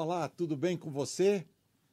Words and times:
Olá, 0.00 0.28
tudo 0.28 0.56
bem 0.56 0.76
com 0.76 0.92
você? 0.92 1.44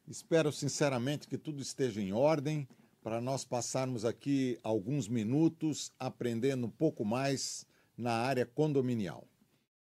Espero 0.08 0.52
sinceramente 0.52 1.28
que 1.28 1.40
tudo 1.40 1.60
esteja 1.60 2.00
em 2.00 2.14
ordem 2.14 2.68
para 3.06 3.22
nós 3.22 3.46
passarmos 3.46 4.04
aqui 4.04 4.58
alguns 4.64 5.08
minutos 5.08 5.94
aprendendo 6.00 6.66
um 6.66 6.72
pouco 6.72 7.06
mais 7.06 7.64
na 7.96 8.12
área 8.12 8.48
condominial. 8.48 9.28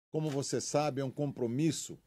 Como 0.10 0.30
você 0.30 0.62
sabe, 0.62 1.02
é 1.02 1.04
um 1.04 1.12
compromisso 1.12 2.00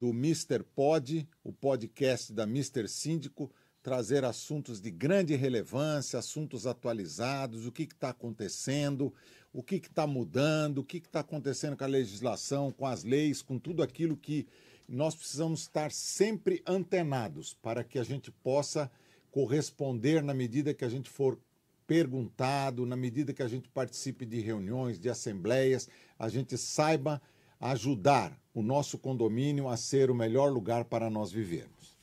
do 0.00 0.08
Mr. 0.08 0.62
Pod, 0.74 1.28
o 1.44 1.52
podcast 1.52 2.32
da 2.32 2.44
Mr. 2.44 2.88
Síndico, 2.88 3.52
trazer 3.82 4.24
assuntos 4.24 4.80
de 4.80 4.90
grande 4.90 5.36
relevância, 5.36 6.18
assuntos 6.18 6.66
atualizados, 6.66 7.66
o 7.66 7.70
que 7.70 7.82
está 7.82 8.08
acontecendo, 8.08 9.12
o 9.52 9.62
que 9.62 9.74
está 9.74 10.06
mudando, 10.06 10.78
o 10.78 10.84
que 10.84 10.96
está 10.96 11.20
acontecendo 11.20 11.76
com 11.76 11.84
a 11.84 11.86
legislação, 11.86 12.72
com 12.72 12.86
as 12.86 13.04
leis, 13.04 13.42
com 13.42 13.58
tudo 13.58 13.82
aquilo 13.82 14.16
que 14.16 14.48
nós 14.88 15.14
precisamos 15.14 15.60
estar 15.60 15.92
sempre 15.92 16.62
antenados 16.66 17.52
para 17.60 17.84
que 17.84 17.98
a 17.98 18.02
gente 18.02 18.30
possa 18.30 18.90
corresponder 19.36 20.22
na 20.22 20.32
medida 20.32 20.72
que 20.72 20.82
a 20.82 20.88
gente 20.88 21.10
for 21.10 21.38
perguntado, 21.86 22.86
na 22.86 22.96
medida 22.96 23.34
que 23.34 23.42
a 23.42 23.48
gente 23.48 23.68
participe 23.68 24.24
de 24.24 24.40
reuniões, 24.40 24.98
de 24.98 25.10
assembleias, 25.10 25.90
a 26.18 26.26
gente 26.30 26.56
saiba 26.56 27.20
ajudar 27.60 28.34
o 28.54 28.62
nosso 28.62 28.96
condomínio 28.96 29.68
a 29.68 29.76
ser 29.76 30.10
o 30.10 30.14
melhor 30.14 30.50
lugar 30.50 30.86
para 30.86 31.10
nós 31.10 31.30
vivermos. 31.30 31.98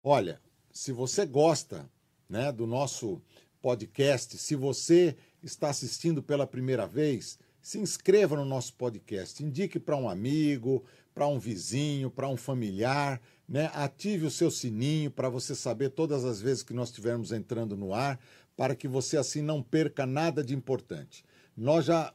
Olha, 0.00 0.40
se 0.70 0.92
você 0.92 1.26
gosta 1.26 1.90
né, 2.28 2.52
do 2.52 2.68
nosso 2.68 3.20
podcast, 3.60 4.38
se 4.38 4.54
você 4.54 5.16
está 5.42 5.70
assistindo 5.70 6.22
pela 6.22 6.46
primeira 6.46 6.86
vez, 6.86 7.36
se 7.60 7.80
inscreva 7.80 8.36
no 8.36 8.44
nosso 8.44 8.74
podcast, 8.74 9.42
indique 9.42 9.80
para 9.80 9.96
um 9.96 10.08
amigo, 10.08 10.84
para 11.12 11.26
um 11.26 11.38
vizinho, 11.40 12.12
para 12.12 12.28
um 12.28 12.36
familiar, 12.36 13.20
né? 13.50 13.68
Ative 13.74 14.26
o 14.26 14.30
seu 14.30 14.48
sininho 14.48 15.10
para 15.10 15.28
você 15.28 15.56
saber 15.56 15.90
todas 15.90 16.24
as 16.24 16.40
vezes 16.40 16.62
que 16.62 16.72
nós 16.72 16.90
estivermos 16.90 17.32
entrando 17.32 17.76
no 17.76 17.92
ar, 17.92 18.20
para 18.56 18.76
que 18.76 18.86
você 18.86 19.16
assim 19.16 19.42
não 19.42 19.60
perca 19.60 20.06
nada 20.06 20.44
de 20.44 20.54
importante. 20.54 21.24
Nós 21.56 21.84
já 21.84 22.14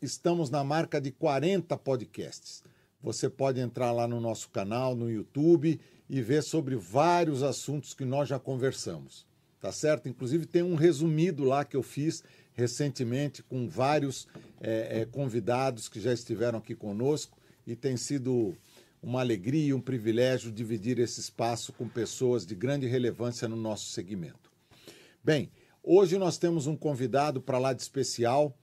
estamos 0.00 0.50
na 0.50 0.64
marca 0.64 1.00
de 1.00 1.12
40 1.12 1.76
podcasts. 1.76 2.64
Você 3.00 3.30
pode 3.30 3.60
entrar 3.60 3.92
lá 3.92 4.08
no 4.08 4.20
nosso 4.20 4.50
canal, 4.50 4.96
no 4.96 5.08
YouTube 5.08 5.80
e 6.10 6.20
ver 6.20 6.42
sobre 6.42 6.74
vários 6.74 7.44
assuntos 7.44 7.94
que 7.94 8.04
nós 8.04 8.28
já 8.28 8.38
conversamos. 8.38 9.24
Tá 9.60 9.70
certo? 9.70 10.08
Inclusive 10.08 10.46
tem 10.46 10.64
um 10.64 10.74
resumido 10.74 11.44
lá 11.44 11.64
que 11.64 11.76
eu 11.76 11.82
fiz 11.84 12.24
recentemente 12.54 13.40
com 13.42 13.68
vários 13.68 14.26
é, 14.60 15.00
é, 15.00 15.04
convidados 15.04 15.88
que 15.88 16.00
já 16.00 16.12
estiveram 16.12 16.58
aqui 16.58 16.74
conosco 16.74 17.38
e 17.64 17.76
tem 17.76 17.96
sido 17.96 18.56
uma 19.02 19.20
alegria 19.20 19.66
e 19.66 19.74
um 19.74 19.80
privilégio 19.80 20.52
dividir 20.52 20.98
esse 21.00 21.20
espaço 21.20 21.72
com 21.72 21.88
pessoas 21.88 22.46
de 22.46 22.54
grande 22.54 22.86
relevância 22.86 23.48
no 23.48 23.56
nosso 23.56 23.86
segmento. 23.86 24.52
Bem, 25.24 25.50
hoje 25.82 26.16
nós 26.18 26.38
temos 26.38 26.68
um 26.68 26.76
convidado 26.76 27.40
para 27.40 27.58
lá 27.58 27.72
de 27.72 27.82
especial, 27.82 28.56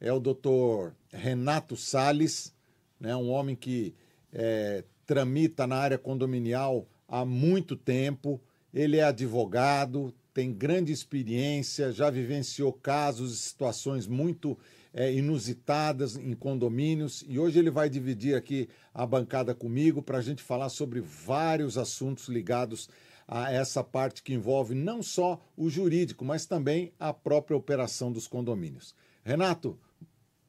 é 0.00 0.10
o 0.12 0.18
Dr. 0.18 0.92
Renato 1.12 1.76
Sales, 1.76 2.54
né, 2.98 3.14
um 3.14 3.28
homem 3.28 3.54
que 3.54 3.94
é, 4.32 4.82
tramita 5.04 5.66
na 5.66 5.76
área 5.76 5.98
condominial 5.98 6.88
há 7.06 7.24
muito 7.24 7.76
tempo. 7.76 8.40
Ele 8.72 8.96
é 8.96 9.04
advogado, 9.04 10.14
tem 10.32 10.52
grande 10.52 10.90
experiência, 10.90 11.92
já 11.92 12.08
vivenciou 12.08 12.72
casos 12.72 13.34
e 13.34 13.36
situações 13.36 14.06
muito 14.06 14.58
é, 14.92 15.12
inusitadas 15.12 16.16
em 16.16 16.34
condomínios 16.34 17.24
e 17.26 17.38
hoje 17.38 17.58
ele 17.58 17.70
vai 17.70 17.88
dividir 17.88 18.34
aqui 18.34 18.68
a 18.92 19.06
bancada 19.06 19.54
comigo 19.54 20.02
para 20.02 20.18
a 20.18 20.22
gente 20.22 20.42
falar 20.42 20.68
sobre 20.68 21.00
vários 21.00 21.78
assuntos 21.78 22.28
ligados 22.28 22.88
a 23.26 23.50
essa 23.50 23.82
parte 23.82 24.22
que 24.22 24.34
envolve 24.34 24.74
não 24.74 25.02
só 25.02 25.42
o 25.56 25.70
jurídico, 25.70 26.24
mas 26.24 26.44
também 26.44 26.92
a 26.98 27.12
própria 27.12 27.56
operação 27.56 28.12
dos 28.12 28.26
condomínios. 28.26 28.94
Renato, 29.24 29.78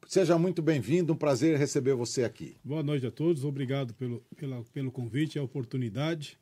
Seja 0.06 0.38
muito 0.38 0.62
bem-vindo, 0.62 1.14
um 1.14 1.16
prazer 1.16 1.58
receber 1.58 1.96
você 1.96 2.24
aqui. 2.24 2.58
Boa 2.64 2.84
noite 2.84 3.08
a 3.08 3.12
todos, 3.12 3.46
obrigado 3.46 3.94
pelo, 3.94 4.20
pela, 4.36 4.62
pelo 4.66 4.92
convite 4.92 5.36
e 5.36 5.40
a 5.40 5.44
oportunidade. 5.44 6.38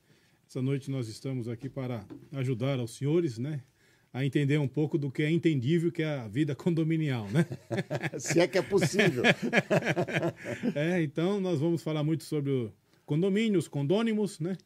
Essa 0.49 0.61
noite 0.61 0.89
nós 0.89 1.07
estamos 1.07 1.47
aqui 1.47 1.69
para 1.69 2.05
ajudar 2.33 2.79
aos 2.79 2.97
senhores, 2.97 3.37
né? 3.37 3.63
A 4.13 4.25
entender 4.25 4.57
um 4.57 4.67
pouco 4.67 4.97
do 4.97 5.09
que 5.09 5.23
é 5.23 5.31
entendível, 5.31 5.91
que 5.91 6.03
é 6.03 6.19
a 6.19 6.27
vida 6.27 6.53
condominial, 6.55 7.27
né? 7.29 7.45
Se 8.19 8.39
é 8.39 8.47
que 8.47 8.57
é 8.57 8.61
possível. 8.61 9.23
é, 10.75 11.01
então 11.01 11.39
nós 11.39 11.59
vamos 11.59 11.81
falar 11.81 12.03
muito 12.03 12.23
sobre 12.23 12.71
condomínios, 13.05 13.67
condônimos, 13.67 14.39
né? 14.39 14.57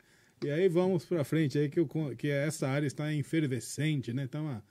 E 0.44 0.50
aí 0.50 0.68
vamos 0.68 1.06
para 1.06 1.24
frente, 1.24 1.58
aí 1.58 1.70
que, 1.70 1.80
eu, 1.80 1.88
que 2.18 2.30
essa 2.30 2.68
área 2.68 2.86
está 2.86 3.14
efervescente, 3.14 4.14
né? 4.14 4.24
Então, 4.24 4.44
uma, 4.44 4.64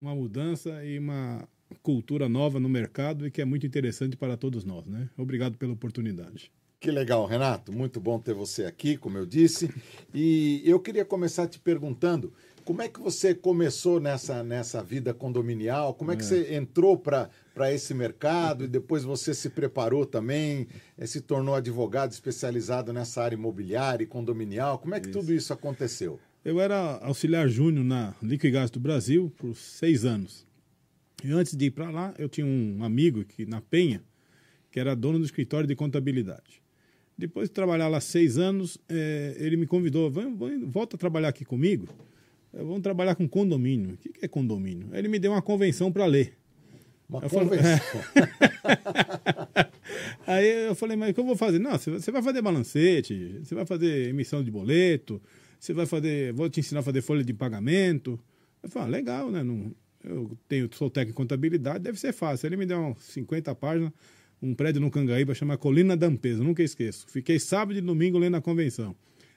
uma 0.00 0.14
mudança 0.14 0.84
e 0.84 0.98
uma 0.98 1.46
cultura 1.82 2.28
nova 2.28 2.60
no 2.60 2.68
mercado 2.68 3.26
e 3.26 3.30
que 3.30 3.40
é 3.40 3.44
muito 3.44 3.66
interessante 3.66 4.16
para 4.16 4.36
todos 4.36 4.64
nós, 4.64 4.86
né? 4.86 5.08
Obrigado 5.16 5.56
pela 5.56 5.72
oportunidade. 5.72 6.50
Que 6.80 6.90
legal, 6.90 7.24
Renato. 7.24 7.72
Muito 7.72 7.98
bom 7.98 8.18
ter 8.18 8.34
você 8.34 8.66
aqui, 8.66 8.98
como 8.98 9.16
eu 9.16 9.24
disse. 9.24 9.72
E 10.12 10.60
eu 10.66 10.78
queria 10.78 11.04
começar 11.04 11.46
te 11.48 11.58
perguntando 11.58 12.32
como 12.64 12.80
é 12.80 12.88
que 12.88 12.98
você 12.98 13.34
começou 13.34 14.00
nessa, 14.00 14.42
nessa 14.42 14.82
vida 14.82 15.12
condominial? 15.12 15.94
Como 15.94 16.10
é 16.10 16.16
que 16.16 16.22
é. 16.22 16.26
você 16.26 16.54
entrou 16.54 16.96
para 16.96 17.30
esse 17.72 17.92
mercado 17.92 18.64
e 18.64 18.68
depois 18.68 19.04
você 19.04 19.34
se 19.34 19.50
preparou 19.50 20.06
também, 20.06 20.66
eh, 20.96 21.06
se 21.06 21.20
tornou 21.20 21.54
advogado 21.54 22.10
especializado 22.12 22.92
nessa 22.92 23.22
área 23.22 23.36
imobiliária 23.36 24.04
e 24.04 24.06
condominial? 24.06 24.78
Como 24.78 24.94
é 24.94 25.00
que 25.00 25.08
isso. 25.08 25.18
tudo 25.18 25.32
isso 25.32 25.52
aconteceu? 25.52 26.18
Eu 26.44 26.60
era 26.60 26.98
auxiliar 27.02 27.48
júnior 27.48 27.84
na 27.84 28.14
Liquigás 28.22 28.70
do 28.70 28.80
Brasil 28.80 29.32
por 29.36 29.54
seis 29.54 30.04
anos. 30.04 30.46
E 31.22 31.30
antes 31.32 31.54
de 31.54 31.66
ir 31.66 31.70
para 31.70 31.90
lá, 31.90 32.14
eu 32.18 32.28
tinha 32.28 32.46
um 32.46 32.82
amigo 32.82 33.24
que 33.24 33.46
na 33.46 33.60
Penha, 33.60 34.02
que 34.70 34.80
era 34.80 34.96
dono 34.96 35.18
do 35.18 35.24
escritório 35.24 35.66
de 35.66 35.74
contabilidade. 35.74 36.62
Depois 37.16 37.48
de 37.48 37.54
trabalhar 37.54 37.88
lá 37.88 38.00
seis 38.00 38.38
anos, 38.38 38.76
é, 38.88 39.36
ele 39.38 39.56
me 39.56 39.66
convidou, 39.66 40.10
volta 40.66 40.96
a 40.96 40.98
trabalhar 40.98 41.28
aqui 41.28 41.44
comigo, 41.44 41.88
vamos 42.62 42.82
trabalhar 42.82 43.14
com 43.14 43.28
condomínio. 43.28 43.94
O 43.94 43.96
que 43.96 44.24
é 44.24 44.28
condomínio? 44.28 44.88
Aí 44.92 44.98
ele 44.98 45.08
me 45.08 45.18
deu 45.18 45.32
uma 45.32 45.42
convenção 45.42 45.90
para 45.90 46.06
ler. 46.06 46.36
Uma 47.08 47.22
eu 47.22 47.30
convenção? 47.30 47.78
Falei, 47.78 48.28
Aí 50.26 50.66
eu 50.68 50.74
falei, 50.74 50.96
mas 50.96 51.10
o 51.10 51.14
que 51.14 51.20
eu 51.20 51.24
vou 51.24 51.36
fazer? 51.36 51.58
Não, 51.58 51.72
você 51.72 52.10
vai 52.10 52.22
fazer 52.22 52.42
balancete, 52.42 53.40
você 53.42 53.54
vai 53.54 53.66
fazer 53.66 54.08
emissão 54.08 54.42
de 54.42 54.50
boleto, 54.50 55.20
você 55.58 55.72
vai 55.72 55.86
fazer, 55.86 56.32
vou 56.32 56.48
te 56.48 56.60
ensinar 56.60 56.80
a 56.80 56.82
fazer 56.82 57.02
folha 57.02 57.22
de 57.22 57.34
pagamento. 57.34 58.18
Eu 58.62 58.68
falei, 58.68 58.88
ah, 58.88 58.90
legal, 58.90 59.30
né? 59.30 59.42
Não, 59.42 59.74
eu 60.02 60.36
tenho, 60.48 60.68
sou 60.72 60.90
técnico 60.90 61.20
em 61.20 61.24
contabilidade, 61.24 61.84
deve 61.84 61.98
ser 61.98 62.12
fácil. 62.12 62.46
Ele 62.46 62.56
me 62.56 62.66
deu 62.66 62.78
uns 62.78 63.02
50 63.04 63.54
páginas, 63.54 63.92
um 64.40 64.54
prédio 64.54 64.80
no 64.80 64.90
Cangaíba, 64.90 65.34
chama 65.34 65.56
Colina 65.56 65.96
da 65.96 66.06
Ampesa, 66.06 66.42
nunca 66.42 66.62
esqueço. 66.62 67.06
Fiquei 67.08 67.38
sábado 67.38 67.78
e 67.78 67.80
domingo 67.80 68.18
lendo 68.18 68.36
a 68.36 68.40
convenção. 68.40 68.94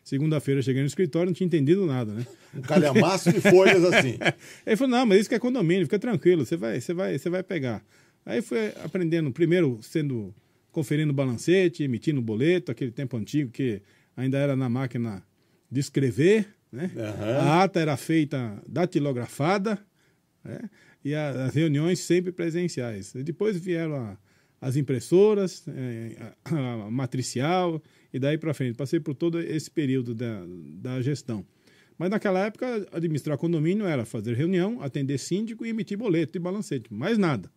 Segunda-feira 0.08 0.62
cheguei 0.62 0.82
no 0.82 0.88
escritório, 0.88 1.26
não 1.26 1.34
tinha 1.34 1.48
entendido 1.48 1.86
nada, 1.86 2.14
né? 2.14 2.26
Um 2.56 2.62
calhamaço 2.62 3.30
de 3.30 3.42
folhas 3.42 3.84
assim. 3.84 4.18
Ele 4.66 4.78
falou: 4.78 4.92
não, 4.92 5.06
mas 5.06 5.20
isso 5.20 5.28
que 5.28 5.36
é 5.36 5.40
condomínio, 5.40 5.84
fica 5.84 6.00
tranquilo, 6.00 6.46
você 6.46 6.56
vai, 6.56 6.80
você 6.80 6.94
vai, 6.94 7.20
você 7.20 7.30
vai 7.30 7.44
pegar. 7.44 7.84
Aí 8.26 8.42
fui 8.42 8.72
aprendendo, 8.82 9.30
primeiro 9.34 9.80
sendo 9.82 10.34
conferindo 10.72 11.12
balancete, 11.12 11.84
emitindo 11.84 12.22
boleto, 12.22 12.72
aquele 12.72 12.90
tempo 12.90 13.18
antigo 13.18 13.52
que 13.52 13.82
ainda 14.16 14.38
era 14.38 14.56
na 14.56 14.70
máquina 14.70 15.22
de 15.70 15.82
escrever, 15.82 16.48
né? 16.72 16.90
Uhum. 16.96 17.42
A 17.42 17.64
ata 17.64 17.82
era 17.82 17.98
feita 17.98 18.64
datilografada, 18.66 19.78
né? 20.42 20.70
E 21.04 21.14
a, 21.14 21.48
as 21.48 21.54
reuniões 21.54 22.00
sempre 22.00 22.32
presenciais. 22.32 23.14
E 23.14 23.24
depois 23.24 23.58
vieram 23.58 23.96
a, 23.96 24.18
as 24.62 24.78
impressoras, 24.78 25.66
é, 25.68 26.32
a, 26.46 26.86
a, 26.86 26.90
matricial, 26.90 27.84
e 28.18 28.20
daí 28.20 28.38
para 28.38 28.54
frente. 28.54 28.76
Passei 28.76 29.00
por 29.00 29.16
todo 29.16 29.40
esse 29.40 29.70
período 29.72 30.14
da, 30.14 30.44
da 30.82 31.02
gestão. 31.02 31.46
Mas 31.98 32.10
naquela 32.10 32.46
época, 32.46 32.88
administrar 32.92 33.38
condomínio 33.38 33.86
era 33.86 34.06
fazer 34.06 34.36
reunião, 34.36 34.82
atender 34.82 35.18
síndico 35.18 35.66
e 35.66 35.70
emitir 35.70 35.98
boleto 35.98 36.38
e 36.38 36.40
balancete. 36.40 36.94
Mais 36.94 37.18
nada. 37.18 37.50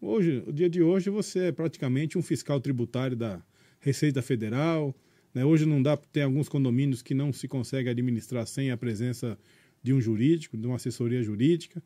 Hoje, 0.00 0.44
o 0.46 0.52
dia 0.52 0.68
de 0.68 0.82
hoje, 0.82 1.10
você 1.10 1.46
é 1.46 1.52
praticamente 1.52 2.16
um 2.16 2.22
fiscal 2.22 2.60
tributário 2.60 3.16
da 3.16 3.42
Receita 3.80 4.22
Federal. 4.22 4.94
Né? 5.34 5.44
Hoje 5.44 5.66
não 5.66 5.82
dá, 5.82 5.96
tem 5.96 6.22
alguns 6.22 6.48
condomínios 6.48 7.02
que 7.02 7.14
não 7.14 7.32
se 7.32 7.48
consegue 7.48 7.88
administrar 7.88 8.46
sem 8.46 8.70
a 8.70 8.76
presença 8.76 9.38
de 9.82 9.92
um 9.92 10.00
jurídico, 10.00 10.56
de 10.56 10.66
uma 10.66 10.76
assessoria 10.76 11.22
jurídica 11.22 11.82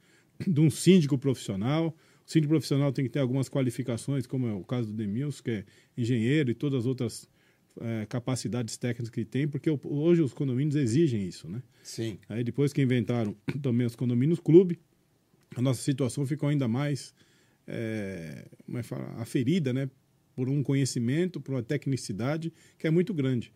de 0.47 0.61
um 0.61 0.71
síndico 0.71 1.19
profissional. 1.19 1.95
O 2.27 2.31
síndico 2.31 2.51
profissional 2.51 2.93
tem 2.93 3.05
que 3.05 3.11
ter 3.11 3.19
algumas 3.19 3.49
qualificações, 3.49 4.27
como 4.27 4.47
é 4.47 4.53
o 4.53 4.65
caso 4.65 4.89
do 4.89 4.95
Demils, 4.95 5.41
que 5.41 5.51
é 5.51 5.65
engenheiro 5.97 6.51
e 6.51 6.55
todas 6.55 6.81
as 6.81 6.87
outras 6.87 7.29
é, 7.81 8.07
capacidades 8.07 8.77
técnicas 8.77 9.11
que 9.11 9.25
tem, 9.25 9.47
porque 9.47 9.71
hoje 9.85 10.23
os 10.23 10.33
condomínios 10.33 10.77
exigem 10.77 11.27
isso, 11.27 11.49
né? 11.49 11.63
Sim. 11.83 12.19
Aí 12.29 12.43
depois 12.43 12.73
que 12.73 12.83
inventaram 12.83 13.37
também 13.63 13.87
os 13.87 13.95
condomínios 13.95 14.41
clube, 14.41 14.79
a 15.57 15.63
nossa 15.63 15.83
situação 15.83 16.27
ficou 16.27 16.49
ainda 16.49 16.69
mais 16.69 17.15
é, 17.67 18.47
é 18.69 18.81
aferida, 19.21 19.73
né? 19.73 19.91
Por 20.35 20.49
um 20.49 20.63
conhecimento, 20.63 21.41
por 21.41 21.55
uma 21.55 21.63
tecnicidade 21.63 22.53
que 22.79 22.87
é 22.87 22.91
muito 22.91 23.13
grande. 23.13 23.53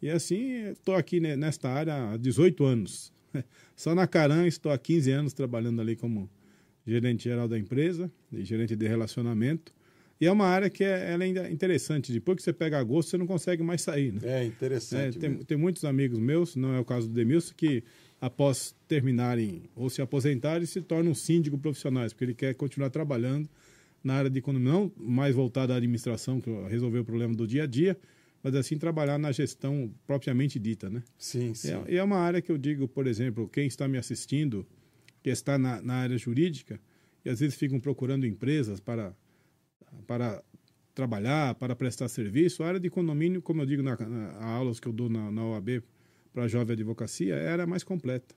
E 0.00 0.08
assim, 0.08 0.68
estou 0.70 0.94
aqui 0.94 1.18
nesta 1.18 1.68
área 1.68 2.12
há 2.12 2.16
18 2.16 2.64
anos. 2.64 3.12
Só 3.74 3.94
na 3.94 4.06
Caran 4.06 4.46
estou 4.46 4.70
há 4.70 4.78
15 4.78 5.10
anos 5.10 5.32
trabalhando 5.32 5.80
ali 5.80 5.96
como 5.96 6.30
gerente 6.86 7.24
geral 7.24 7.48
da 7.48 7.58
empresa 7.58 8.10
e 8.32 8.44
gerente 8.44 8.76
de 8.76 8.86
relacionamento. 8.86 9.74
E 10.20 10.26
é 10.26 10.32
uma 10.32 10.46
área 10.46 10.68
que 10.68 10.82
é, 10.82 11.12
ela 11.12 11.24
é 11.24 11.50
interessante. 11.50 12.12
Depois 12.12 12.36
que 12.36 12.42
você 12.42 12.52
pega 12.52 12.82
gosto, 12.82 13.10
você 13.10 13.18
não 13.18 13.26
consegue 13.26 13.62
mais 13.62 13.82
sair. 13.82 14.12
Né? 14.12 14.20
É 14.24 14.44
interessante. 14.44 15.16
É, 15.16 15.20
tem, 15.20 15.36
tem, 15.36 15.56
muitos 15.56 15.84
amigos 15.84 16.18
meus, 16.18 16.56
não 16.56 16.74
é 16.74 16.80
o 16.80 16.84
caso 16.84 17.08
do 17.08 17.14
Demilson, 17.14 17.54
que 17.56 17.84
após 18.20 18.74
terminarem 18.88 19.62
ou 19.76 19.88
se 19.88 20.02
aposentarem, 20.02 20.66
se 20.66 20.80
tornam 20.80 21.14
síndico 21.14 21.56
profissionais, 21.56 22.12
porque 22.12 22.24
ele 22.24 22.34
quer 22.34 22.54
continuar 22.54 22.90
trabalhando 22.90 23.48
na 24.02 24.14
área 24.14 24.30
de 24.30 24.38
economia, 24.38 24.72
não 24.72 24.92
mais 24.96 25.34
voltado 25.34 25.72
à 25.72 25.76
administração, 25.76 26.40
que 26.40 26.50
resolver 26.68 26.98
o 27.00 27.04
problema 27.04 27.34
do 27.34 27.46
dia 27.46 27.64
a 27.64 27.66
dia, 27.66 27.96
mas 28.42 28.54
assim 28.54 28.76
trabalhar 28.76 29.18
na 29.18 29.30
gestão 29.30 29.92
propriamente 30.06 30.58
dita, 30.58 30.88
né? 30.88 31.02
Sim, 31.16 31.54
sim. 31.54 31.68
E 31.88 31.94
é, 31.94 31.98
é, 31.98 32.02
uma 32.02 32.18
área 32.18 32.40
que 32.40 32.50
eu 32.50 32.58
digo, 32.58 32.88
por 32.88 33.06
exemplo, 33.06 33.48
quem 33.48 33.66
está 33.66 33.86
me 33.86 33.98
assistindo, 33.98 34.66
que 35.22 35.30
está 35.30 35.58
na, 35.58 35.82
na 35.82 35.94
área 35.94 36.16
jurídica, 36.16 36.80
e 37.24 37.30
às 37.30 37.40
vezes 37.40 37.56
ficam 37.56 37.80
procurando 37.80 38.26
empresas 38.26 38.80
para 38.80 39.14
para 40.06 40.42
trabalhar, 40.94 41.54
para 41.54 41.76
prestar 41.76 42.08
serviço. 42.08 42.62
A 42.62 42.68
área 42.68 42.80
de 42.80 42.90
condomínio, 42.90 43.40
como 43.40 43.62
eu 43.62 43.66
digo 43.66 43.82
na, 43.82 43.96
na 43.96 44.44
aulas 44.44 44.80
que 44.80 44.88
eu 44.88 44.92
dou 44.92 45.08
na, 45.08 45.30
na 45.30 45.44
OAB 45.44 45.82
para 46.32 46.44
a 46.44 46.48
jovem 46.48 46.74
advocacia, 46.74 47.36
a 47.36 47.52
área 47.52 47.66
mais 47.66 47.84
completa. 47.84 48.34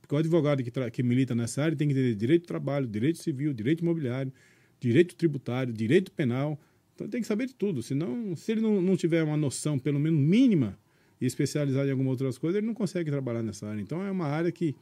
Porque 0.00 0.14
o 0.14 0.18
advogado 0.18 0.62
que, 0.62 0.90
que 0.90 1.02
milita 1.02 1.34
nessa 1.34 1.62
área 1.62 1.76
tem 1.76 1.88
que 1.88 1.94
ter 1.94 2.14
direito 2.14 2.42
de 2.42 2.48
trabalho, 2.48 2.86
direito 2.86 3.18
civil, 3.18 3.52
direito 3.52 3.82
imobiliário, 3.82 4.32
direito 4.80 5.14
tributário, 5.14 5.72
direito 5.72 6.10
penal. 6.12 6.58
Então 6.94 7.08
tem 7.08 7.20
que 7.20 7.26
saber 7.26 7.46
de 7.46 7.54
tudo. 7.54 7.82
Senão, 7.82 8.34
se 8.34 8.52
ele 8.52 8.60
não, 8.60 8.80
não 8.80 8.96
tiver 8.96 9.22
uma 9.22 9.36
noção, 9.36 9.78
pelo 9.78 10.00
menos 10.00 10.18
mínima, 10.18 10.78
e 11.20 11.26
especializar 11.26 11.86
em 11.86 11.90
algumas 11.90 12.12
outras 12.12 12.38
coisas, 12.38 12.58
ele 12.58 12.66
não 12.66 12.74
consegue 12.74 13.10
trabalhar 13.10 13.42
nessa 13.42 13.68
área. 13.68 13.80
Então 13.80 14.02
é 14.02 14.10
uma 14.10 14.26
área 14.26 14.50
que, 14.50 14.74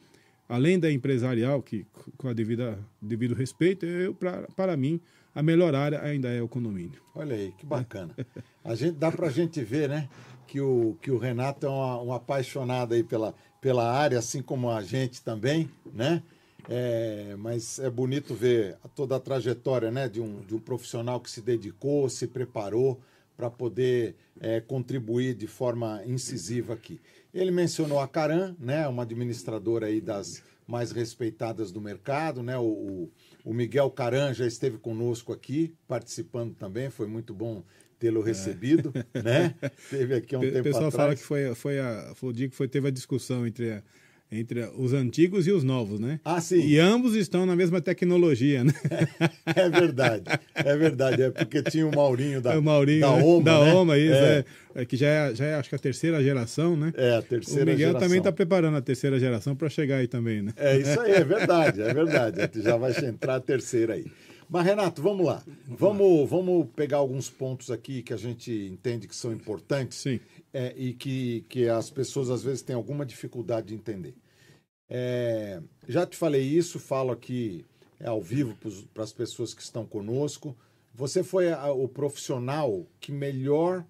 além 0.49 0.79
da 0.79 0.91
empresarial, 0.91 1.61
que 1.63 1.85
com 2.17 2.29
a 2.29 2.33
devida 2.33 2.79
devido 3.03 3.35
respeito, 3.35 3.85
eu, 3.85 4.15
pra, 4.15 4.47
para 4.55 4.77
mim, 4.77 5.01
a 5.39 5.43
melhor 5.43 5.73
área 5.73 6.03
ainda 6.03 6.29
é 6.29 6.43
o 6.43 6.49
condomínio. 6.49 7.01
Olha 7.15 7.37
aí, 7.37 7.53
que 7.57 7.65
bacana. 7.65 8.13
A 8.65 8.75
gente, 8.75 8.97
dá 8.97 9.09
para 9.13 9.29
a 9.29 9.31
gente 9.31 9.63
ver, 9.63 9.89
né, 9.89 10.09
que 10.49 10.61
o, 10.61 10.97
que 11.01 11.13
o 11.13 11.17
Renato 11.17 11.65
é 11.65 11.71
um, 11.71 12.13
apaixonado 12.13 12.93
aí 12.93 13.05
pela, 13.05 13.33
pela 13.61 13.89
área, 13.89 14.19
assim 14.19 14.43
como 14.43 14.69
a 14.69 14.83
gente 14.83 15.23
também, 15.23 15.71
né? 15.95 16.25
É, 16.69 17.37
mas 17.39 17.79
é 17.79 17.89
bonito 17.89 18.35
ver 18.35 18.79
toda 18.97 19.15
a 19.15 19.21
trajetória 19.21 19.93
né, 19.93 20.09
de, 20.09 20.21
um, 20.21 20.41
de 20.41 20.57
um 20.57 20.59
profissional 20.59 21.21
que 21.21 21.31
se 21.31 21.41
dedicou, 21.41 22.09
se 22.09 22.27
preparou 22.27 23.01
para 23.37 23.49
poder 23.49 24.17
é, 24.41 24.61
contribuir 24.61 25.35
de 25.35 25.47
forma 25.47 26.03
incisiva 26.05 26.75
aqui. 26.75 27.01
Ele 27.33 27.53
mencionou 27.53 28.01
a 28.01 28.09
Caran, 28.09 28.57
né, 28.59 28.89
uma 28.89 29.05
administradora 29.05 29.87
aí 29.87 30.01
das 30.01 30.43
mais 30.67 30.91
respeitadas 30.91 31.71
do 31.71 31.81
mercado, 31.81 32.43
né, 32.43 32.59
o, 32.59 32.65
o 32.65 33.11
Miguel 33.45 33.91
Caran 33.91 34.33
já 34.35 34.47
esteve 34.47 34.79
conosco 34.79 35.33
aqui, 35.33 35.75
participando 35.87 36.55
também, 36.55 36.91
foi 36.91 37.07
muito 37.07 37.33
bom 37.33 37.65
tê-lo 37.99 38.23
é. 38.23 38.27
recebido, 38.27 38.93
é. 39.13 39.23
né? 39.23 39.55
Teve 39.91 40.15
aqui 40.15 40.37
um 40.37 40.41
o 40.41 40.43
tempo 40.43 40.59
atrás. 40.59 40.67
O 40.67 40.81
pessoal 40.81 40.91
fala 40.91 41.15
que 41.15 41.23
foi, 41.23 41.55
foi, 41.55 41.79
a, 41.79 42.13
foi 42.15 42.31
o 42.31 42.33
dia 42.33 42.49
que 42.49 42.55
foi, 42.55 42.69
teve 42.69 42.89
a 42.89 42.91
discussão 42.91 43.47
entre 43.47 43.73
a, 43.73 43.83
entre 44.31 44.69
os 44.77 44.93
antigos 44.93 45.47
e 45.47 45.53
os 45.53 45.65
novos, 45.65 45.99
né? 45.99 46.21
Ah, 46.25 46.41
sim. 46.41 46.61
E 46.61 46.79
ambos 46.79 47.15
estão 47.15 47.47
na 47.47 47.57
mesma 47.57 47.81
tecnologia, 47.81 48.63
né? 48.63 48.73
É, 49.47 49.61
é 49.63 49.71
verdade, 49.71 50.25
é 50.55 50.77
verdade. 50.77 51.23
É 51.23 51.31
porque 51.31 51.63
tinha 51.63 51.87
o 51.87 51.95
Maurinho 51.95 52.41
da, 52.41 52.59
o 52.59 52.63
Maurinho, 52.63 53.01
da 53.01 53.17
né? 53.17 53.23
OMA, 53.23 53.45
Da 53.45 53.65
né? 53.65 53.73
OMA, 53.73 53.99
isso, 53.99 54.15
é. 54.15 54.45
é. 54.75 54.85
que 54.85 54.97
já 54.97 55.09
é, 55.09 55.35
já 55.35 55.45
é, 55.47 55.55
acho 55.55 55.71
que 55.71 55.75
a 55.75 55.79
terceira 55.79 56.23
geração, 56.23 56.77
né? 56.77 56.93
É, 56.95 57.17
a 57.17 57.23
terceira 57.23 57.41
geração. 57.41 57.63
O 57.63 57.67
Miguel 57.67 57.79
geração. 57.79 58.01
também 58.01 58.19
está 58.19 58.33
preparando 58.33 58.77
a 58.77 58.83
terceira 58.83 59.19
geração 59.19 59.57
para 59.57 59.69
chegar 59.71 59.97
aí 59.97 60.07
também, 60.07 60.43
né? 60.43 60.53
É 60.57 60.77
isso 60.77 61.01
aí, 61.01 61.13
é 61.13 61.25
verdade, 61.25 61.81
é 61.81 61.95
verdade. 61.95 62.63
Já 62.63 62.77
vai 62.77 62.93
entrar 63.05 63.37
a 63.37 63.41
terceira 63.41 63.95
aí. 63.95 64.05
Mas, 64.51 64.65
Renato, 64.65 65.03
vamos 65.03 65.27
lá. 65.27 65.43
Vamos, 65.67 66.29
vamos 66.29 66.67
pegar 66.75 66.97
alguns 66.97 67.29
pontos 67.29 67.71
aqui 67.71 68.03
que 68.03 68.15
a 68.15 68.17
gente 68.17 68.51
entende 68.51 69.07
que 69.07 69.15
são 69.15 69.31
importantes 69.31 69.99
Sim. 69.99 70.21
É, 70.53 70.75
e 70.77 70.95
que, 70.95 71.45
que 71.49 71.69
as 71.69 71.91
pessoas 71.91 72.31
às 72.31 72.43
vezes 72.43 72.63
têm 72.63 72.75
alguma 72.75 73.05
dificuldade 73.05 73.69
de 73.69 73.75
entender. 73.75 74.15
É, 74.89 75.61
já 75.87 76.07
te 76.07 76.17
falei 76.17 76.43
isso, 76.43 76.79
falo 76.79 77.13
aqui 77.13 77.67
é, 78.01 78.09
ao 78.09 78.23
vivo 78.23 78.57
para 78.95 79.05
as 79.05 79.13
pessoas 79.13 79.53
que 79.53 79.61
estão 79.61 79.85
conosco. 79.85 80.57
Você 80.95 81.23
foi 81.23 81.53
a, 81.53 81.71
o 81.71 81.87
profissional 81.87 82.87
que 82.99 83.13
melhor 83.13 83.85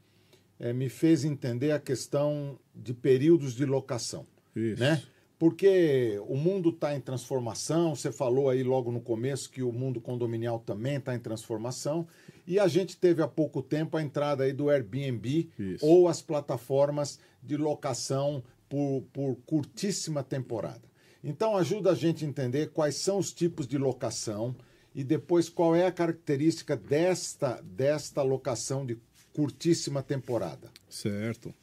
é, 0.58 0.72
me 0.72 0.88
fez 0.88 1.24
entender 1.24 1.70
a 1.70 1.78
questão 1.78 2.58
de 2.74 2.92
períodos 2.92 3.54
de 3.54 3.64
locação. 3.64 4.26
Isso. 4.54 4.80
Né? 4.80 5.00
Porque 5.38 6.20
o 6.26 6.36
mundo 6.36 6.70
está 6.70 6.96
em 6.96 7.00
transformação, 7.00 7.94
você 7.94 8.10
falou 8.10 8.50
aí 8.50 8.64
logo 8.64 8.90
no 8.90 9.00
começo 9.00 9.48
que 9.48 9.62
o 9.62 9.70
mundo 9.70 10.00
condominial 10.00 10.58
também 10.58 10.96
está 10.96 11.14
em 11.14 11.20
transformação, 11.20 12.08
e 12.48 12.58
a 12.58 12.66
gente 12.66 12.96
teve 12.96 13.22
há 13.22 13.28
pouco 13.28 13.60
tempo 13.60 13.98
a 13.98 14.02
entrada 14.02 14.42
aí 14.42 14.54
do 14.54 14.70
Airbnb 14.70 15.50
Isso. 15.58 15.84
ou 15.84 16.08
as 16.08 16.22
plataformas 16.22 17.20
de 17.42 17.58
locação 17.58 18.42
por, 18.70 19.04
por 19.12 19.36
curtíssima 19.44 20.24
temporada. 20.24 20.80
Então 21.22 21.58
ajuda 21.58 21.92
a 21.92 21.94
gente 21.94 22.24
a 22.24 22.28
entender 22.28 22.70
quais 22.70 22.94
são 22.94 23.18
os 23.18 23.34
tipos 23.34 23.68
de 23.68 23.76
locação 23.76 24.56
e 24.94 25.04
depois 25.04 25.50
qual 25.50 25.76
é 25.76 25.84
a 25.84 25.92
característica 25.92 26.74
desta, 26.74 27.60
desta 27.62 28.22
locação 28.22 28.86
de 28.86 28.96
curtíssima 29.34 30.02
temporada. 30.02 30.70
Certo. 30.88 31.54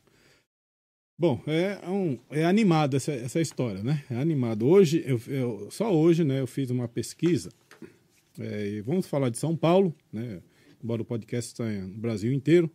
Bom, 1.18 1.42
é, 1.48 1.80
um, 1.90 2.20
é 2.30 2.46
animado 2.46 2.96
essa, 2.96 3.12
essa 3.12 3.42
história, 3.42 3.82
né? 3.82 4.04
É 4.12 4.18
animado. 4.18 4.68
Hoje, 4.68 5.04
eu, 5.04 5.20
eu 5.28 5.72
só 5.72 5.92
hoje, 5.92 6.24
né, 6.24 6.42
eu 6.42 6.48
fiz 6.48 6.70
uma 6.70 6.88
pesquisa. 6.88 7.50
É, 8.38 8.82
vamos 8.84 9.08
falar 9.08 9.30
de 9.30 9.40
São 9.40 9.56
Paulo, 9.56 9.96
né? 10.14 10.42
Embora 10.84 11.02
o 11.02 11.06
podcast 11.06 11.52
esteja 11.52 11.86
no 11.86 11.98
Brasil 11.98 12.32
inteiro. 12.32 12.72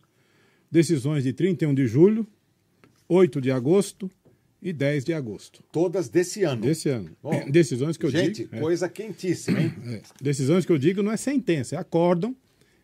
Decisões 0.69 1.23
de 1.23 1.33
31 1.33 1.73
de 1.73 1.85
julho, 1.87 2.25
8 3.07 3.41
de 3.41 3.51
agosto, 3.51 4.09
e 4.61 4.71
10 4.71 5.05
de 5.05 5.13
agosto. 5.13 5.63
Todas 5.71 6.07
desse 6.07 6.43
ano. 6.43 6.61
Desse 6.61 6.87
ano. 6.87 7.09
Bom, 7.21 7.49
Decisões 7.49 7.97
que 7.97 8.05
eu 8.05 8.11
gente, 8.11 8.25
digo. 8.25 8.49
Gente, 8.49 8.55
é. 8.55 8.59
coisa 8.59 8.85
é, 8.85 8.89
quentíssima, 8.89 9.59
hein? 9.59 9.73
É. 9.87 10.01
Decisões 10.21 10.65
que 10.65 10.71
eu 10.71 10.77
digo 10.77 11.01
não 11.01 11.11
é 11.11 11.17
sentença, 11.17 11.75
é 11.75 11.79
acórdão. 11.79 12.35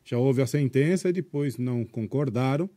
Já 0.03 0.17
houve 0.17 0.41
a 0.41 0.47
sentença 0.47 1.09
e 1.09 1.13
depois 1.13 1.57
não 1.57 1.85
concordaram. 1.85 2.69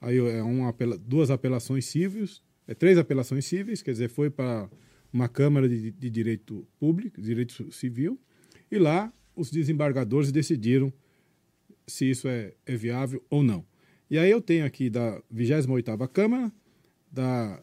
Aí 0.00 0.18
é 0.18 0.42
uma 0.42 0.74
duas 1.00 1.30
apelações 1.30 1.86
cíveis, 1.86 2.42
é 2.66 2.74
três 2.74 2.98
apelações 2.98 3.44
cíveis, 3.44 3.82
quer 3.82 3.92
dizer, 3.92 4.08
foi 4.08 4.28
para 4.28 4.68
uma 5.12 5.28
Câmara 5.28 5.68
de, 5.68 5.92
de 5.92 6.10
Direito 6.10 6.66
Público, 6.78 7.22
Direito 7.22 7.72
Civil, 7.72 8.20
e 8.70 8.78
lá 8.78 9.12
os 9.36 9.48
desembargadores 9.48 10.32
decidiram 10.32 10.92
se 11.86 12.10
isso 12.10 12.28
é, 12.28 12.52
é 12.66 12.76
viável 12.76 13.24
ou 13.28 13.42
não. 13.42 13.64
E 14.10 14.18
aí 14.18 14.30
eu 14.30 14.40
tenho 14.40 14.64
aqui 14.64 14.90
da 14.90 15.20
28ª 15.34 16.08
Câmara, 16.08 16.52
da 17.10 17.62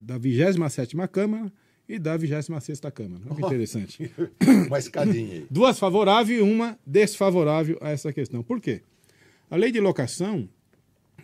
da 0.00 0.18
27 0.18 0.96
Câmara 1.12 1.52
e 1.88 1.98
da 1.98 2.16
26 2.16 2.80
Câmara. 2.92 3.22
Olha 3.26 3.36
que 3.36 3.46
interessante. 3.46 4.10
uma 4.66 4.78
escadinha 4.78 5.32
aí. 5.32 5.46
Duas 5.48 5.78
favoráveis 5.78 6.40
e 6.40 6.42
uma 6.42 6.78
desfavorável 6.84 7.78
a 7.80 7.90
essa 7.90 8.12
questão. 8.12 8.42
Por 8.42 8.60
quê? 8.60 8.82
A 9.48 9.56
lei 9.56 9.70
de 9.70 9.78
locação, 9.78 10.48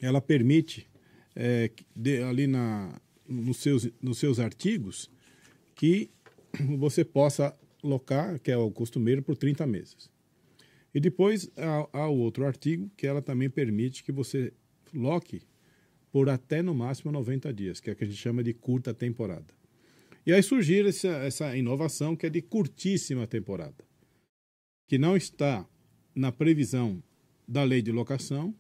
ela 0.00 0.20
permite, 0.20 0.86
é, 1.34 1.70
de, 1.96 2.22
ali 2.22 2.46
na, 2.46 2.94
nos, 3.26 3.56
seus, 3.56 3.88
nos 4.00 4.18
seus 4.18 4.38
artigos, 4.38 5.10
que 5.74 6.10
você 6.76 7.04
possa 7.04 7.56
locar, 7.82 8.38
que 8.38 8.50
é 8.50 8.56
o 8.56 8.70
costumeiro, 8.70 9.22
por 9.22 9.36
30 9.36 9.66
meses. 9.66 10.10
E 10.94 11.01
depois 11.01 11.51
há, 11.57 11.98
há 11.98 12.09
outro 12.09 12.46
artigo 12.46 12.90
que 12.96 13.07
ela 13.07 13.20
também 13.20 13.51
permite 13.51 14.03
que 14.03 14.12
você 14.12 14.53
loque 14.92 15.42
por 16.11 16.29
até 16.29 16.62
no 16.62 16.74
máximo 16.74 17.12
90 17.12 17.53
dias, 17.53 17.81
que 17.81 17.90
é 17.90 17.92
o 17.92 17.96
que 17.96 18.05
a 18.05 18.07
gente 18.07 18.18
chama 18.18 18.42
de 18.42 18.55
curta 18.55 18.94
temporada. 18.94 19.46
E 20.27 20.33
aí 20.33 20.42
surgiu 20.42 20.87
essa, 20.87 21.09
essa 21.09 21.57
inovação 21.57 22.16
que 22.16 22.27
é 22.27 22.31
de 22.31 22.42
curtíssima 22.42 23.27
temporada, 23.27 23.85
que 24.87 24.98
não 24.98 25.16
está 25.16 25.66
na 26.14 26.33
previsão 26.33 27.03
da 27.46 27.62
lei 27.62 27.81
de 27.81 27.92
locação, 27.92 28.55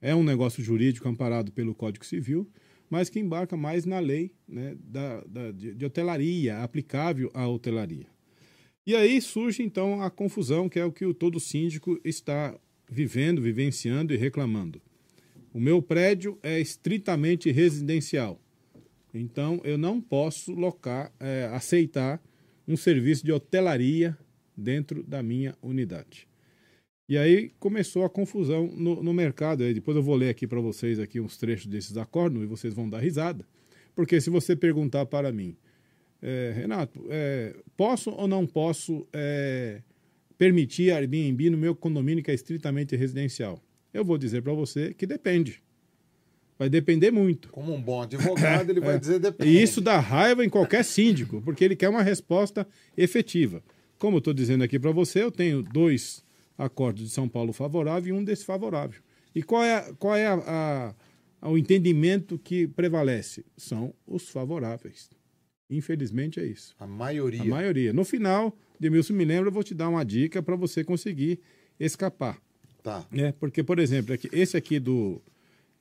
é 0.00 0.14
um 0.14 0.22
negócio 0.22 0.62
jurídico 0.62 1.08
amparado 1.08 1.52
pelo 1.52 1.74
Código 1.74 2.04
Civil, 2.04 2.48
mas 2.88 3.08
que 3.08 3.20
embarca 3.20 3.56
mais 3.56 3.84
na 3.84 3.98
lei 3.98 4.32
né, 4.46 4.76
da, 4.80 5.20
da, 5.24 5.52
de, 5.52 5.74
de 5.74 5.84
hotelaria, 5.84 6.58
aplicável 6.62 7.30
à 7.34 7.46
hotelaria. 7.46 8.06
E 8.86 8.94
aí 8.94 9.20
surge 9.20 9.62
então 9.62 10.02
a 10.02 10.10
confusão, 10.10 10.68
que 10.68 10.78
é 10.78 10.84
o 10.84 10.92
que 10.92 11.04
o 11.04 11.14
todo 11.14 11.38
síndico 11.38 12.00
está 12.04 12.58
vivendo, 12.90 13.40
vivenciando 13.40 14.12
e 14.12 14.16
reclamando. 14.16 14.80
O 15.52 15.60
meu 15.60 15.82
prédio 15.82 16.38
é 16.42 16.60
estritamente 16.60 17.50
residencial. 17.50 18.40
Então, 19.12 19.60
eu 19.64 19.76
não 19.76 20.00
posso 20.00 20.52
locar, 20.52 21.12
é, 21.18 21.50
aceitar 21.52 22.22
um 22.66 22.76
serviço 22.76 23.24
de 23.24 23.32
hotelaria 23.32 24.16
dentro 24.56 25.02
da 25.02 25.22
minha 25.22 25.56
unidade. 25.60 26.28
E 27.08 27.18
aí 27.18 27.50
começou 27.58 28.04
a 28.04 28.10
confusão 28.10 28.68
no, 28.68 29.02
no 29.02 29.12
mercado. 29.12 29.64
Aí 29.64 29.74
depois 29.74 29.96
eu 29.96 30.02
vou 30.02 30.14
ler 30.14 30.28
aqui 30.28 30.46
para 30.46 30.60
vocês 30.60 31.00
aqui 31.00 31.20
uns 31.20 31.36
trechos 31.36 31.66
desses 31.66 31.96
acordos 31.96 32.40
e 32.40 32.46
vocês 32.46 32.72
vão 32.72 32.88
dar 32.88 33.00
risada. 33.00 33.44
Porque 33.96 34.20
se 34.20 34.30
você 34.30 34.54
perguntar 34.54 35.06
para 35.06 35.32
mim, 35.32 35.56
é, 36.22 36.52
Renato, 36.54 37.04
é, 37.10 37.54
posso 37.76 38.10
ou 38.10 38.28
não 38.28 38.46
posso 38.46 39.06
é, 39.12 39.80
permitir 40.36 40.90
Airbnb 40.92 41.50
no 41.50 41.58
meu 41.58 41.74
condomínio 41.74 42.22
que 42.22 42.30
é 42.30 42.34
estritamente 42.34 42.94
residencial? 42.96 43.62
Eu 43.92 44.04
vou 44.04 44.16
dizer 44.18 44.42
para 44.42 44.52
você 44.52 44.94
que 44.94 45.06
depende. 45.06 45.62
Vai 46.58 46.68
depender 46.68 47.10
muito. 47.10 47.48
Como 47.48 47.74
um 47.74 47.80
bom 47.80 48.02
advogado, 48.02 48.68
ele 48.70 48.80
vai 48.80 48.94
É. 48.96 48.98
dizer 48.98 49.18
depende. 49.18 49.50
E 49.50 49.62
isso 49.62 49.80
dá 49.80 49.98
raiva 49.98 50.44
em 50.44 50.48
qualquer 50.48 50.84
síndico, 50.84 51.40
porque 51.42 51.64
ele 51.64 51.74
quer 51.74 51.88
uma 51.88 52.02
resposta 52.02 52.66
efetiva. 52.96 53.62
Como 53.98 54.16
eu 54.16 54.18
estou 54.18 54.34
dizendo 54.34 54.62
aqui 54.62 54.78
para 54.78 54.90
você, 54.92 55.22
eu 55.22 55.30
tenho 55.32 55.62
dois 55.62 56.22
acordos 56.58 57.04
de 57.04 57.10
São 57.10 57.28
Paulo 57.28 57.52
favorável 57.54 58.14
e 58.14 58.18
um 58.18 58.22
desfavorável. 58.22 59.00
E 59.34 59.42
qual 59.42 59.62
é, 59.64 59.92
qual 59.98 60.14
é 60.14 60.26
a- 60.26 60.94
a- 61.40 61.48
o 61.48 61.56
entendimento 61.56 62.38
que 62.38 62.66
prevalece? 62.68 63.44
São 63.56 63.94
os 64.06 64.28
favoráveis. 64.28 65.08
Infelizmente 65.70 66.40
é 66.40 66.44
isso. 66.44 66.74
A 66.78 66.86
maioria. 66.86 67.42
A 67.42 67.44
maioria. 67.44 67.92
No 67.92 68.04
final, 68.04 68.56
Demilson 68.78 69.14
me 69.14 69.24
lembra, 69.24 69.48
eu 69.48 69.52
vou 69.52 69.62
te 69.62 69.74
dar 69.74 69.88
uma 69.88 70.04
dica 70.04 70.42
para 70.42 70.56
você 70.56 70.82
conseguir 70.82 71.40
escapar. 71.78 72.40
Tá. 72.82 73.06
né? 73.10 73.32
Porque, 73.38 73.62
por 73.62 73.78
exemplo, 73.78 74.14
aqui, 74.14 74.28
esse 74.32 74.56
aqui 74.56 74.80
do, 74.80 75.20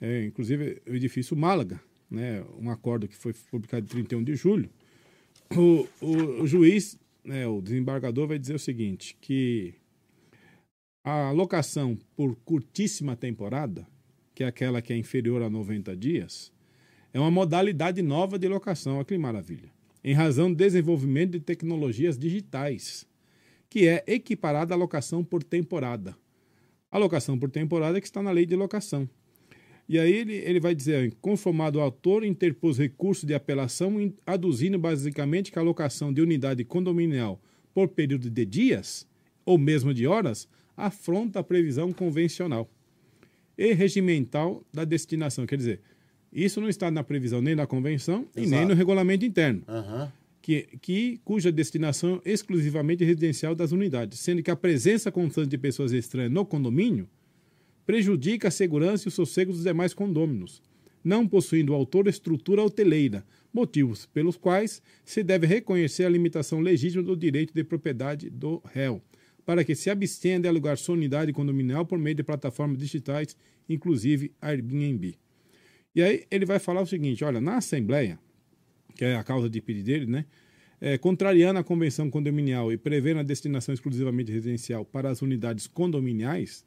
é, 0.02 0.26
inclusive, 0.26 0.82
o 0.88 0.94
edifício 0.94 1.36
Málaga, 1.36 1.80
né? 2.12 2.44
um 2.60 2.70
acordo 2.70 3.08
que 3.08 3.16
foi 3.16 3.34
publicado 3.50 3.86
em 3.86 3.90
31 3.90 4.24
de 4.24 4.36
julho, 4.36 4.70
o, 5.56 5.88
o, 6.02 6.42
o 6.42 6.48
juiz, 6.48 6.98
né, 7.24 7.48
o 7.48 7.62
desembargador 7.62 8.28
vai 8.28 8.38
dizer 8.38 8.56
o 8.56 8.60
seguinte, 8.60 9.18
que 9.20 9.74
a 11.04 11.32
locação 11.32 11.98
por 12.16 12.36
curtíssima 12.46 13.16
temporada, 13.16 13.88
que 14.36 14.44
é 14.44 14.48
aquela 14.48 14.82
que 14.82 14.94
é 14.94 14.98
inferior 14.98 15.42
a 15.42 15.50
90 15.50 15.96
dias, 15.96 16.52
é 17.14 17.20
uma 17.20 17.32
modalidade 17.32 18.02
nova 18.02 18.38
de 18.38 18.48
locação, 18.48 18.98
olha 18.98 19.06
que 19.06 19.18
maravilha, 19.18 19.72
em 20.04 20.14
razão 20.14 20.50
do 20.52 20.56
desenvolvimento 20.56 21.32
de 21.32 21.40
tecnologias 21.40 22.18
digitais, 22.18 23.08
que 23.70 23.88
é 23.88 24.04
equiparada 24.08 24.74
à 24.74 24.78
locação 24.78 25.24
por 25.24 25.44
temporada. 25.44 26.16
A 26.92 26.98
locação 26.98 27.38
por 27.38 27.50
temporada 27.52 27.98
é 27.98 28.02
que 28.02 28.08
está 28.08 28.22
na 28.24 28.32
lei 28.32 28.46
de 28.46 28.56
locação. 28.56 29.08
E 29.88 29.98
aí 29.98 30.12
ele, 30.14 30.36
ele 30.36 30.60
vai 30.60 30.76
dizer, 30.76 31.16
conformado 31.20 31.80
o 31.80 31.82
autor 31.82 32.24
interpôs 32.24 32.78
recurso 32.78 33.26
de 33.26 33.34
apelação 33.34 34.00
in- 34.00 34.14
aduzindo 34.26 34.78
basicamente 34.78 35.52
que 35.52 35.60
a 35.60 35.64
locação 35.64 36.14
de 36.14 36.22
unidade 36.22 36.64
condominial 36.64 37.42
por 37.74 37.88
período 37.90 38.30
de 38.30 38.46
dias, 38.46 39.08
ou 39.46 39.58
mesmo 39.58 39.94
de 39.94 40.06
horas, 40.06 40.48
afronta 40.78 41.40
a 41.40 41.44
previsão 41.44 41.92
convencional 41.92 42.70
e 43.58 43.74
regimental 43.74 44.64
da 44.72 44.86
destinação. 44.86 45.46
Quer 45.46 45.58
dizer, 45.58 45.82
isso 46.32 46.62
não 46.62 46.70
está 46.70 46.92
na 46.92 47.04
previsão 47.04 47.42
nem 47.42 47.56
na 47.56 47.66
convenção 47.66 48.28
e 48.36 48.42
nem 48.42 48.50
Exato. 48.50 48.68
no 48.68 48.74
regulamento 48.76 49.26
interno 49.26 49.64
Aham. 49.68 50.12
que, 50.42 50.68
que, 50.82 51.20
cuja 51.24 51.52
destinação 51.52 52.22
é 52.24 52.32
exclusivamente 52.32 53.04
residencial 53.04 53.56
das 53.56 53.72
unidades, 53.72 54.20
sendo 54.20 54.44
que 54.44 54.52
a 54.52 54.56
presença 54.56 55.12
constante 55.12 55.50
de 55.50 55.58
pessoas 55.58 55.92
estranhas 55.92 56.32
no 56.32 56.46
condomínio 56.46 57.08
prejudica 57.86 58.50
a 58.50 58.52
segurança 58.52 59.08
e 59.08 59.10
o 59.10 59.12
sossego 59.12 59.52
dos 59.52 59.64
demais 59.64 59.94
condôminos, 59.94 60.62
não 61.04 61.28
possuindo 61.28 61.72
o 61.72 61.76
autor 61.76 62.08
estrutura 62.08 62.62
hoteleira, 62.62 63.26
motivos 63.52 64.06
pelos 64.06 64.38
quais 64.38 64.82
se 65.04 65.24
deve 65.24 65.48
reconhecer 65.48 66.06
a 66.06 66.10
limitação 66.10 66.60
legítima 66.60 67.02
do 67.02 67.18
direito 67.18 67.52
de 67.52 67.64
propriedade 67.64 68.30
do 68.30 68.62
réu, 68.72 69.02
para 69.44 69.64
que 69.64 69.74
se 69.74 69.90
abstenha 69.90 70.40
de 70.40 70.48
alugar 70.48 70.78
sua 70.78 70.94
unidade 70.94 71.34
condominial 71.34 71.84
por 71.84 71.98
meio 71.98 72.16
de 72.16 72.24
plataformas 72.24 72.78
digitais, 72.78 73.36
inclusive 73.68 74.32
Airbnb. 74.40 75.18
E 75.96 76.02
aí 76.02 76.26
ele 76.30 76.46
vai 76.46 76.60
falar 76.60 76.82
o 76.82 76.86
seguinte, 76.86 77.24
olha, 77.24 77.42
na 77.42 77.58
Assembleia, 77.58 78.20
que 78.96 79.06
é 79.06 79.16
a 79.16 79.24
causa 79.24 79.50
de 79.50 79.62
pedido 79.62 79.86
dele, 79.86 80.06
né? 80.06 80.26
É, 80.82 80.98
contrariando 80.98 81.60
a 81.60 81.64
convenção 81.64 82.10
condominial 82.10 82.72
e 82.72 82.78
prevendo 82.78 83.20
a 83.20 83.24
destinação 83.24 83.74
exclusivamente 83.74 84.32
residencial 84.32 84.86
para 84.86 85.10
as 85.10 85.22
unidades 85.22 85.68
condominiais 85.68 86.64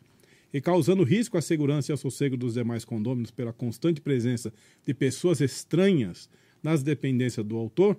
e 0.52 0.60
causando 0.60 1.02
risco 1.02 1.38
à 1.38 1.42
segurança 1.42 1.90
e 1.90 1.92
ao 1.92 1.96
sossego 1.96 2.36
dos 2.36 2.54
demais 2.54 2.84
condôminos 2.84 3.30
pela 3.30 3.54
constante 3.54 4.02
presença 4.02 4.52
de 4.86 4.92
pessoas 4.92 5.40
estranhas 5.40 6.28
nas 6.62 6.82
dependências 6.82 7.44
do 7.44 7.56
autor, 7.56 7.98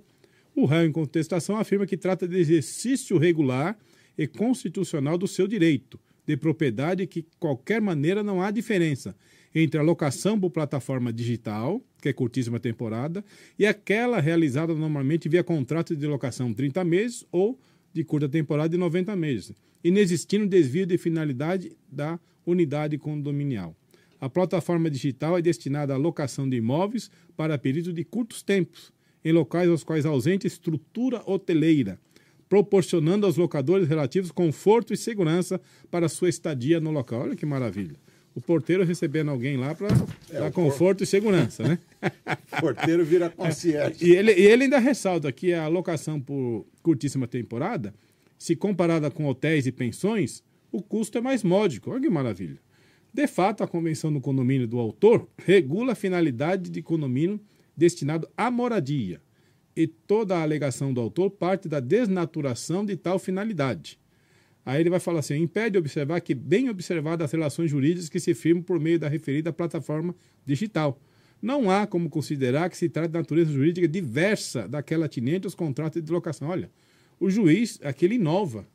o 0.56 0.66
réu 0.66 0.86
em 0.86 0.92
contestação 0.92 1.58
afirma 1.58 1.88
que 1.88 1.98
trata 1.98 2.28
de 2.28 2.38
exercício 2.38 3.18
regular 3.18 3.76
e 4.16 4.28
constitucional 4.28 5.18
do 5.18 5.28
seu 5.28 5.48
direito 5.48 6.00
de 6.26 6.38
propriedade 6.38 7.08
que, 7.08 7.22
de 7.24 7.28
qualquer 7.40 7.82
maneira, 7.82 8.24
não 8.24 8.42
há 8.42 8.52
diferença 8.52 9.16
entre 9.54 9.80
a 9.80 9.84
locação 9.84 10.40
por 10.40 10.50
plataforma 10.50 11.14
digital, 11.14 11.82
que 12.02 12.10
é 12.10 12.14
curtíssima 12.14 12.60
temporada, 12.60 13.24
e 13.58 13.66
aquela 13.66 14.20
realizada 14.20 14.74
normalmente 14.74 15.30
via 15.30 15.44
contrato 15.44 15.96
de 15.96 16.08
locação 16.08 16.50
de 16.50 16.56
30 16.56 16.84
meses 16.84 17.26
ou 17.32 17.60
de 17.94 18.04
curta 18.04 18.28
temporada 18.28 18.70
de 18.70 18.78
90 18.78 19.16
meses, 19.16 19.54
inexistindo 19.84 20.48
desvio 20.48 20.86
de 20.86 20.98
finalidade 20.98 21.72
da 21.92 22.20
unidade 22.46 22.98
condominial. 22.98 23.76
A 24.20 24.30
plataforma 24.30 24.90
digital 24.90 25.38
é 25.38 25.42
destinada 25.42 25.94
à 25.94 25.98
locação 25.98 26.50
de 26.50 26.58
imóveis 26.58 27.12
para 27.36 27.58
período 27.58 27.94
de 27.94 28.04
curtos 28.04 28.42
tempos, 28.42 28.92
em 29.24 29.32
locais 29.32 29.70
aos 29.70 29.84
quais 29.84 30.06
ausente 30.06 30.48
estrutura 30.48 31.22
hoteleira, 31.26 32.00
proporcionando 32.50 33.26
aos 33.26 33.38
locadores 33.38 33.88
relativos 33.88 34.32
conforto 34.32 34.94
e 34.94 34.98
segurança 34.98 35.60
para 35.90 36.10
sua 36.10 36.30
estadia 36.30 36.80
no 36.80 36.92
local. 36.92 37.22
Olha 37.22 37.36
que 37.36 37.46
maravilha. 37.46 37.96
O 38.36 38.42
porteiro 38.42 38.84
recebendo 38.84 39.30
alguém 39.30 39.58
lá 39.58 39.76
para 39.76 39.90
dar 40.32 40.50
o 40.50 40.52
conforto 40.52 41.04
e 41.04 41.06
segurança, 41.06 41.64
né? 41.64 41.80
Porteiro 42.60 43.06
vira 43.06 43.30
concierge. 43.36 44.04
E 44.04 44.16
ele, 44.16 44.34
e 44.34 44.46
ele 44.46 44.64
ainda 44.64 44.80
ressalta 44.80 45.32
que 45.32 45.54
a 45.54 45.68
locação 45.68 46.20
por 46.20 46.66
curtíssima 46.82 47.28
temporada, 47.28 47.94
se 48.38 48.56
comparada 48.56 49.12
com 49.12 49.28
hotéis 49.28 49.68
e 49.68 49.72
pensões, 49.72 50.44
o 50.72 50.82
custo 50.82 51.18
é 51.18 51.22
mais 51.22 51.44
módico. 51.44 51.92
Olha 51.92 52.02
que 52.02 52.10
maravilha. 52.10 52.60
De 53.14 53.28
fato, 53.28 53.64
a 53.64 53.68
Convenção 53.68 54.12
do 54.12 54.20
Condomínio 54.20 54.68
do 54.68 54.80
Autor 54.80 55.30
regula 55.38 55.92
a 55.92 55.96
finalidade 55.96 56.72
de 56.72 56.82
condomínio 56.82 57.40
destinado 57.78 58.28
à 58.36 58.50
moradia. 58.50 59.22
E 59.76 59.86
toda 59.86 60.36
a 60.36 60.42
alegação 60.42 60.92
do 60.92 61.00
autor 61.00 61.30
parte 61.30 61.68
da 61.68 61.80
desnaturação 61.80 62.84
de 62.84 62.96
tal 62.96 63.20
finalidade. 63.20 64.00
Aí 64.66 64.82
ele 64.82 64.90
vai 64.90 65.00
falar 65.00 65.20
assim: 65.20 65.36
impede 65.36 65.78
observar 65.78 66.20
que, 66.22 66.34
bem 66.34 66.70
observadas 66.70 67.26
as 67.26 67.32
relações 67.32 67.70
jurídicas 67.70 68.10
que 68.10 68.20
se 68.20 68.34
firmam 68.34 68.64
por 68.64 68.80
meio 68.80 69.00
da 69.00 69.08
referida 69.08 69.52
plataforma 69.52 70.16
digital. 70.46 71.00
Não 71.42 71.70
há 71.70 71.86
como 71.86 72.10
considerar 72.10 72.70
que 72.70 72.78
se 72.78 72.88
trata 72.88 73.10
de 73.10 73.18
natureza 73.18 73.52
jurídica 73.52 73.86
diversa 73.88 74.68
daquela 74.68 75.06
atinente 75.06 75.46
aos 75.46 75.54
contratos 75.54 76.02
de 76.02 76.12
locação. 76.12 76.48
Olha, 76.48 76.72
o 77.20 77.30
juiz, 77.30 77.80
aquele 77.84 78.16
inova. 78.16 78.66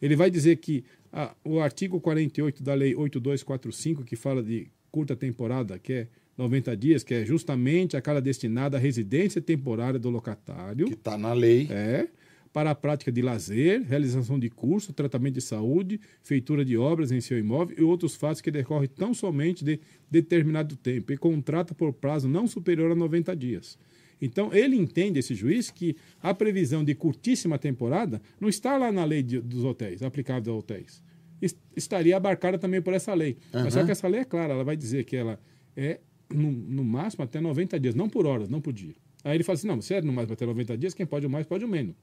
Ele 0.00 0.14
vai 0.14 0.30
dizer 0.30 0.56
que 0.56 0.84
ah, 1.12 1.34
o 1.44 1.60
artigo 1.60 2.00
48 2.00 2.62
da 2.62 2.74
Lei 2.74 2.94
8245, 2.94 4.04
que 4.04 4.16
fala 4.16 4.42
de 4.42 4.68
curta 4.90 5.16
temporada, 5.16 5.78
que 5.78 5.92
é 5.92 6.08
90 6.36 6.76
dias, 6.76 7.04
que 7.04 7.14
é 7.14 7.24
justamente 7.24 7.96
aquela 7.96 8.20
destinada 8.20 8.76
à 8.76 8.80
residência 8.80 9.40
temporária 9.40 9.98
do 9.98 10.08
locatário. 10.08 10.86
Que 10.86 10.94
está 10.94 11.18
na 11.18 11.32
lei. 11.32 11.68
É, 11.70 12.08
para 12.52 12.70
a 12.70 12.74
prática 12.74 13.10
de 13.10 13.22
lazer, 13.22 13.82
realização 13.82 14.38
de 14.38 14.50
curso, 14.50 14.92
tratamento 14.92 15.34
de 15.34 15.40
saúde, 15.40 15.98
feitura 16.22 16.64
de 16.64 16.76
obras 16.76 17.10
em 17.10 17.20
seu 17.20 17.38
imóvel 17.38 17.76
e 17.78 17.82
outros 17.82 18.14
fatos 18.14 18.40
que 18.42 18.50
decorrem 18.50 18.88
tão 18.88 19.14
somente 19.14 19.64
de 19.64 19.80
determinado 20.10 20.76
tempo 20.76 21.12
e 21.12 21.16
contrata 21.16 21.74
por 21.74 21.92
prazo 21.92 22.28
não 22.28 22.46
superior 22.46 22.90
a 22.92 22.94
90 22.94 23.34
dias. 23.34 23.78
Então, 24.20 24.52
ele 24.52 24.76
entende, 24.76 25.18
esse 25.18 25.34
juiz, 25.34 25.70
que 25.70 25.96
a 26.22 26.32
previsão 26.32 26.84
de 26.84 26.94
curtíssima 26.94 27.58
temporada 27.58 28.20
não 28.40 28.48
está 28.48 28.76
lá 28.76 28.92
na 28.92 29.04
lei 29.04 29.22
de- 29.22 29.40
dos 29.40 29.64
hotéis, 29.64 30.02
aplicável 30.02 30.52
aos 30.52 30.62
hotéis. 30.62 31.02
Es- 31.40 31.56
Estaria 31.74 32.16
abarcada 32.16 32.56
também 32.58 32.80
por 32.80 32.92
essa 32.92 33.12
lei. 33.14 33.36
Mas 33.64 33.72
só 33.72 33.80
que 33.84 33.90
essa 33.90 34.06
lei 34.06 34.20
é 34.20 34.24
clara, 34.24 34.52
ela 34.52 34.62
vai 34.62 34.76
dizer 34.76 35.04
que 35.04 35.16
ela 35.16 35.40
é, 35.76 35.98
no, 36.32 36.52
no 36.52 36.84
máximo, 36.84 37.24
até 37.24 37.40
90 37.40 37.80
dias, 37.80 37.94
não 37.96 38.08
por 38.08 38.26
horas, 38.26 38.48
não 38.48 38.60
por 38.60 38.72
dia. 38.72 38.94
Aí 39.24 39.36
ele 39.36 39.42
fala 39.42 39.54
assim: 39.58 39.66
não, 39.66 39.80
se 39.80 39.94
é 39.94 40.02
no 40.02 40.12
máximo 40.12 40.34
até 40.34 40.46
90 40.46 40.76
dias, 40.78 40.94
quem 40.94 41.04
pode 41.06 41.26
o 41.26 41.30
mais, 41.30 41.46
pode 41.46 41.64
o 41.64 41.68
menos. 41.68 41.96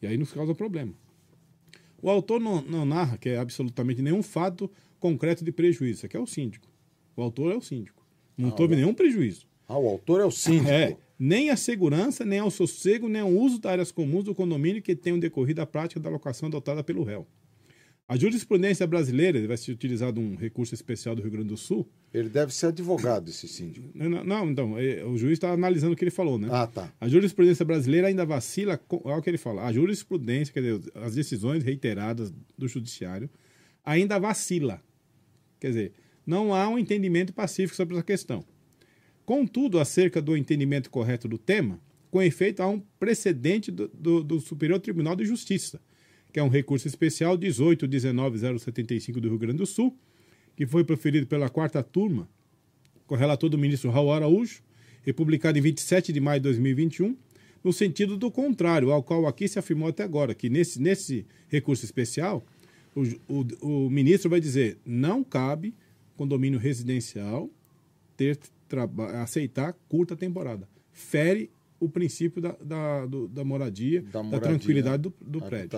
E 0.00 0.06
aí 0.06 0.16
nos 0.16 0.32
causa 0.32 0.54
problema. 0.54 0.92
O 2.00 2.08
autor 2.08 2.40
não, 2.40 2.62
não 2.62 2.84
narra 2.84 3.18
que 3.18 3.28
é 3.28 3.38
absolutamente 3.38 4.00
nenhum 4.00 4.22
fato 4.22 4.70
concreto 5.00 5.44
de 5.44 5.50
prejuízo. 5.50 5.98
Isso 5.98 6.06
aqui 6.06 6.16
é 6.16 6.20
o 6.20 6.26
síndico. 6.26 6.68
O 7.16 7.22
autor 7.22 7.52
é 7.52 7.56
o 7.56 7.60
síndico. 7.60 8.06
Não 8.36 8.52
teve 8.52 8.76
nenhum 8.76 8.94
prejuízo. 8.94 9.46
Ah, 9.66 9.76
o 9.76 9.88
autor 9.88 10.20
é 10.20 10.24
o 10.24 10.30
síndico. 10.30 10.70
É, 10.70 10.96
nem 11.18 11.50
a 11.50 11.56
segurança, 11.56 12.24
nem 12.24 12.38
ao 12.38 12.50
sossego, 12.50 13.08
nem 13.08 13.20
ao 13.20 13.30
uso 13.30 13.58
das 13.58 13.72
áreas 13.72 13.92
comuns 13.92 14.24
do 14.24 14.34
condomínio 14.34 14.80
que 14.80 14.94
tenham 14.94 15.18
decorrido 15.18 15.60
a 15.60 15.66
prática 15.66 15.98
da 15.98 16.08
locação 16.08 16.48
adotada 16.48 16.84
pelo 16.84 17.02
réu. 17.02 17.26
A 18.08 18.16
jurisprudência 18.16 18.86
brasileira, 18.86 19.46
vai 19.46 19.56
ser 19.58 19.70
utilizado 19.70 20.18
um 20.18 20.34
recurso 20.34 20.74
especial 20.74 21.14
do 21.14 21.20
Rio 21.20 21.30
Grande 21.30 21.48
do 21.48 21.58
Sul. 21.58 21.86
Ele 22.12 22.30
deve 22.30 22.54
ser 22.54 22.68
advogado, 22.68 23.28
esse 23.28 23.46
síndico. 23.46 23.86
Não, 23.94 24.24
não, 24.24 24.50
então, 24.50 24.78
é, 24.78 25.04
o 25.04 25.18
juiz 25.18 25.34
está 25.34 25.52
analisando 25.52 25.92
o 25.92 25.96
que 25.96 26.04
ele 26.04 26.10
falou, 26.10 26.38
né? 26.38 26.48
Ah, 26.50 26.66
tá. 26.66 26.90
A 26.98 27.06
jurisprudência 27.06 27.66
brasileira 27.66 28.06
ainda 28.08 28.24
vacila, 28.24 28.78
com- 28.78 29.02
olha 29.04 29.18
o 29.18 29.22
que 29.22 29.28
ele 29.28 29.36
fala, 29.36 29.66
a 29.66 29.70
jurisprudência, 29.72 30.54
quer 30.54 30.62
dizer, 30.62 30.90
as 30.94 31.14
decisões 31.14 31.62
reiteradas 31.62 32.32
do 32.56 32.66
judiciário, 32.66 33.28
ainda 33.84 34.18
vacila. 34.18 34.80
Quer 35.60 35.68
dizer, 35.68 35.92
não 36.26 36.54
há 36.54 36.66
um 36.66 36.78
entendimento 36.78 37.34
pacífico 37.34 37.76
sobre 37.76 37.94
essa 37.94 38.02
questão. 38.04 38.42
Contudo, 39.26 39.78
acerca 39.78 40.22
do 40.22 40.34
entendimento 40.34 40.88
correto 40.88 41.28
do 41.28 41.36
tema, 41.36 41.78
com 42.10 42.22
efeito, 42.22 42.62
há 42.62 42.68
um 42.68 42.80
precedente 42.98 43.70
do, 43.70 43.86
do, 43.88 44.24
do 44.24 44.40
Superior 44.40 44.80
Tribunal 44.80 45.14
de 45.14 45.26
Justiça, 45.26 45.78
que 46.32 46.38
é 46.38 46.42
um 46.42 46.48
recurso 46.48 46.86
especial 46.86 47.36
1819075 47.36 49.20
do 49.20 49.28
Rio 49.28 49.38
Grande 49.38 49.58
do 49.58 49.66
Sul, 49.66 49.96
que 50.56 50.66
foi 50.66 50.84
proferido 50.84 51.26
pela 51.26 51.48
quarta 51.48 51.82
turma, 51.82 52.28
com 53.06 53.14
relator 53.14 53.48
do 53.48 53.56
ministro 53.56 53.90
Raul 53.90 54.12
Araújo, 54.12 54.62
e 55.06 55.12
publicado 55.12 55.58
em 55.58 55.62
27 55.62 56.12
de 56.12 56.20
maio 56.20 56.40
de 56.40 56.44
2021, 56.44 57.16
no 57.64 57.72
sentido 57.72 58.16
do 58.16 58.30
contrário, 58.30 58.90
ao 58.90 59.02
qual 59.02 59.26
aqui 59.26 59.48
se 59.48 59.58
afirmou 59.58 59.88
até 59.88 60.02
agora, 60.02 60.34
que 60.34 60.48
nesse, 60.50 60.80
nesse 60.80 61.26
recurso 61.48 61.84
especial, 61.84 62.44
o, 62.94 63.02
o, 63.28 63.86
o 63.86 63.90
ministro 63.90 64.28
vai 64.28 64.40
dizer 64.40 64.78
não 64.84 65.24
cabe 65.24 65.74
condomínio 66.16 66.58
residencial 66.58 67.48
ter 68.16 68.38
aceitar 69.22 69.72
curta 69.88 70.16
temporada. 70.16 70.68
Fere 70.92 71.50
o 71.80 71.88
princípio 71.88 72.40
da, 72.40 72.52
da, 72.60 73.06
do, 73.06 73.28
da, 73.28 73.44
moradia, 73.44 74.02
da, 74.02 74.22
moradia, 74.22 74.40
da 74.40 74.46
tranquilidade 74.48 75.02
do, 75.02 75.14
do 75.20 75.40
prédio. 75.40 75.68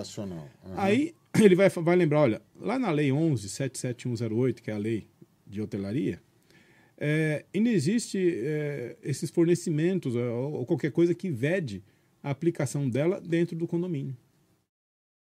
Uhum. 0.65 0.73
Aí 0.75 1.13
ele 1.39 1.55
vai, 1.55 1.69
vai 1.69 1.95
lembrar, 1.95 2.21
olha, 2.21 2.41
lá 2.59 2.79
na 2.79 2.91
lei 2.91 3.09
11.77108, 3.09 4.61
que 4.61 4.71
é 4.71 4.73
a 4.73 4.77
lei 4.77 5.07
de 5.45 5.61
hotelaria, 5.61 6.21
é, 6.97 7.45
ainda 7.53 7.69
existe 7.69 8.17
é, 8.17 8.95
esses 9.03 9.29
fornecimentos 9.29 10.15
ou, 10.15 10.53
ou, 10.53 10.65
qualquer 10.65 10.91
coisa 10.91 11.15
que 11.15 11.31
vede 11.31 11.83
a 12.21 12.29
aplicação 12.29 12.89
dela 12.89 13.19
dentro 13.19 13.55
do 13.55 13.67
condomínio. 13.67 14.15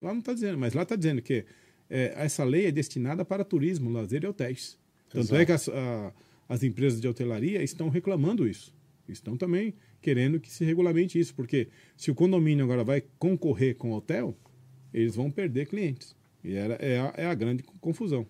Lá 0.01 0.11
não 0.11 0.19
está 0.19 0.33
dizendo, 0.33 0.57
mas 0.57 0.73
lá 0.73 0.83
está 0.83 0.95
dizendo 0.95 1.21
que 1.21 1.45
é, 1.89 2.13
essa 2.17 2.43
lei 2.43 2.65
é 2.65 2.71
destinada 2.71 3.23
para 3.23 3.43
turismo, 3.43 3.89
lazer 3.89 4.23
e 4.23 4.27
hotéis. 4.27 4.77
Tanto 5.09 5.25
Exato. 5.25 5.41
é 5.41 5.45
que 5.45 5.51
as, 5.51 5.69
a, 5.69 6.13
as 6.49 6.63
empresas 6.63 6.99
de 6.99 7.07
hotelaria 7.07 7.63
estão 7.63 7.89
reclamando 7.89 8.47
isso. 8.47 8.73
Estão 9.07 9.37
também 9.37 9.73
querendo 10.01 10.39
que 10.39 10.51
se 10.51 10.65
regulamente 10.65 11.19
isso, 11.19 11.33
porque 11.33 11.69
se 11.95 12.11
o 12.11 12.15
condomínio 12.15 12.63
agora 12.63 12.83
vai 12.83 13.01
concorrer 13.17 13.75
com 13.75 13.91
o 13.91 13.95
hotel, 13.95 14.37
eles 14.93 15.15
vão 15.15 15.31
perder 15.31 15.67
clientes. 15.67 16.15
E 16.43 16.53
era, 16.53 16.75
é, 16.75 16.99
a, 16.99 17.13
é 17.17 17.25
a 17.25 17.33
grande 17.33 17.63
confusão. 17.79 18.27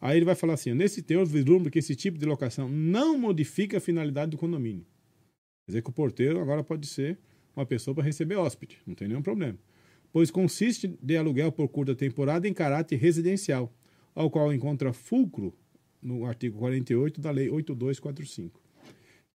Aí 0.00 0.16
ele 0.16 0.24
vai 0.24 0.34
falar 0.34 0.54
assim: 0.54 0.72
nesse 0.74 1.02
teor, 1.02 1.26
vislumbra 1.26 1.70
que 1.70 1.78
esse 1.78 1.94
tipo 1.94 2.18
de 2.18 2.26
locação 2.26 2.68
não 2.68 3.18
modifica 3.18 3.78
a 3.78 3.80
finalidade 3.80 4.30
do 4.30 4.38
condomínio. 4.38 4.86
Quer 5.66 5.72
dizer 5.72 5.82
que 5.82 5.90
o 5.90 5.92
porteiro 5.92 6.40
agora 6.40 6.62
pode 6.62 6.86
ser 6.86 7.18
uma 7.54 7.66
pessoa 7.66 7.94
para 7.94 8.04
receber 8.04 8.36
hóspede, 8.36 8.78
não 8.86 8.94
tem 8.94 9.08
nenhum 9.08 9.22
problema. 9.22 9.58
Pois 10.12 10.30
consiste 10.30 10.96
de 11.02 11.16
aluguel 11.16 11.52
por 11.52 11.68
curta 11.68 11.94
temporada 11.94 12.48
em 12.48 12.54
caráter 12.54 12.96
residencial, 12.96 13.74
ao 14.14 14.30
qual 14.30 14.52
encontra 14.52 14.92
fulcro 14.92 15.52
no 16.00 16.24
artigo 16.24 16.58
48 16.58 17.20
da 17.20 17.30
Lei 17.30 17.50
8245. 17.50 18.67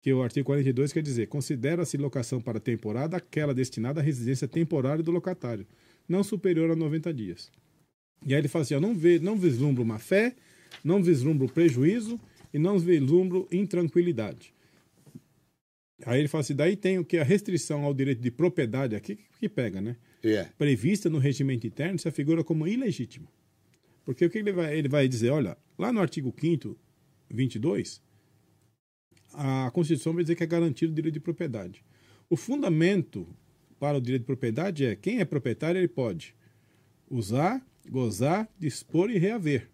Que 0.04 0.12
o 0.12 0.22
artigo 0.22 0.44
42 0.44 0.92
quer 0.92 1.02
dizer: 1.02 1.28
considera-se 1.28 1.96
locação 1.96 2.38
para 2.38 2.60
temporada 2.60 3.16
aquela 3.16 3.54
destinada 3.54 4.02
à 4.02 4.04
residência 4.04 4.46
temporária 4.46 5.02
do 5.02 5.10
locatário, 5.10 5.66
não 6.06 6.22
superior 6.22 6.70
a 6.70 6.76
90 6.76 7.14
dias. 7.14 7.50
E 8.22 8.34
aí 8.34 8.40
ele 8.42 8.48
fala 8.48 8.64
assim: 8.64 8.74
ó, 8.74 8.80
não, 8.80 8.94
vê, 8.94 9.18
não 9.18 9.34
vislumbro 9.34 9.82
uma 9.82 9.98
fé, 9.98 10.36
não 10.84 11.02
vislumbro 11.02 11.48
prejuízo 11.48 12.20
e 12.52 12.58
não 12.58 12.78
vislumbro 12.78 13.48
intranquilidade. 13.50 14.52
Aí 16.04 16.20
ele 16.20 16.28
fala 16.28 16.42
assim: 16.42 16.54
daí 16.54 16.76
tem 16.76 16.98
o 16.98 17.04
que 17.04 17.16
a 17.16 17.24
restrição 17.24 17.82
ao 17.82 17.94
direito 17.94 18.20
de 18.20 18.30
propriedade 18.30 18.94
aqui 18.94 19.18
que 19.40 19.48
pega, 19.48 19.80
né? 19.80 19.96
Yeah. 20.22 20.50
É. 20.50 20.52
Prevista 20.58 21.08
no 21.08 21.16
regimento 21.16 21.66
interno 21.66 21.98
se 21.98 22.10
figura 22.10 22.44
como 22.44 22.68
ilegítima. 22.68 23.26
Porque 24.04 24.26
o 24.26 24.28
que 24.28 24.36
ele 24.36 24.52
vai, 24.52 24.76
ele 24.76 24.88
vai 24.88 25.08
dizer? 25.08 25.30
Olha, 25.30 25.56
lá 25.78 25.90
no 25.90 26.00
artigo 26.00 26.30
5 26.38 26.76
22, 27.30 28.02
a 29.34 29.70
Constituição 29.72 30.12
vai 30.12 30.22
dizer 30.22 30.36
que 30.36 30.44
é 30.44 30.46
garantido 30.46 30.92
o 30.92 30.94
direito 30.94 31.14
de 31.14 31.20
propriedade. 31.20 31.84
O 32.30 32.36
fundamento 32.36 33.26
para 33.78 33.98
o 33.98 34.00
direito 34.00 34.22
de 34.22 34.26
propriedade 34.26 34.84
é 34.84 34.96
quem 34.96 35.20
é 35.20 35.24
proprietário 35.24 35.78
ele 35.78 35.88
pode 35.88 36.34
usar, 37.10 37.64
gozar, 37.88 38.48
dispor 38.58 39.10
e 39.10 39.18
reaver. 39.18 39.68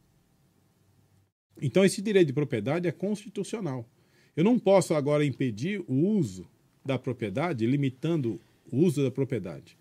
Então 1.61 1.85
esse 1.85 2.01
direito 2.01 2.29
de 2.29 2.33
propriedade 2.33 2.89
é 2.89 2.93
constitucional. 2.93 3.89
Eu 4.35 4.45
não 4.45 4.59
posso 4.59 4.95
agora 4.95 5.25
impedir 5.25 5.83
o 5.87 5.95
uso 5.95 6.49
da 6.85 6.99
propriedade, 6.99 7.67
limitando 7.67 8.41
o 8.71 8.79
uso 8.79 9.03
da 9.03 9.11
propriedade. 9.11 9.77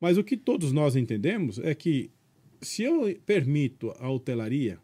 Mas 0.00 0.18
o 0.18 0.24
que 0.24 0.36
todos 0.36 0.72
nós 0.72 0.96
entendemos 0.96 1.58
é 1.58 1.74
que 1.74 2.10
se 2.60 2.82
eu 2.82 3.14
permito 3.24 3.94
a 3.98 4.10
hotelaria, 4.10 4.78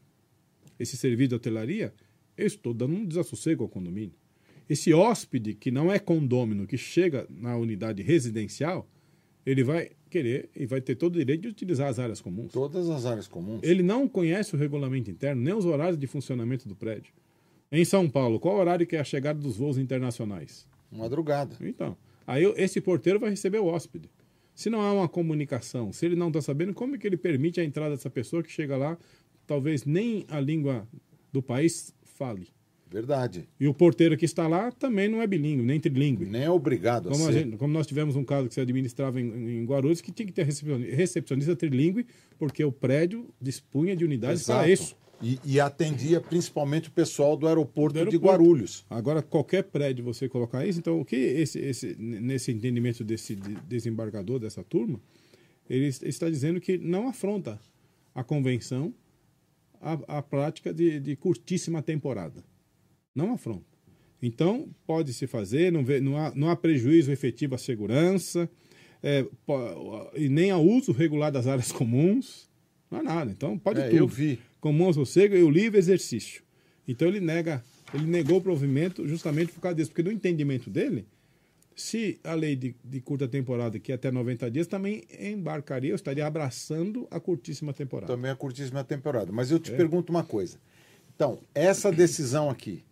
esse 0.79 0.97
serviço 0.97 1.31
de 1.31 1.35
hotelaria, 1.35 1.93
eu 2.37 2.47
estou 2.47 2.73
dando 2.73 2.95
um 2.95 3.05
desassossego 3.05 3.65
ao 3.65 3.69
condomínio. 3.69 4.20
Esse 4.71 4.95
hóspede 4.95 5.53
que 5.53 5.69
não 5.69 5.91
é 5.91 5.99
condômino, 5.99 6.65
que 6.65 6.79
chega 6.79 7.27
na 7.29 7.57
unidade 7.57 8.05
residencial, 8.05 8.89
ele 9.45 9.65
vai 9.65 9.91
querer 10.09 10.49
e 10.55 10.65
vai 10.65 10.81
ter 10.81 10.95
todo 10.95 11.17
o 11.17 11.19
direito 11.19 11.43
de 11.43 11.49
utilizar 11.49 11.89
as 11.89 11.99
áreas 11.99 12.21
comuns. 12.21 12.53
Todas 12.53 12.89
as 12.89 13.05
áreas 13.05 13.27
comuns. 13.27 13.65
Ele 13.65 13.83
não 13.83 14.07
conhece 14.07 14.55
o 14.55 14.57
regulamento 14.57 15.11
interno, 15.11 15.43
nem 15.43 15.53
os 15.53 15.65
horários 15.65 15.99
de 15.99 16.07
funcionamento 16.07 16.69
do 16.69 16.77
prédio. 16.77 17.13
Em 17.73 17.85
São 17.85 18.09
Paulo, 18.09 18.39
qual 18.39 18.59
horário 18.59 18.87
que 18.87 18.95
é 18.95 19.01
a 19.01 19.05
chegada 19.05 19.41
dos 19.41 19.57
voos 19.57 19.77
internacionais? 19.77 20.69
Madrugada. 20.89 21.57
Então, 21.63 21.97
aí 22.25 22.45
esse 22.57 22.81
porteiro 22.81 23.19
vai 23.19 23.31
receber 23.31 23.59
o 23.59 23.67
hóspede. 23.67 24.09
Se 24.55 24.71
não 24.71 24.83
há 24.83 24.93
uma 24.93 25.09
comunicação, 25.09 25.93
se 25.93 26.07
ele 26.07 26.15
não 26.15 26.29
está 26.29 26.41
sabendo, 26.41 26.75
como 26.75 26.95
é 26.95 26.99
que 26.99 27.09
ele 27.09 27.17
permite 27.17 27.61
a 27.61 27.65
entrada 27.65 27.97
dessa 27.97 28.09
pessoa 28.09 28.41
que 28.41 28.53
chega 28.53 28.77
lá, 28.77 28.97
talvez 29.49 29.85
nem 29.85 30.25
a 30.29 30.39
língua 30.39 30.87
do 31.33 31.43
país 31.43 31.93
fale? 32.05 32.47
Verdade. 32.91 33.49
E 33.59 33.69
o 33.69 33.73
porteiro 33.73 34.17
que 34.17 34.25
está 34.25 34.49
lá 34.49 34.73
também 34.73 35.09
não 35.09 35.23
é 35.23 35.27
bilíngue, 35.27 35.63
nem 35.63 35.79
trilingue. 35.79 36.27
Nem 36.27 36.43
é 36.43 36.51
obrigado 36.51 37.09
como 37.09 37.23
a, 37.23 37.33
ser. 37.33 37.45
Gente, 37.45 37.57
como 37.57 37.73
nós 37.73 37.87
tivemos 37.87 38.17
um 38.17 38.25
caso 38.25 38.49
que 38.49 38.55
se 38.55 38.61
administrava 38.61 39.21
em, 39.21 39.61
em 39.61 39.65
Guarulhos, 39.65 40.01
que 40.01 40.11
tinha 40.11 40.27
que 40.27 40.33
ter 40.33 40.45
recepcionista 40.45 41.55
trilingue, 41.55 42.05
porque 42.37 42.65
o 42.65 42.73
prédio 42.73 43.29
dispunha 43.41 43.95
de 43.95 44.05
unidades 44.05 44.43
Exato. 44.43 44.59
para 44.59 44.71
isso. 44.71 44.97
E, 45.23 45.39
e, 45.45 45.61
atendia 45.61 46.19
principalmente 46.19 46.89
o 46.89 46.93
pessoal 46.93 47.37
do 47.37 47.47
aeroporto, 47.47 47.93
do 47.93 47.99
aeroporto, 47.99 48.19
de 48.19 48.27
Guarulhos. 48.27 48.87
Agora, 48.89 49.21
qualquer 49.23 49.65
prédio 49.65 50.03
você 50.03 50.27
colocar 50.31 50.65
isso, 50.65 50.79
então 50.79 50.99
o 50.99 51.05
que 51.05 51.15
esse, 51.15 51.59
esse, 51.59 51.95
nesse 51.99 52.51
entendimento 52.51 53.05
desse 53.05 53.37
desembargador, 53.69 54.39
dessa 54.39 54.65
turma, 54.65 54.99
ele 55.69 55.87
está 55.87 56.31
dizendo 56.31 56.59
que 56.59 56.79
não 56.79 57.07
afronta 57.07 57.61
a 58.15 58.25
convenção 58.25 58.95
a, 59.79 60.19
a 60.19 60.23
prática 60.23 60.73
de, 60.73 60.99
de 60.99 61.17
curtíssima 61.17 61.83
temporada. 61.83 62.43
Não 63.15 63.33
afronta. 63.33 63.65
Então, 64.23 64.69
pode-se 64.87 65.27
fazer, 65.27 65.73
não, 65.73 65.85
vê, 65.85 66.01
não, 66.01 66.17
há, 66.17 66.33
não 66.35 66.51
há 66.51 66.57
prejuízo 66.57 67.11
efetivo 67.11 67.55
à 67.55 67.59
segurança, 67.59 68.49
é, 69.03 69.25
e 70.15 70.29
nem 70.29 70.51
ao 70.51 70.65
uso 70.65 70.93
regular 70.93 71.33
das 71.33 71.47
áreas 71.47 71.73
comuns. 71.73 72.49
Não 72.91 73.01
há 73.01 73.03
nada. 73.03 73.31
Então, 73.31 73.59
pode 73.59 73.81
é, 73.81 73.85
tudo. 73.85 73.97
Eu 73.97 74.07
vi 74.07 74.39
com 74.61 74.73
mão 74.73 74.93
sossego 74.93 75.35
e 75.35 75.43
o 75.43 75.51
livre 75.51 75.79
exercício. 75.79 76.43
Então 76.87 77.09
ele 77.09 77.21
nega, 77.21 77.65
ele 77.95 78.05
negou 78.05 78.39
o 78.39 78.43
provimento 78.43 79.07
justamente 79.07 79.53
por 79.53 79.61
causa 79.61 79.77
disso, 79.77 79.91
porque 79.91 80.03
no 80.03 80.13
entendimento 80.13 80.69
dele, 80.69 81.07
se 81.75 82.19
a 82.23 82.35
lei 82.35 82.57
de, 82.57 82.75
de 82.85 83.01
curta 83.01 83.27
temporada, 83.27 83.79
que 83.79 83.93
é 83.93 83.95
até 83.95 84.11
90 84.11 84.51
dias, 84.51 84.67
também 84.67 85.05
embarcaria, 85.19 85.91
eu 85.91 85.97
estaria 85.97 86.27
abraçando 86.27 87.07
a 87.11 87.19
curtíssima 87.19 87.73
temporada. 87.73 88.13
Também 88.13 88.31
a 88.31 88.37
curtíssima 88.37 88.85
temporada. 88.85 89.33
Mas 89.33 89.51
eu 89.51 89.59
te 89.59 89.73
é. 89.73 89.77
pergunto 89.77 90.11
uma 90.11 90.25
coisa. 90.25 90.59
Então, 91.15 91.39
essa 91.55 91.93
decisão 91.93 92.51
aqui, 92.51 92.83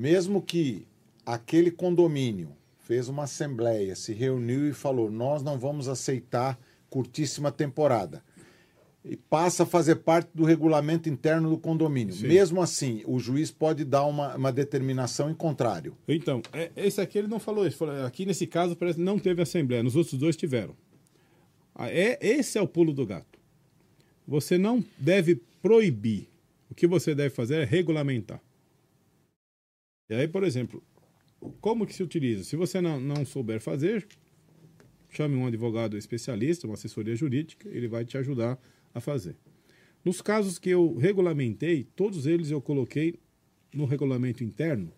mesmo 0.00 0.40
que 0.40 0.86
aquele 1.26 1.70
condomínio 1.70 2.56
fez 2.78 3.06
uma 3.06 3.24
assembleia, 3.24 3.94
se 3.94 4.14
reuniu 4.14 4.66
e 4.66 4.72
falou: 4.72 5.10
nós 5.10 5.42
não 5.42 5.58
vamos 5.58 5.88
aceitar 5.88 6.58
curtíssima 6.88 7.52
temporada 7.52 8.22
e 9.04 9.14
passa 9.14 9.64
a 9.64 9.66
fazer 9.66 9.96
parte 9.96 10.30
do 10.34 10.44
regulamento 10.44 11.06
interno 11.06 11.50
do 11.50 11.58
condomínio. 11.58 12.14
Sim. 12.14 12.28
Mesmo 12.28 12.62
assim, 12.62 13.02
o 13.06 13.18
juiz 13.18 13.50
pode 13.50 13.84
dar 13.84 14.06
uma, 14.06 14.34
uma 14.36 14.50
determinação 14.50 15.30
em 15.30 15.34
contrário. 15.34 15.94
Então, 16.08 16.40
é, 16.50 16.70
esse 16.76 16.98
aqui 16.98 17.18
ele 17.18 17.28
não 17.28 17.38
falou 17.38 17.66
isso. 17.66 17.84
Aqui 18.06 18.24
nesse 18.24 18.46
caso 18.46 18.74
parece 18.74 18.96
que 18.96 19.04
não 19.04 19.18
teve 19.18 19.42
assembleia, 19.42 19.82
nos 19.82 19.96
outros 19.96 20.18
dois 20.18 20.34
tiveram. 20.34 20.74
Ah, 21.74 21.90
é, 21.90 22.18
esse 22.22 22.56
é 22.56 22.62
o 22.62 22.66
pulo 22.66 22.94
do 22.94 23.04
gato. 23.04 23.38
Você 24.26 24.56
não 24.56 24.82
deve 24.96 25.42
proibir. 25.60 26.26
O 26.70 26.74
que 26.74 26.86
você 26.86 27.14
deve 27.14 27.34
fazer 27.34 27.56
é 27.56 27.64
regulamentar. 27.64 28.40
E 30.10 30.14
aí, 30.14 30.26
por 30.26 30.42
exemplo, 30.42 30.82
como 31.60 31.86
que 31.86 31.94
se 31.94 32.02
utiliza? 32.02 32.42
Se 32.42 32.56
você 32.56 32.80
não, 32.80 33.00
não 33.00 33.24
souber 33.24 33.60
fazer, 33.60 34.08
chame 35.08 35.36
um 35.36 35.46
advogado 35.46 35.96
especialista, 35.96 36.66
uma 36.66 36.74
assessoria 36.74 37.14
jurídica, 37.14 37.68
ele 37.68 37.86
vai 37.86 38.04
te 38.04 38.18
ajudar 38.18 38.60
a 38.92 39.00
fazer. 39.00 39.36
Nos 40.04 40.20
casos 40.20 40.58
que 40.58 40.68
eu 40.68 40.96
regulamentei, 40.96 41.84
todos 41.94 42.26
eles 42.26 42.50
eu 42.50 42.60
coloquei 42.60 43.20
no 43.72 43.84
regulamento 43.84 44.42
interno 44.42 44.92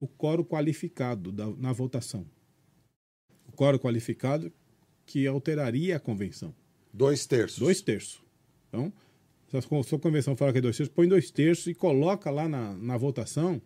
o 0.00 0.08
coro 0.08 0.42
qualificado 0.42 1.30
da, 1.30 1.46
na 1.50 1.72
votação. 1.72 2.26
O 3.46 3.52
coro 3.52 3.78
qualificado 3.78 4.50
que 5.04 5.26
alteraria 5.26 5.96
a 5.96 6.00
convenção. 6.00 6.54
Dois 6.92 7.26
terços. 7.26 7.58
Dois 7.58 7.82
terços. 7.82 8.22
Então, 8.68 8.90
Se 9.60 9.94
a 9.94 9.98
convenção 9.98 10.36
fala 10.36 10.52
que 10.52 10.58
é 10.58 10.60
dois 10.60 10.76
terços, 10.76 10.94
põe 10.94 11.08
dois 11.08 11.30
terços 11.30 11.66
e 11.66 11.74
coloca 11.74 12.30
lá 12.30 12.48
na, 12.48 12.74
na 12.74 12.96
votação 12.96 13.60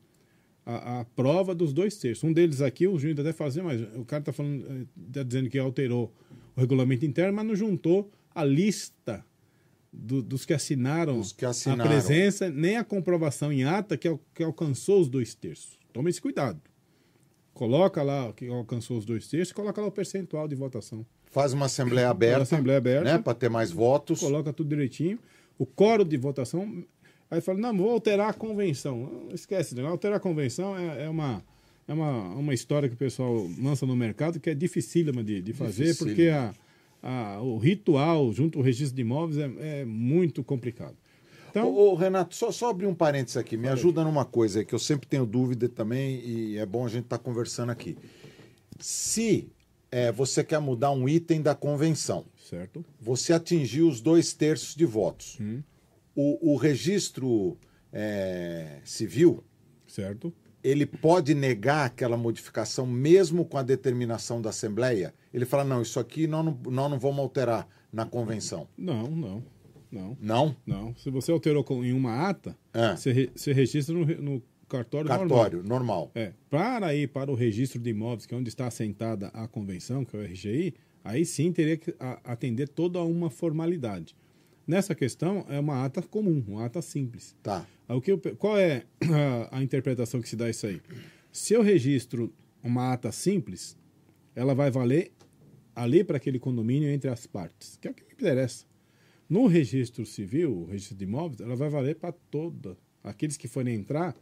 a, 0.65 1.01
a, 1.01 1.05
prova 1.05 1.55
dos 1.55 1.73
dois 1.73 1.97
terços. 1.97 2.23
Um 2.25 2.33
deles 2.33 2.61
aqui, 2.61 2.87
o 2.87 2.99
Júnior 2.99 3.21
até 3.21 3.33
fazer, 3.33 3.63
mas 3.63 3.81
o 3.97 4.05
cara 4.05 4.21
está 4.21 4.33
falando, 4.33 4.89
está 5.07 5.23
dizendo 5.23 5.49
que 5.49 5.59
alterou 5.59 6.13
o 6.55 6.61
regulamento 6.61 7.07
interno, 7.07 7.33
mas 7.33 7.47
não 7.47 7.57
juntou 7.57 8.11
a 8.35 8.45
lista 8.45 9.25
do, 9.93 10.23
dos 10.23 10.45
que 10.45 10.53
assinaram, 10.53 11.23
que 11.37 11.45
assinaram, 11.45 11.85
a 11.85 11.89
presença, 11.89 12.51
nem 12.51 12.77
a 12.77 12.85
comprovação 12.85 13.51
em 13.53 13.65
ata 13.65 13.97
que, 13.97 14.15
que 14.35 14.43
alcançou 14.43 15.01
os 15.01 15.09
dois 15.09 15.35
terços. 15.35 15.79
Tome 15.93 16.11
esse 16.11 16.21
cuidado. 16.21 16.61
Coloca 17.55 18.03
lá 18.03 18.33
que 18.35 18.47
alcançou 18.47 18.99
os 18.99 19.05
dois 19.05 19.27
terços, 19.27 19.53
coloca 19.53 19.81
lá 19.81 19.89
o 19.89 19.91
percentual 19.91 20.47
de 20.47 20.55
votação. 20.55 21.05
Faz 21.31 21.53
uma 21.53 21.67
assembleia 21.67 22.09
aberta, 22.09 22.43
assembleia 22.43 22.79
aberta 22.79 23.05
né, 23.05 23.19
para 23.19 23.35
ter 23.35 23.49
mais 23.49 23.71
votos. 23.71 24.21
Coloca 24.21 24.53
tudo 24.53 24.69
direitinho. 24.69 25.19
O 25.59 25.67
coro 25.67 26.05
de 26.05 26.17
votação 26.17 26.85
Aí 27.31 27.41
fala, 27.41 27.59
não, 27.59 27.77
vou 27.77 27.91
alterar 27.91 28.31
a 28.31 28.33
convenção. 28.33 29.29
Esquece, 29.33 29.75
né? 29.75 29.87
alterar 29.87 30.17
a 30.17 30.21
convenção 30.21 30.77
é, 30.77 31.05
é, 31.05 31.09
uma, 31.09 31.45
é 31.87 31.93
uma, 31.93 32.35
uma 32.35 32.55
história 32.55 32.89
que 32.89 32.95
o 32.95 32.99
pessoal 32.99 33.47
lança 33.61 33.85
no 33.85 33.95
mercado 33.95 34.41
que 34.41 34.49
é 34.49 34.55
dificílima 34.55 35.23
de, 35.23 35.43
de 35.43 35.53
fazer, 35.53 35.85
Dificílimo. 35.85 36.17
porque 36.17 36.29
a, 36.31 36.55
a, 37.03 37.41
o 37.43 37.59
ritual 37.59 38.33
junto 38.33 38.59
ao 38.59 38.65
registro 38.65 38.97
de 38.97 39.03
imóveis 39.03 39.39
é, 39.39 39.81
é 39.81 39.85
muito 39.85 40.43
complicado. 40.43 40.97
Então, 41.51 41.71
ô, 41.71 41.93
ô, 41.93 41.95
Renato, 41.95 42.35
só, 42.35 42.51
só 42.51 42.71
abrir 42.71 42.87
um 42.87 42.95
parênteses 42.95 43.37
aqui, 43.37 43.57
me 43.57 43.69
ajuda 43.69 44.03
numa 44.05 44.25
coisa 44.25 44.65
que 44.65 44.75
eu 44.75 44.79
sempre 44.79 45.07
tenho 45.07 45.27
dúvida 45.27 45.69
também 45.69 46.21
e 46.25 46.57
é 46.57 46.65
bom 46.65 46.87
a 46.87 46.89
gente 46.89 47.05
estar 47.05 47.19
tá 47.19 47.25
conversando 47.25 47.71
aqui. 47.71 47.97
Se 48.79 49.51
é, 49.91 50.11
você 50.13 50.43
quer 50.43 50.61
mudar 50.61 50.93
um 50.93 51.07
item 51.09 51.43
da 51.43 51.55
convenção, 51.55 52.25
certo? 52.49 52.85
Você 53.01 53.33
atingiu 53.33 53.89
os 53.89 54.01
dois 54.01 54.33
terços 54.33 54.75
de 54.75 54.85
votos. 54.85 55.39
Hum 55.41 55.63
o, 56.21 56.53
o 56.53 56.57
registro 56.57 57.57
é, 57.93 58.81
civil, 58.83 59.45
certo? 59.87 60.35
Ele 60.65 60.85
pode 60.85 61.33
negar 61.33 61.87
aquela 61.87 62.17
modificação 62.17 62.85
mesmo 62.85 63.45
com 63.45 63.57
a 63.57 63.63
determinação 63.63 64.43
da 64.43 64.51
Assembleia? 64.51 65.15
Ele 65.33 65.45
fala, 65.45 65.63
não, 65.63 65.81
isso 65.81 66.01
aqui 66.01 66.27
nós 66.27 66.45
não, 66.45 66.59
nós 66.65 66.91
não 66.91 66.99
vamos 66.99 67.21
alterar 67.21 67.69
na 67.93 68.05
convenção. 68.05 68.67
Não, 68.77 69.07
não. 69.09 69.45
Não. 69.93 70.17
Não? 70.21 70.57
Não. 70.67 70.97
Se 70.97 71.09
você 71.09 71.31
alterou 71.31 71.65
em 71.85 71.93
uma 71.93 72.29
ata, 72.29 72.57
é. 72.75 72.97
você, 72.97 73.31
você 73.33 73.53
registra 73.53 73.95
no, 73.95 74.05
no 74.05 74.43
cartório, 74.69 75.07
cartório 75.07 75.63
normal. 75.63 76.11
normal. 76.11 76.13
É. 76.17 76.33
Para 76.51 76.93
ir 76.97 77.09
para 77.09 77.31
o 77.31 77.35
registro 77.37 77.81
de 77.81 77.91
imóveis, 77.91 78.27
que 78.27 78.35
é 78.35 78.37
onde 78.37 78.49
está 78.49 78.67
assentada 78.67 79.29
a 79.29 79.47
convenção, 79.47 80.05
que 80.05 80.17
é 80.17 80.19
o 80.19 80.25
RGI, 80.25 80.75
aí 81.05 81.25
sim 81.25 81.53
teria 81.53 81.77
que 81.77 81.95
atender 82.25 82.69
toda 82.69 83.03
uma 83.03 83.31
formalidade. 83.31 84.17
Nessa 84.67 84.95
questão, 84.95 85.47
é 85.49 85.59
uma 85.59 85.85
ata 85.85 86.03
comum, 86.03 86.45
uma 86.47 86.67
ata 86.67 86.83
simples. 86.83 87.35
Tá. 87.43 87.67
O 87.89 88.01
que 88.01 88.13
eu, 88.13 88.19
qual 88.37 88.59
é 88.59 88.85
a, 89.51 89.59
a 89.59 89.63
interpretação 89.63 90.21
que 90.21 90.29
se 90.29 90.37
dá 90.37 90.51
isso 90.51 90.67
aí? 90.67 90.81
Se 91.33 91.55
eu 91.55 91.63
registro 91.63 92.33
uma 92.63 92.93
ata 92.93 93.11
simples, 93.11 93.77
ela 94.35 94.55
vai 94.55 94.71
valer 94.71 95.13
ali 95.75 96.05
para 96.05 96.19
aquele 96.19 96.39
condomínio 96.39 96.91
entre 96.91 97.09
as 97.09 97.27
partes, 97.27 97.79
que 97.81 97.89
é 97.89 97.91
o 97.91 97.95
que 97.95 98.05
me 98.05 98.13
interessa. 98.13 98.67
No 99.29 99.47
registro 99.47 100.05
civil, 100.05 100.63
o 100.63 100.65
registro 100.67 100.97
de 100.97 101.05
imóveis, 101.05 101.41
ela 101.41 101.55
vai 101.55 101.69
valer 101.69 101.97
para 101.97 102.13
toda. 102.13 102.77
Aqueles 103.03 103.37
que 103.37 103.47
forem 103.47 103.75
entrar 103.75 104.17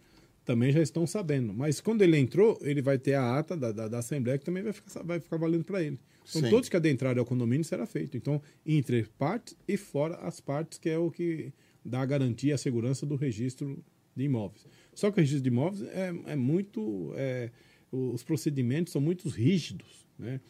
também 0.45 0.71
já 0.71 0.81
estão 0.81 1.07
sabendo. 1.07 1.53
Mas 1.53 1.81
quando 1.81 2.03
ele 2.03 2.17
entrou, 2.17 2.59
ele 2.63 2.81
vai 2.81 2.99
ter 2.99 3.15
a 3.15 3.39
ata 3.39 3.57
da, 3.57 3.73
da, 3.73 3.89
da 3.89 3.99
Assembleia 3.99 4.39
que 4.39 4.45
também 4.45 4.63
vai 4.63 4.73
ficar, 4.73 5.03
vai 5.03 5.19
ficar 5.19 5.37
valendo 5.37 5.65
para 5.65 5.83
ele. 5.83 5.99
Então, 6.29 6.43
Sim. 6.43 6.51
todos 6.51 6.69
que 6.69 6.77
adentrarem 6.77 7.19
ao 7.21 7.25
condomínio 7.25 7.65
será 7.65 7.87
feito. 7.87 8.17
Então, 8.17 8.43
entre 8.65 9.05
partes 9.19 9.57
e 9.67 9.77
fora 9.77 10.17
as 10.17 10.41
partes, 10.41 10.79
que 10.79 10.89
é 10.89 10.99
o 10.99 11.11
que 11.11 11.53
dá 11.85 12.01
a 12.01 12.07
garantia, 12.07 12.55
a 12.55 12.59
segurança 12.59 13.07
do 13.07 13.15
registro 13.15 13.83
de 14.15 14.25
imóveis. 14.25 14.67
Só 14.95 15.11
que 15.11 15.19
o 15.19 15.21
registro 15.21 15.43
de 15.43 15.49
imóveis 15.49 15.83
é, 15.93 16.13
é 16.27 16.37
muito. 16.37 17.13
É, 17.17 17.51
os 17.93 18.25
procedimentos 18.25 18.93
são 18.93 19.01
muito 19.01 19.29
rígidos. 19.29 20.07
Né? 20.19 20.41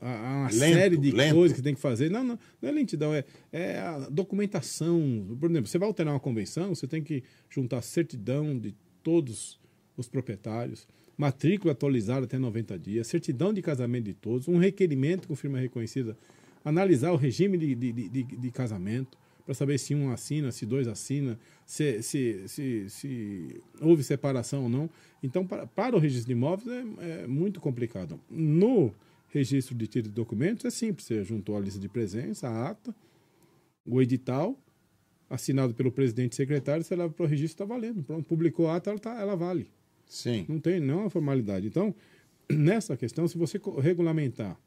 Há 0.00 0.06
uma 0.08 0.50
lento, 0.50 0.74
série 0.74 0.96
de 0.96 1.10
lento. 1.10 1.34
coisas 1.34 1.56
que 1.56 1.62
tem 1.62 1.74
que 1.74 1.80
fazer. 1.80 2.10
Não, 2.10 2.24
não, 2.24 2.38
não 2.60 2.68
é 2.68 2.72
lentidão, 2.72 3.14
é, 3.14 3.24
é 3.52 3.78
a 3.78 4.08
documentação. 4.10 5.36
Por 5.38 5.50
exemplo, 5.50 5.68
você 5.68 5.78
vai 5.78 5.88
alterar 5.88 6.14
uma 6.14 6.20
convenção, 6.20 6.74
você 6.74 6.86
tem 6.86 7.02
que 7.02 7.22
juntar 7.50 7.82
certidão 7.82 8.58
de 8.58 8.74
todos 9.02 9.60
os 9.96 10.08
proprietários 10.08 10.86
matrícula 11.16 11.72
atualizada 11.72 12.26
até 12.26 12.38
90 12.38 12.78
dias, 12.78 13.06
certidão 13.06 13.52
de 13.52 13.62
casamento 13.62 14.04
de 14.04 14.14
todos, 14.14 14.48
um 14.48 14.58
requerimento 14.58 15.26
com 15.26 15.34
firma 15.34 15.58
reconhecida, 15.58 16.16
analisar 16.64 17.12
o 17.12 17.16
regime 17.16 17.56
de, 17.56 17.74
de, 17.74 17.92
de, 17.92 18.22
de 18.24 18.50
casamento, 18.50 19.16
para 19.46 19.54
saber 19.54 19.78
se 19.78 19.94
um 19.94 20.10
assina, 20.10 20.50
se 20.50 20.66
dois 20.66 20.88
assina, 20.88 21.38
se, 21.64 22.02
se, 22.02 22.48
se, 22.48 22.90
se 22.90 23.60
houve 23.80 24.02
separação 24.02 24.64
ou 24.64 24.68
não. 24.68 24.90
Então, 25.22 25.46
para, 25.46 25.64
para 25.68 25.94
o 25.94 26.00
registro 26.00 26.26
de 26.26 26.32
imóveis 26.32 26.68
é, 26.68 27.22
é, 27.22 27.26
muito 27.28 27.60
complicado. 27.60 28.20
No 28.28 28.92
registro 29.28 29.76
de 29.76 29.86
título 29.86 30.08
de 30.08 30.16
documentos 30.16 30.64
é 30.64 30.70
simples, 30.70 31.06
você 31.06 31.22
juntou 31.22 31.56
a 31.56 31.60
lista 31.60 31.78
de 31.78 31.88
presença, 31.88 32.48
a 32.48 32.70
ata, 32.70 32.92
o 33.86 34.02
edital, 34.02 34.58
assinado 35.30 35.74
pelo 35.74 35.92
presidente 35.92 36.32
e 36.32 36.36
secretário, 36.36 36.82
você 36.82 36.96
leva 36.96 37.12
para 37.12 37.24
o 37.24 37.28
registro, 37.28 37.62
está 37.62 37.64
valendo. 37.64 38.02
Pronto, 38.02 38.26
publicou 38.26 38.68
a 38.68 38.76
ata, 38.76 38.90
ela, 38.90 38.98
tá, 38.98 39.20
ela 39.20 39.36
vale. 39.36 39.70
Sim. 40.06 40.46
Não 40.48 40.60
tem 40.60 40.80
não 40.80 41.06
a 41.06 41.10
formalidade. 41.10 41.66
Então, 41.66 41.94
nessa 42.50 42.96
questão, 42.96 43.26
se 43.28 43.36
você 43.36 43.60
regulamentar 43.80 44.58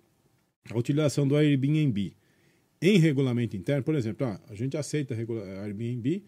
a 0.69 0.77
utilização 0.77 1.27
do 1.27 1.35
Airbnb 1.35 2.13
em 2.81 2.97
regulamento 2.97 3.57
interno, 3.57 3.83
por 3.83 3.95
exemplo, 3.95 4.27
ah, 4.27 4.39
a 4.47 4.55
gente 4.55 4.77
aceita 4.77 5.15
Airbnb 5.15 6.23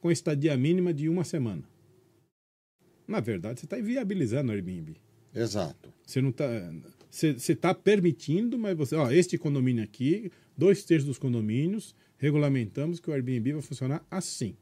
com 0.00 0.10
estadia 0.10 0.56
mínima 0.56 0.92
de 0.92 1.08
uma 1.08 1.24
semana. 1.24 1.62
Na 3.06 3.20
verdade, 3.20 3.60
você 3.60 3.66
está 3.66 3.78
inviabilizando 3.78 4.50
o 4.50 4.54
Airbnb. 4.54 4.96
Exato. 5.34 5.92
Você 6.04 6.20
não 6.20 6.30
está. 6.30 6.46
Você 7.10 7.52
está 7.52 7.74
permitindo, 7.74 8.58
mas 8.58 8.76
você. 8.76 8.96
Ó, 8.96 9.10
este 9.10 9.36
condomínio 9.36 9.84
aqui, 9.84 10.30
dois 10.56 10.84
terços 10.84 11.06
dos 11.06 11.18
condomínios, 11.18 11.94
regulamentamos 12.16 12.98
que 12.98 13.10
o 13.10 13.12
Airbnb 13.12 13.52
vai 13.52 13.62
funcionar 13.62 14.04
assim. 14.10 14.56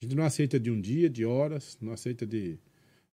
A 0.00 0.04
gente 0.04 0.16
não 0.16 0.24
aceita 0.24 0.58
de 0.58 0.70
um 0.70 0.80
dia, 0.80 1.08
de 1.08 1.24
horas, 1.24 1.78
não 1.80 1.92
aceita 1.92 2.26
de 2.26 2.58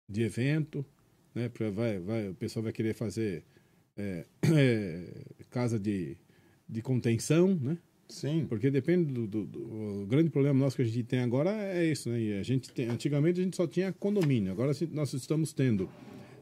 de 0.09 0.23
evento, 0.23 0.85
né? 1.33 1.49
Vai, 1.73 1.99
vai, 1.99 2.29
o 2.29 2.33
pessoal 2.33 2.63
vai 2.63 2.73
querer 2.73 2.93
fazer 2.93 3.43
é, 3.95 4.25
é, 4.43 5.05
casa 5.49 5.79
de, 5.79 6.17
de 6.67 6.81
contenção, 6.81 7.55
né? 7.55 7.77
Sim. 8.07 8.47
Porque 8.49 8.71
depende 8.71 9.13
do, 9.13 9.27
do, 9.27 9.45
do, 9.45 9.59
O 10.01 10.07
grande 10.07 10.31
problema 10.31 10.59
nosso 10.59 10.75
que 10.75 10.81
a 10.81 10.85
gente 10.85 11.03
tem 11.03 11.19
agora 11.19 11.51
é 11.51 11.85
isso, 11.85 12.09
né? 12.09 12.19
E 12.19 12.33
a 12.33 12.43
gente 12.43 12.71
tem, 12.71 12.89
antigamente 12.89 13.39
a 13.39 13.43
gente 13.43 13.55
só 13.55 13.67
tinha 13.67 13.93
condomínio, 13.93 14.51
agora 14.51 14.71
nós 14.91 15.13
estamos 15.13 15.53
tendo 15.53 15.87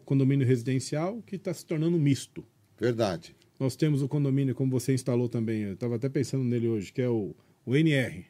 condomínio 0.05 0.47
residencial 0.47 1.21
que 1.23 1.35
está 1.35 1.53
se 1.53 1.65
tornando 1.65 1.99
misto. 1.99 2.45
Verdade. 2.79 3.35
Nós 3.59 3.75
temos 3.75 4.01
o 4.01 4.07
condomínio, 4.07 4.55
como 4.55 4.71
você 4.71 4.93
instalou 4.93 5.27
também, 5.27 5.63
eu 5.63 5.73
estava 5.73 5.95
até 5.95 6.07
pensando 6.07 6.43
nele 6.43 6.67
hoje, 6.69 6.93
que 6.93 7.01
é 7.01 7.09
o, 7.09 7.35
o 7.65 7.75
NR, 7.75 8.25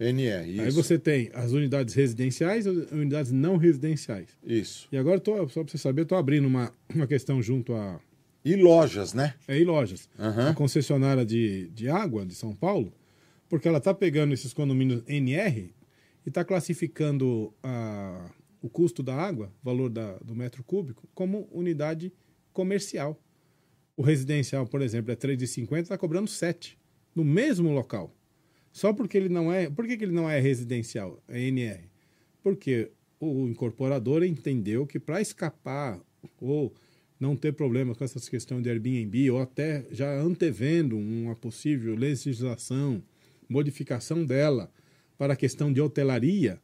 NR, 0.00 0.50
isso. 0.50 0.62
Aí 0.62 0.70
você 0.70 0.98
tem 0.98 1.30
as 1.34 1.52
unidades 1.52 1.94
residenciais 1.94 2.64
e 2.64 2.70
as 2.70 2.90
unidades 2.90 3.30
não 3.30 3.58
residenciais. 3.58 4.30
Isso. 4.42 4.88
E 4.90 4.96
agora, 4.96 5.20
tô, 5.20 5.36
só 5.48 5.62
para 5.62 5.70
você 5.70 5.78
saber, 5.78 6.02
estou 6.02 6.16
abrindo 6.16 6.46
uma, 6.46 6.72
uma 6.94 7.06
questão 7.06 7.42
junto 7.42 7.74
a... 7.74 8.00
E 8.42 8.56
lojas, 8.56 9.12
né? 9.12 9.34
É, 9.46 9.58
e 9.58 9.64
lojas. 9.64 10.08
Uhum. 10.18 10.48
A 10.48 10.54
concessionária 10.54 11.24
de, 11.26 11.68
de 11.74 11.90
água 11.90 12.24
de 12.24 12.34
São 12.34 12.54
Paulo, 12.54 12.90
porque 13.50 13.68
ela 13.68 13.76
está 13.76 13.92
pegando 13.92 14.32
esses 14.32 14.54
condomínios 14.54 15.02
NR 15.06 15.74
e 16.24 16.28
está 16.30 16.42
classificando 16.42 17.52
a, 17.62 18.30
o 18.62 18.70
custo 18.70 19.02
da 19.02 19.14
água, 19.14 19.52
valor 19.62 19.90
da, 19.90 20.16
do 20.18 20.34
metro 20.34 20.64
cúbico, 20.64 21.06
como 21.14 21.46
unidade 21.52 22.10
comercial. 22.54 23.20
O 23.94 24.02
residencial, 24.02 24.66
por 24.66 24.80
exemplo, 24.80 25.12
é 25.12 25.16
3,50, 25.16 25.80
está 25.82 25.98
cobrando 25.98 26.28
7 26.28 26.78
no 27.14 27.22
mesmo 27.22 27.70
local. 27.70 28.14
Só 28.72 28.92
porque 28.92 29.16
ele 29.16 29.28
não 29.28 29.52
é. 29.52 29.68
Por 29.68 29.86
que, 29.86 29.96
que 29.96 30.04
ele 30.04 30.12
não 30.12 30.28
é 30.28 30.38
residencial? 30.38 31.22
É 31.28 31.40
NR? 31.40 31.90
Porque 32.42 32.90
o 33.18 33.48
incorporador 33.48 34.22
entendeu 34.22 34.86
que 34.86 34.98
para 34.98 35.20
escapar 35.20 36.00
ou 36.40 36.72
não 37.18 37.36
ter 37.36 37.52
problema 37.52 37.94
com 37.94 38.02
essas 38.02 38.28
questões 38.28 38.62
de 38.62 38.70
Airbnb, 38.70 39.30
ou 39.30 39.40
até 39.40 39.84
já 39.90 40.10
antevendo 40.18 40.96
uma 40.96 41.36
possível 41.36 41.94
legislação, 41.94 43.02
modificação 43.46 44.24
dela 44.24 44.72
para 45.18 45.34
a 45.34 45.36
questão 45.36 45.70
de 45.70 45.82
hotelaria, 45.82 46.58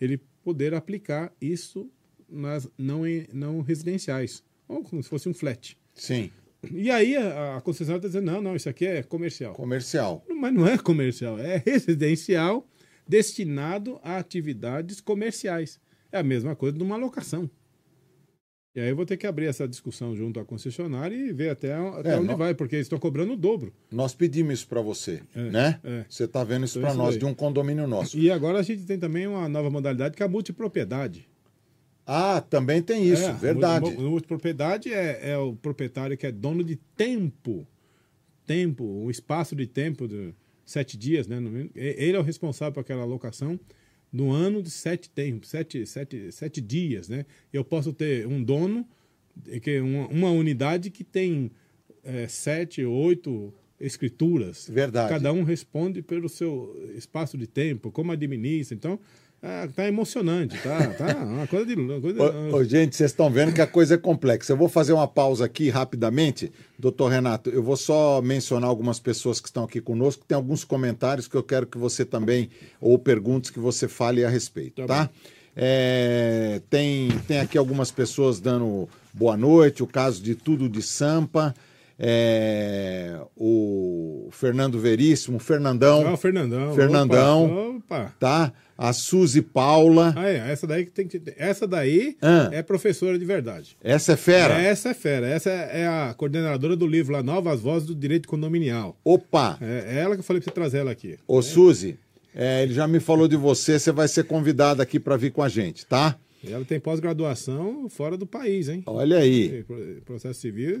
ele 0.00 0.20
poder 0.44 0.74
aplicar 0.74 1.34
isso 1.40 1.90
nas 2.28 2.68
não, 2.78 3.02
não 3.32 3.60
residenciais, 3.62 4.44
ou 4.68 4.84
como 4.84 5.02
se 5.02 5.08
fosse 5.08 5.28
um 5.28 5.34
flat. 5.34 5.76
Sim. 5.92 6.30
E 6.72 6.90
aí 6.90 7.16
a, 7.16 7.56
a 7.56 7.60
concessionária 7.60 8.06
está 8.06 8.08
dizendo, 8.08 8.32
não, 8.32 8.40
não, 8.42 8.56
isso 8.56 8.68
aqui 8.68 8.86
é 8.86 9.02
comercial. 9.02 9.54
Comercial. 9.54 10.24
Mas 10.28 10.52
não 10.54 10.66
é 10.66 10.76
comercial, 10.78 11.38
é 11.38 11.62
residencial 11.64 12.66
destinado 13.08 13.98
a 14.02 14.16
atividades 14.18 15.00
comerciais. 15.00 15.80
É 16.12 16.18
a 16.18 16.22
mesma 16.22 16.54
coisa 16.56 16.76
de 16.76 16.82
uma 16.82 16.96
locação. 16.96 17.48
E 18.74 18.80
aí 18.80 18.90
eu 18.90 18.96
vou 18.96 19.06
ter 19.06 19.16
que 19.16 19.26
abrir 19.26 19.46
essa 19.46 19.66
discussão 19.66 20.14
junto 20.14 20.38
à 20.38 20.44
concessionária 20.44 21.14
e 21.16 21.32
ver 21.32 21.48
até, 21.48 21.72
até 21.72 22.10
É, 22.12 22.16
onde 22.18 22.26
não- 22.28 22.36
vai, 22.36 22.54
porque 22.54 22.76
eles 22.76 22.84
estão 22.84 22.98
cobrando 22.98 23.32
o 23.32 23.36
dobro. 23.36 23.72
Nós 23.90 24.14
pedimos 24.14 24.54
isso 24.54 24.68
para 24.68 24.82
você, 24.82 25.22
né? 25.34 25.80
é. 25.82 26.04
Você 26.08 26.24
está 26.24 26.44
vendo 26.44 26.66
isso 26.66 26.78
Então, 26.78 26.90
para 26.90 26.98
nós, 26.98 27.10
daí. 27.14 27.20
de 27.20 27.24
um 27.24 27.32
condomínio 27.32 27.86
nosso. 27.86 28.18
E 28.18 28.30
agora 28.30 28.58
a 28.58 28.62
gente 28.62 28.84
tem 28.84 28.98
também 28.98 29.26
uma 29.26 29.48
nova 29.48 29.70
modalidade 29.70 30.14
que 30.14 30.22
é 30.22 30.26
a 30.26 30.28
multipropriedade. 30.28 31.26
Ah, 32.06 32.40
também 32.40 32.80
tem 32.80 33.04
isso, 33.04 33.24
É, 33.24 33.32
verdade. 33.32 33.84
mu- 33.90 34.00
mu- 34.00 34.10
Multipropriedade 34.10 34.92
é, 34.92 35.30
é 35.32 35.38
o 35.38 35.54
proprietário 35.56 36.16
que 36.16 36.26
é 36.26 36.30
dono 36.32 36.62
de 36.62 36.76
tempo. 36.96 37.66
Tempo, 38.46 38.84
um 38.84 39.10
espaço 39.10 39.56
de 39.56 39.66
tempo 39.66 40.06
de 40.06 40.32
sete 40.64 40.96
dias, 40.96 41.26
né? 41.26 41.38
Ele 41.74 42.16
é 42.16 42.18
o 42.18 42.22
responsável 42.22 42.72
por 42.72 42.80
aquela 42.80 43.02
alocação 43.02 43.58
no 44.12 44.30
ano 44.30 44.62
de 44.62 44.70
sete 44.70 45.10
tempos, 45.10 45.48
sete, 45.48 45.84
sete, 45.84 46.30
sete 46.30 46.60
dias, 46.60 47.08
né? 47.08 47.26
Eu 47.52 47.64
posso 47.64 47.92
ter 47.92 48.24
um 48.26 48.40
dono, 48.42 48.86
que 49.60 49.80
uma, 49.80 50.06
uma 50.06 50.30
unidade 50.30 50.90
que 50.90 51.02
tem 51.02 51.50
é, 52.04 52.28
sete, 52.28 52.84
oito 52.84 53.52
escrituras. 53.80 54.68
Verdade. 54.70 55.08
Cada 55.08 55.32
um 55.32 55.42
responde 55.42 56.02
pelo 56.02 56.28
seu 56.28 56.74
espaço 56.96 57.36
de 57.36 57.46
tempo, 57.48 57.90
como 57.90 58.12
administra. 58.12 58.76
Então, 58.76 58.98
ah, 59.48 59.68
tá 59.74 59.86
emocionante, 59.86 60.58
tá? 60.62 60.86
Tá 60.88 61.16
uma 61.24 61.46
coisa 61.46 61.66
de. 61.66 61.74
uma 61.74 62.00
coisa- 62.00 62.22
Ô, 62.22 62.56
ô, 62.56 62.64
gente, 62.64 62.96
vocês 62.96 63.10
estão 63.10 63.30
vendo 63.30 63.52
que 63.52 63.60
a 63.60 63.66
coisa 63.66 63.94
é 63.94 63.98
complexa. 63.98 64.52
Eu 64.52 64.56
vou 64.56 64.68
fazer 64.68 64.92
uma 64.92 65.06
pausa 65.06 65.44
aqui 65.44 65.70
rapidamente. 65.70 66.50
Doutor 66.78 67.08
Renato, 67.08 67.48
eu 67.50 67.62
vou 67.62 67.76
só 67.76 68.20
mencionar 68.20 68.68
algumas 68.68 68.98
pessoas 68.98 69.40
que 69.40 69.48
estão 69.48 69.64
aqui 69.64 69.80
conosco. 69.80 70.24
Tem 70.26 70.34
alguns 70.36 70.64
comentários 70.64 71.28
que 71.28 71.34
eu 71.36 71.42
quero 71.42 71.66
que 71.66 71.78
você 71.78 72.04
também, 72.04 72.50
ou 72.80 72.98
perguntas 72.98 73.50
que 73.50 73.58
você 73.58 73.86
fale 73.88 74.24
a 74.24 74.28
respeito, 74.28 74.82
Tá 74.82 74.86
tá? 74.86 75.10
É, 75.58 76.60
tem, 76.68 77.08
tem 77.26 77.40
aqui 77.40 77.56
algumas 77.56 77.90
pessoas 77.90 78.38
dando 78.40 78.86
boa 79.14 79.36
noite, 79.38 79.82
o 79.82 79.86
caso 79.86 80.22
de 80.22 80.34
Tudo 80.34 80.68
de 80.68 80.82
Sampa, 80.82 81.54
é, 81.98 83.18
o 83.36 84.28
Fernando 84.32 84.78
Veríssimo, 84.78 85.36
o 85.36 85.40
Fernandão, 85.40 86.06
Ah, 86.06 86.12
o 86.12 86.16
Fernandão. 86.16 86.74
Fernandão. 86.74 87.44
Opa, 87.76 87.76
opa. 88.02 88.14
tá? 88.18 88.52
A 88.78 88.92
Suzy 88.92 89.40
Paula, 89.40 90.12
Ah, 90.16 90.28
é, 90.28 90.52
essa 90.52 90.66
daí 90.66 90.84
que 90.84 90.92
tem 90.92 91.08
que. 91.08 91.20
Essa 91.38 91.66
daí 91.66 92.16
Ah. 92.20 92.50
é 92.52 92.62
professora 92.62 93.18
de 93.18 93.24
verdade. 93.24 93.76
essa 93.82 94.12
é 94.12 94.16
fera. 94.16 94.60
Essa 94.60 94.90
é 94.90 94.94
fera. 94.94 95.26
Essa 95.26 95.48
é 95.50 95.86
a 95.86 96.14
coordenadora 96.14 96.76
do 96.76 96.86
livro 96.86 97.12
lá, 97.14 97.22
Novas 97.22 97.60
Vozes 97.60 97.86
do 97.88 97.94
Direito 97.94 98.28
Condominial. 98.28 98.96
Opa! 99.02 99.56
É 99.62 100.00
ela 100.00 100.14
que 100.14 100.20
eu 100.20 100.24
falei 100.24 100.42
pra 100.42 100.50
você 100.50 100.54
trazer 100.54 100.78
ela 100.78 100.90
aqui. 100.90 101.16
Ô, 101.26 101.40
Suzy, 101.40 101.98
é, 102.34 102.62
ele 102.62 102.74
já 102.74 102.86
me 102.86 103.00
falou 103.00 103.26
de 103.26 103.36
você, 103.36 103.78
você 103.78 103.90
vai 103.90 104.08
ser 104.08 104.24
convidado 104.24 104.82
aqui 104.82 105.00
para 105.00 105.16
vir 105.16 105.32
com 105.32 105.42
a 105.42 105.48
gente, 105.48 105.86
tá? 105.86 106.16
Ela 106.46 106.64
tem 106.64 106.78
pós-graduação 106.78 107.88
fora 107.88 108.16
do 108.16 108.26
país, 108.26 108.68
hein? 108.68 108.82
Olha 108.86 109.16
aí, 109.18 109.64
Pro- 109.64 110.02
Processo 110.04 110.38
civil, 110.40 110.80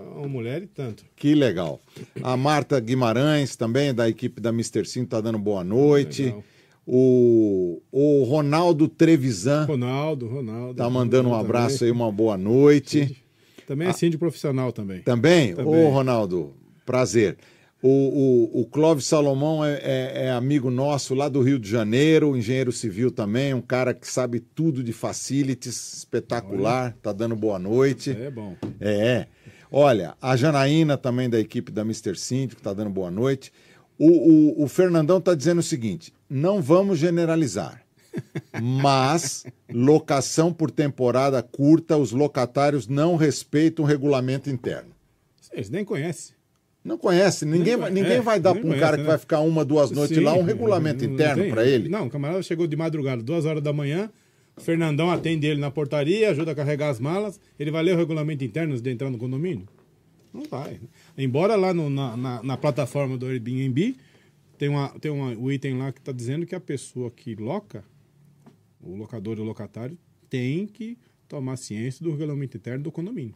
uma 0.00 0.28
mulher 0.28 0.62
e 0.62 0.66
tanto. 0.66 1.04
que 1.16 1.34
legal. 1.34 1.80
A 2.22 2.36
Marta 2.36 2.78
Guimarães, 2.80 3.56
também 3.56 3.92
da 3.94 4.08
equipe 4.08 4.40
da 4.40 4.50
Mr. 4.50 4.84
Sim, 4.84 5.04
tá 5.04 5.20
dando 5.20 5.38
boa 5.38 5.62
noite. 5.64 6.24
Legal. 6.24 6.44
O, 6.84 7.80
o 7.92 8.24
Ronaldo 8.24 8.88
Trevisan 8.88 9.66
Ronaldo, 9.66 10.26
Ronaldo. 10.26 10.74
tá 10.74 10.90
mandando 10.90 11.28
um 11.28 11.30
Ronaldo 11.30 11.46
abraço 11.48 11.78
também. 11.78 11.92
aí, 11.92 11.96
uma 11.96 12.10
boa 12.10 12.36
noite. 12.36 13.22
Também 13.68 13.86
é 13.88 13.92
síndico 13.92 14.18
profissional 14.18 14.72
também. 14.72 15.00
Também? 15.02 15.54
Também. 15.54 15.86
Ô, 15.86 15.90
Ronaldo, 15.90 16.52
prazer. 16.84 17.36
O, 17.80 17.88
o, 18.54 18.60
o 18.62 18.66
Clóvis 18.66 19.06
Salomão 19.06 19.64
é, 19.64 19.74
é- 19.82 20.12
é 20.26 20.30
amigo 20.30 20.70
nosso 20.70 21.14
lá 21.14 21.28
do 21.28 21.40
Rio 21.40 21.58
de 21.58 21.68
Janeiro, 21.68 22.36
engenheiro 22.36 22.70
civil 22.72 23.10
também, 23.10 23.54
um 23.54 23.60
cara 23.60 23.92
que 23.94 24.06
sabe 24.08 24.38
tudo 24.38 24.82
de 24.84 24.92
facilities, 24.92 25.94
espetacular, 25.98 26.96
tá 27.02 27.12
dando 27.12 27.34
boa 27.34 27.58
noite. 27.58 28.10
É 28.10 28.30
bom. 28.30 28.54
É. 28.80 29.26
Olha, 29.74 30.14
a 30.20 30.36
Janaína 30.36 30.98
também 30.98 31.30
da 31.30 31.40
equipe 31.40 31.72
da 31.72 31.80
Mr. 31.80 32.14
Síndico 32.14 32.60
tá 32.60 32.74
dando 32.74 32.90
boa 32.90 33.10
noite. 33.10 33.50
O, 33.98 34.06
o, 34.60 34.64
o 34.64 34.68
Fernandão 34.68 35.18
tá 35.20 35.34
dizendo 35.34 35.60
o 35.60 35.62
seguinte: 35.62 36.12
não 36.28 36.60
vamos 36.60 36.98
generalizar. 36.98 37.82
Mas 38.60 39.46
locação 39.72 40.52
por 40.52 40.70
temporada 40.70 41.42
curta, 41.42 41.96
os 41.96 42.12
locatários 42.12 42.86
não 42.86 43.16
respeitam 43.16 43.84
o 43.84 43.88
regulamento 43.88 44.50
interno. 44.50 44.90
Eles 45.52 45.70
nem 45.70 45.84
conhecem. 45.84 46.34
Não 46.84 46.98
conhece, 46.98 47.46
ninguém, 47.46 47.76
vai- 47.76 47.90
ninguém 47.92 48.16
é, 48.16 48.20
vai 48.20 48.40
dar 48.40 48.52
para 48.54 48.58
um 48.60 48.64
conhece, 48.64 48.80
cara 48.80 48.96
que 48.96 49.02
né? 49.04 49.08
vai 49.08 49.16
ficar 49.18 49.38
uma, 49.40 49.64
duas 49.64 49.92
noites 49.92 50.16
Sim, 50.16 50.24
lá 50.24 50.34
um 50.34 50.42
regulamento 50.42 51.04
interno 51.04 51.48
para 51.48 51.64
ele. 51.64 51.88
Não, 51.88 52.06
o 52.06 52.10
camarada 52.10 52.42
chegou 52.42 52.66
de 52.66 52.76
madrugada, 52.76 53.22
duas 53.22 53.44
horas 53.44 53.62
da 53.62 53.72
manhã, 53.72 54.10
Fernandão 54.58 55.10
atende 55.10 55.46
ele 55.46 55.60
na 55.60 55.70
portaria, 55.70 56.30
ajuda 56.30 56.52
a 56.52 56.54
carregar 56.54 56.90
as 56.90 57.00
malas, 57.00 57.40
ele 57.58 57.70
vai 57.70 57.82
ler 57.82 57.94
o 57.94 57.98
regulamento 57.98 58.44
interno 58.44 58.78
de 58.80 58.90
entrar 58.90 59.10
no 59.10 59.18
condomínio? 59.18 59.66
Não 60.32 60.44
vai. 60.44 60.80
Embora 61.16 61.56
lá 61.56 61.72
no- 61.74 61.90
na, 61.90 62.16
na- 62.16 62.42
na 62.42 62.56
plataforma 62.56 63.16
do 63.16 63.26
Airbnb 63.26 63.96
tem, 64.58 64.68
uma, 64.68 64.88
tem 65.00 65.10
uma, 65.10 65.32
o 65.36 65.50
item 65.50 65.76
lá 65.78 65.90
que 65.92 65.98
está 65.98 66.12
dizendo 66.12 66.46
que 66.46 66.54
a 66.54 66.60
pessoa 66.60 67.10
que 67.10 67.34
loca, 67.34 67.84
o 68.80 68.94
locador 68.96 69.38
ou 69.38 69.44
o 69.44 69.46
locatário, 69.46 69.96
tem 70.30 70.66
que 70.66 70.96
tomar 71.28 71.56
ciência 71.56 72.02
do 72.04 72.10
regulamento 72.10 72.56
interno 72.56 72.84
do 72.84 72.92
condomínio. 72.92 73.34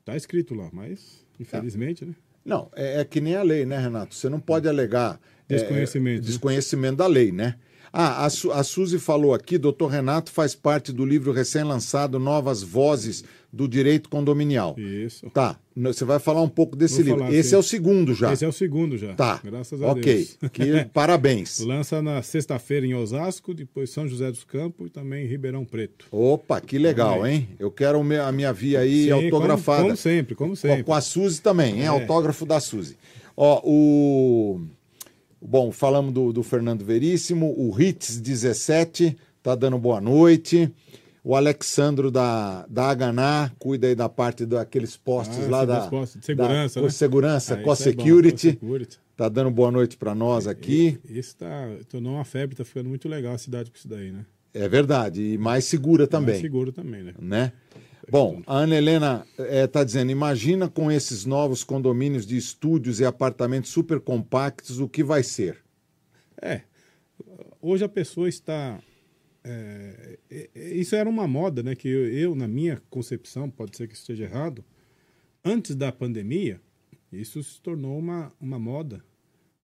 Está 0.00 0.16
escrito 0.16 0.54
lá, 0.54 0.70
mas 0.72 1.24
infelizmente, 1.38 2.04
né? 2.04 2.14
Não, 2.44 2.70
é, 2.76 3.00
é 3.00 3.04
que 3.04 3.20
nem 3.20 3.34
a 3.34 3.42
lei, 3.42 3.66
né, 3.66 3.76
Renato? 3.78 4.14
Você 4.14 4.28
não 4.28 4.38
pode 4.38 4.68
alegar 4.68 5.20
é, 5.48 5.54
Desconhecimento, 5.56 6.22
né? 6.22 6.26
desconhecimento 6.26 6.96
da 6.96 7.06
lei, 7.08 7.32
né? 7.32 7.56
Ah, 7.98 8.26
a, 8.26 8.30
Su 8.30 8.52
a 8.52 8.62
Suzy 8.62 8.98
falou 8.98 9.32
aqui, 9.32 9.56
doutor 9.56 9.86
Renato 9.86 10.30
faz 10.30 10.54
parte 10.54 10.92
do 10.92 11.02
livro 11.06 11.32
recém-lançado 11.32 12.18
Novas 12.18 12.62
Vozes 12.62 13.24
do 13.50 13.66
Direito 13.66 14.10
Condominial. 14.10 14.74
Isso. 14.78 15.30
Tá, 15.30 15.58
você 15.74 16.04
vai 16.04 16.18
falar 16.18 16.42
um 16.42 16.48
pouco 16.48 16.76
desse 16.76 16.96
Vou 16.96 17.04
livro. 17.04 17.20
falar, 17.20 17.32
Esse 17.32 17.48
sim. 17.48 17.54
é 17.54 17.58
o 17.58 17.62
segundo 17.62 18.12
já. 18.12 18.30
Esse 18.34 18.44
é 18.44 18.48
o 18.48 18.52
segundo 18.52 18.98
já. 18.98 19.14
Tá, 19.14 19.40
Graças 19.42 19.80
a 19.80 19.86
ok. 19.92 20.02
Deus. 20.14 20.36
Que, 20.52 20.84
parabéns. 20.92 21.60
Lança 21.60 22.02
na 22.02 22.20
sexta-feira 22.20 22.84
em 22.84 22.94
Osasco, 22.94 23.54
depois 23.54 23.88
São 23.88 24.06
José 24.06 24.30
dos 24.30 24.44
Campos 24.44 24.88
e 24.88 24.90
também 24.90 25.24
em 25.24 25.26
Ribeirão 25.28 25.64
Preto. 25.64 26.04
Opa, 26.12 26.60
que 26.60 26.76
legal, 26.78 27.26
hein? 27.26 27.48
Eu 27.58 27.70
quero 27.70 27.98
a 27.98 28.30
minha 28.32 28.52
via 28.52 28.80
aí 28.80 29.04
Sim, 29.04 29.10
autografada. 29.12 29.78
Como, 29.78 29.88
como 29.88 29.96
sempre, 29.96 30.34
como 30.34 30.50
Com, 30.50 30.56
sempre. 30.56 30.84
com 30.84 30.92
a 30.92 31.00
Suzy 31.00 31.40
também, 31.40 31.76
hein? 31.76 31.84
É. 31.84 31.86
Autógrafo 31.86 32.44
da 32.44 32.60
Suzy. 32.60 32.98
Ó, 33.34 33.62
o. 33.64 34.60
Bom, 35.40 35.70
falamos 35.70 36.12
do, 36.12 36.32
do 36.32 36.42
Fernando 36.42 36.84
Veríssimo, 36.84 37.54
o 37.56 37.70
Ritz 37.70 38.18
17 38.20 39.16
tá 39.42 39.54
dando 39.54 39.78
boa 39.78 40.00
noite. 40.00 40.72
O 41.22 41.34
Alexandro 41.34 42.10
da, 42.10 42.64
da 42.68 42.88
Haganá 42.88 43.50
cuida 43.58 43.88
aí 43.88 43.94
da 43.96 44.08
parte 44.08 44.46
daqueles 44.46 44.96
postes 44.96 45.44
Ah, 45.46 45.50
lá 45.50 45.64
da, 45.64 45.80
dos 45.80 45.88
postes 45.88 46.20
de 46.20 46.26
segurança, 46.26 46.80
da 46.80 46.86
né? 46.86 46.92
segurança, 46.92 47.54
Ah, 47.54 47.56
isso 47.56 47.62
é 47.62 47.64
co-security. 47.64 48.58
Tá 49.16 49.28
dando 49.28 49.50
boa 49.50 49.72
noite 49.72 49.96
para 49.96 50.14
nós 50.14 50.46
aqui. 50.46 51.00
Isso 51.08 51.36
tá, 51.36 51.68
tornou 51.88 52.14
uma 52.14 52.24
febre, 52.24 52.54
tá 52.54 52.64
ficando 52.64 52.88
muito 52.88 53.08
legal 53.08 53.34
a 53.34 53.38
cidade 53.38 53.70
com 53.70 53.76
isso 53.76 53.88
daí, 53.88 54.12
né? 54.12 54.24
É 54.54 54.68
verdade, 54.68 55.20
e 55.20 55.36
mais 55.38 55.64
segura 55.64 56.06
também. 56.06 56.34
Mais 56.34 56.40
seguro 56.40 56.70
também, 56.72 57.02
né? 57.02 57.14
né? 57.18 57.52
Bom, 58.08 58.42
a 58.46 58.58
Ana 58.58 58.76
Helena 58.76 59.26
está 59.38 59.82
dizendo: 59.82 60.10
imagina 60.12 60.68
com 60.68 60.90
esses 60.90 61.24
novos 61.24 61.64
condomínios 61.64 62.26
de 62.26 62.36
estúdios 62.36 63.00
e 63.00 63.04
apartamentos 63.04 63.70
super 63.70 64.00
compactos 64.00 64.78
o 64.78 64.88
que 64.88 65.02
vai 65.02 65.22
ser. 65.22 65.58
É. 66.40 66.62
Hoje 67.60 67.84
a 67.84 67.88
pessoa 67.88 68.28
está. 68.28 68.78
é, 69.42 70.18
é, 70.30 70.50
é, 70.54 70.74
isso 70.74 70.94
era 70.94 71.08
uma 71.08 71.26
moda, 71.26 71.62
né? 71.62 71.74
Que 71.74 71.88
eu, 71.88 72.12
eu, 72.12 72.34
na 72.34 72.46
minha 72.46 72.80
concepção, 72.88 73.50
pode 73.50 73.76
ser 73.76 73.88
que 73.88 73.94
esteja 73.94 74.24
errado, 74.24 74.64
antes 75.44 75.74
da 75.74 75.90
pandemia, 75.90 76.60
isso 77.12 77.42
se 77.42 77.60
tornou 77.60 77.98
uma, 77.98 78.32
uma 78.40 78.58
moda 78.58 79.02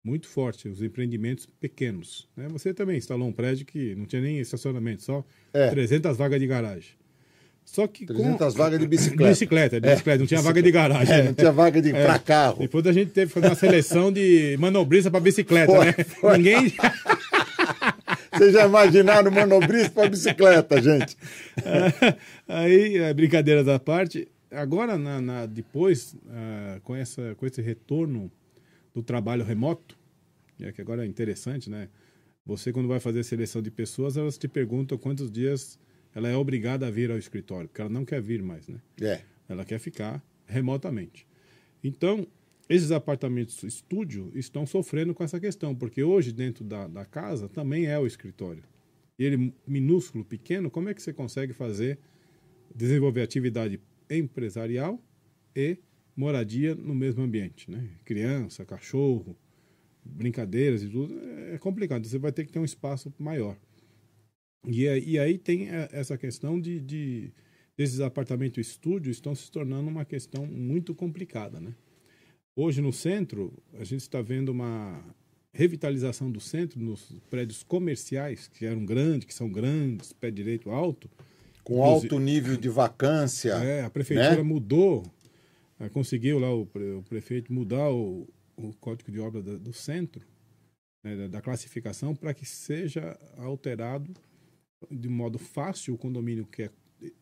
muito 0.04 0.28
forte, 0.28 0.70
os 0.70 0.82
empreendimentos 0.82 1.46
pequenos. 1.46 2.30
Né? 2.36 2.48
Você 2.50 2.74
também 2.74 2.98
instalou 2.98 3.28
um 3.28 3.34
prédio 3.34 3.66
que 3.66 3.94
não 3.96 4.06
tinha 4.06 4.22
nem 4.22 4.40
estacionamento, 4.40 5.04
só 5.04 5.26
É. 5.54 5.70
300 5.70 6.16
vagas 6.16 6.40
de 6.40 6.48
garagem. 6.48 6.92
Só 7.70 7.86
que 7.86 8.06
300 8.06 8.54
com... 8.54 8.58
vaga 8.58 8.80
de 8.80 8.88
bicicleta. 8.88 9.30
Bicicleta, 9.30 9.82
de 9.82 9.90
bicicleta, 9.90 10.20
não 10.20 10.26
tinha 10.26 10.42
vaga 10.42 10.62
de 10.64 10.72
garagem. 10.72 11.14
É, 11.16 11.24
não 11.24 11.34
tinha 11.34 11.52
vaga 11.52 11.82
de 11.82 11.92
É. 11.92 12.06
para 12.06 12.18
carro. 12.18 12.60
Depois 12.62 12.88
a 12.88 12.94
gente 12.94 13.12
teve 13.12 13.28
que 13.28 13.34
fazer 13.34 13.48
uma 13.48 13.56
seleção 13.56 14.12
de 14.12 14.56
manobrista 14.58 15.12
para 15.12 15.20
bicicleta, 15.20 15.72
Foi, 15.74 15.86
né? 15.86 15.94
foi. 16.20 16.38
Ninguém. 16.38 16.74
Vocês 18.34 18.54
já 18.54 18.66
imaginaram 18.68 19.32
manobrista 19.32 19.90
para 19.90 20.10
bicicleta, 20.10 20.82
gente? 20.82 21.18
Aí, 22.48 22.98
é, 22.98 23.14
brincadeiras 23.14 23.68
à 23.68 23.80
parte, 23.80 24.28
agora, 24.52 24.98
na, 24.98 25.20
na- 25.22 25.46
depois, 25.46 26.16
ah, 26.30 26.80
com, 26.84 26.96
essa, 26.96 27.36
com 27.36 27.46
esse 27.46 27.62
retorno 27.62 28.32
do 28.94 29.02
trabalho 29.04 29.44
remoto, 29.44 29.98
é 30.62 30.72
que 30.72 30.82
agora 30.82 31.04
é 31.04 31.08
interessante, 31.08 31.70
né? 31.70 31.90
Você, 32.46 32.72
quando 32.72 32.88
vai 32.88 33.00
fazer 33.00 33.24
seleção 33.24 33.62
de 33.62 33.70
pessoas, 33.72 34.16
elas 34.18 34.38
te 34.38 34.48
perguntam 34.48 34.98
quantos 34.98 35.30
dias 35.32 35.78
ela 36.18 36.28
é 36.28 36.36
obrigada 36.36 36.88
a 36.88 36.90
vir 36.90 37.12
ao 37.12 37.18
escritório, 37.20 37.70
porque 37.70 37.80
ela 37.80 37.92
não 37.92 38.04
quer 38.04 38.20
vir 38.20 38.42
mais, 38.42 38.68
né? 38.68 38.82
É. 39.00 39.22
Ela 39.48 39.64
quer 39.64 39.78
ficar 39.78 40.20
remotamente. 40.48 41.28
Então, 41.84 42.26
esses 42.68 42.90
apartamentos 42.90 43.62
estúdio 43.62 44.32
estão 44.34 44.66
sofrendo 44.66 45.14
com 45.14 45.24
essa 45.24 45.40
questão, 45.40 45.76
porque 45.76 46.02
hoje, 46.02 46.32
dentro 46.32 46.64
da, 46.64 46.88
da 46.88 47.06
casa, 47.06 47.48
também 47.48 47.86
é 47.86 48.00
o 48.00 48.08
escritório. 48.08 48.64
E 49.20 49.24
ele 49.24 49.54
minúsculo, 49.68 50.26
pequeno, 50.26 50.72
como 50.72 50.90
é 50.90 50.94
que 50.96 51.04
você 51.04 51.14
consegue 51.14 51.54
fazer 51.54 52.00
desenvolver 52.74 53.22
atividade 53.22 53.80
empresarial 54.10 55.00
e 55.56 55.78
moradia 56.16 56.74
no 56.74 56.96
mesmo 56.96 57.22
ambiente, 57.22 57.70
né? 57.70 57.92
Criança, 58.04 58.66
cachorro, 58.66 59.38
brincadeiras 60.04 60.82
e 60.82 60.90
tudo, 60.90 61.14
é 61.54 61.60
complicado. 61.60 62.08
Você 62.08 62.18
vai 62.18 62.32
ter 62.32 62.44
que 62.44 62.52
ter 62.52 62.58
um 62.58 62.66
espaço 62.66 63.14
maior. 63.20 63.56
E, 64.66 64.84
e 64.84 65.20
aí 65.20 65.38
tem 65.38 65.68
essa 65.92 66.18
questão 66.18 66.60
de, 66.60 66.80
de 66.80 67.32
desses 67.78 68.00
apartamentos 68.00 68.68
estúdio 68.68 69.12
estão 69.12 69.36
se 69.36 69.52
tornando 69.52 69.88
uma 69.88 70.04
questão 70.04 70.46
muito 70.46 70.96
complicada, 70.96 71.60
né? 71.60 71.74
Hoje 72.56 72.82
no 72.82 72.92
centro 72.92 73.54
a 73.80 73.84
gente 73.84 74.02
está 74.02 74.20
vendo 74.22 74.50
uma 74.50 75.04
revitalização 75.54 76.32
do 76.32 76.40
centro 76.40 76.80
nos 76.80 77.14
prédios 77.30 77.64
comerciais 77.64 78.48
que 78.48 78.66
eram 78.66 78.84
grandes, 78.84 79.28
que 79.28 79.34
são 79.34 79.50
grandes, 79.50 80.12
pé 80.12 80.32
direito 80.32 80.72
alto, 80.72 81.10
com 81.64 81.84
alto 81.84 82.20
nível 82.20 82.58
de 82.58 82.70
vacância. 82.70 83.54
É, 83.54 83.84
a 83.84 83.90
prefeitura 83.90 84.38
né? 84.38 84.44
mudou, 84.44 85.04
é, 85.80 85.88
conseguiu 85.90 86.40
lá 86.40 86.54
o, 86.54 86.62
o 86.62 87.04
prefeito 87.08 87.54
mudar 87.54 87.92
o, 87.92 88.28
o 88.56 88.74
código 88.80 89.12
de 89.12 89.20
obra 89.20 89.42
do 89.42 89.74
centro, 89.74 90.26
né, 91.04 91.16
da, 91.16 91.28
da 91.28 91.42
classificação, 91.42 92.16
para 92.16 92.34
que 92.34 92.46
seja 92.46 93.20
alterado 93.38 94.12
de 94.90 95.10
modo 95.10 95.38
fácil 95.38 95.94
o 95.94 95.98
condomínio 95.98 96.46
que 96.46 96.64
é 96.64 96.70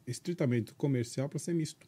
estritamente 0.06 0.74
comercial 0.74 1.30
para 1.30 1.40
ser 1.40 1.54
misto. 1.54 1.88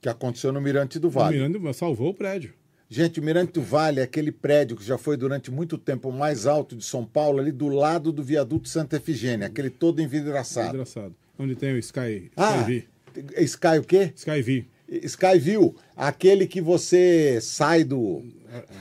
Que 0.00 0.08
aconteceu 0.08 0.52
no 0.52 0.60
Mirante 0.60 0.98
do 0.98 1.08
Vale. 1.08 1.40
O 1.40 1.48
Mirante 1.48 1.76
salvou 1.76 2.10
o 2.10 2.14
prédio. 2.14 2.54
Gente, 2.88 3.20
o 3.20 3.22
Mirante 3.22 3.52
do 3.52 3.62
Vale 3.62 4.00
é 4.00 4.02
aquele 4.02 4.30
prédio 4.30 4.76
que 4.76 4.84
já 4.84 4.98
foi 4.98 5.16
durante 5.16 5.50
muito 5.50 5.78
tempo 5.78 6.10
o 6.10 6.12
mais 6.12 6.46
alto 6.46 6.76
de 6.76 6.84
São 6.84 7.06
Paulo, 7.06 7.40
ali 7.40 7.50
do 7.50 7.68
lado 7.68 8.12
do 8.12 8.22
viaduto 8.22 8.68
Santa 8.68 8.96
Efigênia, 8.96 9.46
aquele 9.46 9.70
todo 9.70 10.02
envidraçado. 10.02 10.68
Envidraçado. 10.68 11.14
Onde 11.38 11.54
tem 11.56 11.72
o 11.72 11.78
Sky, 11.78 12.30
ah, 12.36 12.58
Sky 12.58 12.64
V. 12.70 12.88
Sky 13.44 13.78
o 13.78 13.84
quê? 13.84 14.12
Sky 14.14 14.42
V. 14.42 14.66
Skyview, 15.04 15.74
aquele 15.96 16.46
que 16.46 16.60
você 16.60 17.38
sai 17.40 17.84
do, 17.84 18.22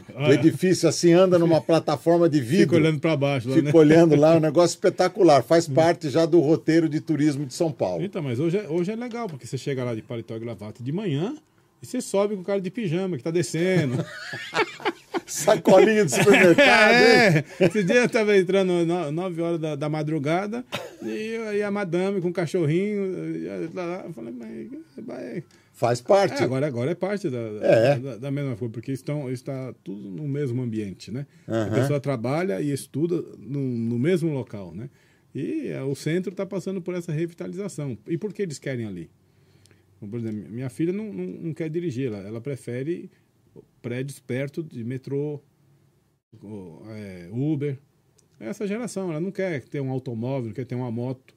do 0.10 0.32
é. 0.32 0.34
edifício 0.34 0.90
assim, 0.90 1.14
anda 1.14 1.40
numa 1.40 1.62
plataforma 1.62 2.28
de 2.28 2.42
vidro. 2.42 2.66
Fica 2.66 2.76
olhando 2.76 3.00
para 3.00 3.16
baixo. 3.16 3.50
Lá, 3.50 3.56
fica 3.56 3.72
né? 3.72 3.80
olhando 3.80 4.16
lá, 4.16 4.34
é 4.34 4.38
um 4.38 4.42
negócio 4.42 4.76
espetacular. 4.76 5.44
Faz 5.44 5.68
parte 5.68 6.10
já 6.10 6.26
do 6.26 6.40
roteiro 6.40 6.90
de 6.90 7.00
turismo 7.00 7.46
de 7.46 7.54
São 7.54 7.72
Paulo. 7.72 8.04
Então, 8.04 8.22
mas 8.22 8.40
hoje 8.40 8.58
é, 8.58 8.68
hoje 8.68 8.92
é 8.92 8.96
legal, 8.96 9.28
porque 9.28 9.48
você 9.48 9.58
chega 9.58 9.84
lá 9.84 9.96
de 9.96 10.02
paletó 10.02 10.36
e 10.36 10.40
gravata 10.40 10.84
de 10.84 10.92
manhã 10.92 11.36
e 11.82 11.86
você 11.86 12.02
sobe 12.02 12.36
com 12.36 12.42
o 12.42 12.46
cara 12.46 12.60
de 12.60 12.70
pijama 12.70 13.18
que 13.18 13.24
tá 13.24 13.32
descendo. 13.32 14.04
Sacolinha 15.26 16.04
de 16.04 16.12
supermercado. 16.12 16.92
é, 16.94 17.46
esse 17.62 17.84
dia 17.84 17.98
eu 17.98 18.06
estava 18.06 18.38
entrando 18.38 18.86
9 18.86 19.42
horas 19.42 19.60
da, 19.60 19.76
da 19.76 19.88
madrugada 19.88 20.66
e, 21.02 21.38
e, 21.56 21.64
a 21.64 21.72
madame 21.72 22.20
com 22.20 22.28
o 22.28 22.34
cachorrinho. 22.34 23.72
Lá, 23.74 24.04
eu 24.06 24.14
falei, 24.14 24.34
mas 24.34 25.44
Faz 25.82 26.00
parte. 26.00 26.40
É, 26.40 26.44
agora, 26.44 26.68
agora 26.68 26.92
é 26.92 26.94
parte 26.94 27.28
da, 27.28 27.40
é. 27.40 27.98
da, 27.98 28.18
da, 28.18 28.30
mesma 28.30 28.56
coisa, 28.56 28.72
porque 28.72 28.92
estão, 28.92 29.32
está 29.32 29.74
tudo 29.84 30.12
no 30.12 30.28
mesmo 30.28 30.62
ambiente, 30.62 31.10
né? 31.10 31.26
Uhum. 31.48 31.64
A 31.64 31.70
pessoa 31.72 32.00
trabalha 32.00 32.62
e 32.62 32.72
estuda 32.72 33.20
no, 33.40 33.60
no 33.60 33.98
mesmo 33.98 34.32
local, 34.32 34.76
né? 34.76 34.92
E 35.34 35.70
é, 35.70 35.82
o 35.82 35.96
centro 35.96 36.34
está 36.34 36.46
passando 36.46 36.84
por 36.84 36.94
essa 36.94 37.12
revitalização. 37.12 37.98
E 38.08 38.16
por 38.16 38.32
que 38.32 38.44
eles 38.44 38.60
querem 38.60 38.86
ali? 38.86 39.10
Por 40.00 40.20
exemplo, 40.20 40.52
minha 40.52 40.70
filha 40.70 40.94
não, 40.94 41.12
não, 41.12 41.26
não 41.26 41.54
quer 41.56 41.68
dirigir, 41.68 42.10
ela, 42.10 42.20
ela 42.20 42.40
prefere 42.40 43.10
prédios 43.82 44.20
perto 44.20 44.62
de 44.62 44.84
metrô, 44.84 45.42
é, 46.90 47.28
Uber. 47.32 47.80
É 48.40 48.50
essa 48.50 48.68
geração, 48.68 49.10
ela 49.10 49.20
não 49.20 49.32
quer 49.32 49.64
ter 49.64 49.82
um 49.82 49.90
automóvel, 49.90 50.50
não 50.50 50.54
quer 50.54 50.66
ter 50.66 50.76
uma 50.76 50.92
moto. 50.92 51.36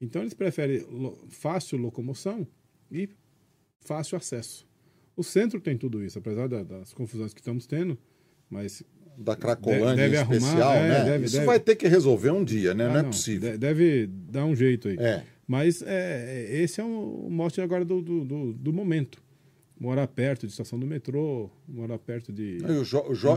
Então 0.00 0.22
eles 0.22 0.32
preferem 0.32 0.86
fácil 1.28 1.76
locomoção 1.76 2.46
e 2.90 3.10
fácil 3.88 4.16
acesso. 4.18 4.66
O 5.16 5.24
centro 5.24 5.60
tem 5.60 5.76
tudo 5.76 6.04
isso, 6.04 6.18
apesar 6.18 6.46
da, 6.46 6.62
das 6.62 6.92
confusões 6.92 7.32
que 7.32 7.40
estamos 7.40 7.66
tendo, 7.66 7.98
mas 8.48 8.84
da 9.16 9.34
Cracolândia 9.34 10.08
deve, 10.08 10.16
deve 10.16 10.36
especial, 10.36 10.70
arrumar, 10.70 10.88
né? 10.88 11.00
É, 11.00 11.04
deve, 11.04 11.24
isso 11.24 11.34
deve. 11.34 11.46
vai 11.46 11.58
ter 11.58 11.74
que 11.74 11.88
resolver 11.88 12.30
um 12.30 12.44
dia, 12.44 12.74
né? 12.74 12.86
Ah, 12.86 12.88
não 12.90 13.00
é 13.00 13.02
possível. 13.02 13.58
Deve 13.58 14.06
dar 14.06 14.44
um 14.44 14.54
jeito 14.54 14.88
aí. 14.88 14.96
É. 14.98 15.24
Mas 15.46 15.82
é, 15.82 16.46
esse 16.62 16.80
é 16.80 16.84
o 16.84 17.28
mostre 17.30 17.62
agora 17.62 17.84
do, 17.84 18.02
do, 18.02 18.24
do, 18.24 18.52
do, 18.52 18.72
momento. 18.72 19.20
Morar 19.80 20.08
perto 20.08 20.44
de 20.44 20.52
estação 20.52 20.76
do 20.76 20.86
metrô, 20.86 21.48
morar 21.68 21.98
perto 21.98 22.32
de. 22.32 22.58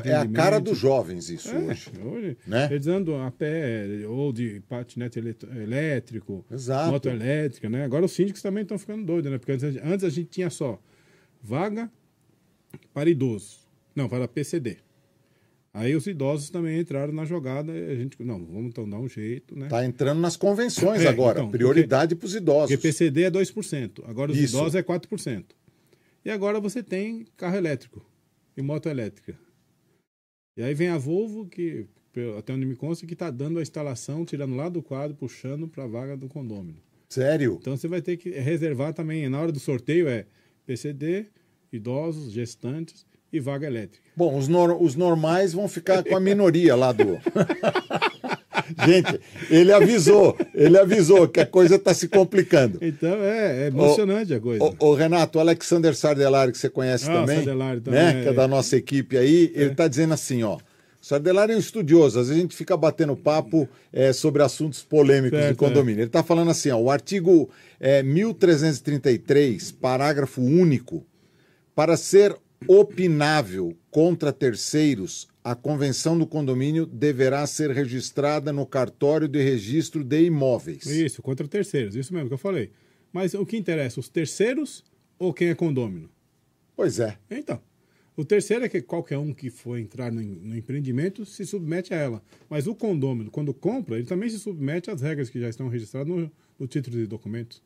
É 0.03 0.15
a 0.15 0.27
cara 0.27 0.59
dos 0.59 0.77
jovens, 0.77 1.29
isso 1.29 1.51
é, 1.51 1.59
hoje. 1.59 1.91
hoje 2.03 2.37
né? 2.47 2.67
Eles 2.71 2.87
andam 2.87 3.23
a 3.23 3.29
pé, 3.29 3.85
ou 4.07 4.33
de 4.33 4.59
patinete 4.67 5.19
elétrico, 5.19 6.43
Exato. 6.49 6.91
moto 6.91 7.07
elétrica, 7.07 7.69
né? 7.69 7.83
Agora 7.83 8.05
os 8.05 8.11
síndicos 8.11 8.41
também 8.41 8.63
estão 8.63 8.79
ficando 8.79 9.05
doidos, 9.05 9.31
né? 9.31 9.37
Porque 9.37 9.51
antes, 9.51 9.77
antes 9.83 10.03
a 10.03 10.09
gente 10.09 10.29
tinha 10.29 10.49
só 10.49 10.81
vaga 11.43 11.91
para 12.91 13.09
idosos. 13.09 13.67
Não, 13.95 14.09
para 14.09 14.27
PCD. 14.27 14.77
Aí 15.73 15.95
os 15.95 16.05
idosos 16.05 16.49
também 16.49 16.79
entraram 16.79 17.13
na 17.13 17.23
jogada 17.23 17.71
e 17.71 17.91
a 17.91 17.95
gente, 17.95 18.21
não, 18.21 18.43
vamos 18.45 18.67
então 18.67 18.89
dar 18.89 18.99
um 18.99 19.07
jeito, 19.07 19.57
né? 19.57 19.67
Tá 19.69 19.85
entrando 19.85 20.19
nas 20.19 20.35
convenções 20.35 21.01
é, 21.01 21.07
agora, 21.07 21.39
então, 21.39 21.49
prioridade 21.49 22.13
para 22.13 22.25
os 22.25 22.35
idosos. 22.35 22.75
Porque 22.75 22.89
PCD 22.89 23.23
é 23.23 23.31
2%, 23.31 24.03
agora 24.05 24.31
os 24.31 24.37
Isso. 24.37 24.57
idosos 24.57 24.75
é 24.75 24.83
4%. 24.83 25.45
E 26.23 26.29
agora 26.29 26.59
você 26.59 26.83
tem 26.83 27.25
carro 27.35 27.55
elétrico 27.55 28.05
e 28.55 28.61
moto 28.61 28.87
elétrica. 28.87 29.37
E 30.55 30.61
aí 30.61 30.73
vem 30.73 30.89
a 30.89 30.97
Volvo, 30.97 31.47
que 31.47 31.87
até 32.37 32.53
onde 32.53 32.65
me 32.65 32.75
consta, 32.75 33.07
que 33.07 33.13
está 33.13 33.31
dando 33.31 33.57
a 33.57 33.61
instalação, 33.61 34.25
tirando 34.25 34.55
lá 34.55 34.69
do 34.69 34.83
quadro, 34.83 35.15
puxando 35.15 35.67
para 35.67 35.85
a 35.85 35.87
vaga 35.87 36.15
do 36.15 36.27
condômino. 36.27 36.77
Sério? 37.09 37.57
Então 37.59 37.75
você 37.75 37.87
vai 37.87 38.01
ter 38.01 38.17
que 38.17 38.29
reservar 38.29 38.93
também, 38.93 39.27
na 39.29 39.39
hora 39.39 39.51
do 39.51 39.59
sorteio 39.59 40.07
é 40.07 40.25
PCD, 40.65 41.27
idosos, 41.71 42.31
gestantes 42.31 43.05
e 43.33 43.39
vaga 43.39 43.65
elétrica. 43.65 44.09
Bom, 44.15 44.37
os, 44.37 44.47
nor 44.47 44.81
os 44.81 44.95
normais 44.95 45.53
vão 45.53 45.67
ficar 45.67 46.03
com 46.03 46.15
a 46.15 46.19
minoria 46.19 46.75
lá 46.75 46.91
do. 46.91 47.17
Gente, 48.85 49.19
ele 49.49 49.71
avisou, 49.71 50.37
ele 50.53 50.77
avisou 50.77 51.27
que 51.27 51.39
a 51.39 51.45
coisa 51.45 51.75
está 51.75 51.93
se 51.93 52.07
complicando. 52.07 52.79
Então 52.81 53.23
é, 53.23 53.63
é 53.63 53.67
emocionante 53.67 54.33
o, 54.33 54.37
a 54.37 54.39
coisa. 54.39 54.63
O, 54.63 54.89
o, 54.89 54.93
Renato, 54.93 55.37
o 55.37 55.41
Alexander 55.41 55.95
Sardelari, 55.95 56.51
que 56.51 56.57
você 56.57 56.69
conhece 56.69 57.09
ah, 57.09 57.13
também, 57.13 57.37
Sardelari 57.37 57.81
também 57.81 57.99
né, 57.99 58.19
é, 58.19 58.23
que 58.23 58.29
é 58.29 58.33
da 58.33 58.47
nossa 58.47 58.75
equipe 58.75 59.17
aí, 59.17 59.51
é. 59.55 59.61
ele 59.61 59.71
está 59.71 59.87
dizendo 59.87 60.13
assim, 60.13 60.43
ó. 60.43 60.57
Sardelari 61.01 61.53
é 61.53 61.55
um 61.55 61.59
estudioso, 61.59 62.19
às 62.19 62.27
vezes 62.27 62.39
a 62.39 62.41
gente 62.43 62.55
fica 62.55 62.77
batendo 62.77 63.15
papo 63.15 63.67
é, 63.91 64.13
sobre 64.13 64.43
assuntos 64.43 64.83
polêmicos 64.83 65.39
certo, 65.39 65.51
de 65.51 65.57
condomínio. 65.57 65.99
É. 65.99 66.03
Ele 66.03 66.09
está 66.09 66.21
falando 66.21 66.51
assim, 66.51 66.69
ó, 66.69 66.77
o 66.77 66.91
artigo 66.91 67.49
é, 67.79 68.03
1333, 68.03 69.71
parágrafo 69.71 70.41
único, 70.41 71.03
para 71.73 71.97
ser 71.97 72.35
opinável 72.67 73.75
contra 73.89 74.31
terceiros, 74.31 75.27
a 75.43 75.55
convenção 75.55 76.17
do 76.17 76.27
condomínio 76.27 76.85
deverá 76.85 77.45
ser 77.47 77.71
registrada 77.71 78.53
no 78.53 78.65
cartório 78.65 79.27
de 79.27 79.41
registro 79.41 80.03
de 80.03 80.23
imóveis. 80.23 80.85
Isso, 80.85 81.21
contra 81.21 81.47
terceiros, 81.47 81.95
isso 81.95 82.13
mesmo 82.13 82.27
que 82.27 82.33
eu 82.33 82.37
falei. 82.37 82.71
Mas 83.11 83.33
o 83.33 83.45
que 83.45 83.57
interessa, 83.57 83.99
os 83.99 84.07
terceiros 84.07 84.83
ou 85.17 85.33
quem 85.33 85.49
é 85.49 85.55
condômino? 85.55 86.09
Pois 86.75 86.99
é. 86.99 87.17
Então, 87.29 87.61
o 88.15 88.23
terceiro 88.23 88.65
é 88.65 88.69
que 88.69 88.81
qualquer 88.81 89.17
um 89.17 89.33
que 89.33 89.49
for 89.49 89.77
entrar 89.79 90.11
no, 90.11 90.21
no 90.21 90.55
empreendimento 90.55 91.25
se 91.25 91.45
submete 91.45 91.93
a 91.93 91.97
ela. 91.97 92.23
Mas 92.49 92.67
o 92.67 92.75
condômino, 92.75 93.31
quando 93.31 93.53
compra, 93.53 93.95
ele 93.97 94.05
também 94.05 94.29
se 94.29 94.39
submete 94.39 94.91
às 94.91 95.01
regras 95.01 95.29
que 95.29 95.39
já 95.39 95.49
estão 95.49 95.67
registradas 95.67 96.07
no, 96.07 96.31
no 96.59 96.67
título 96.67 96.97
de 96.97 97.07
documentos. 97.07 97.61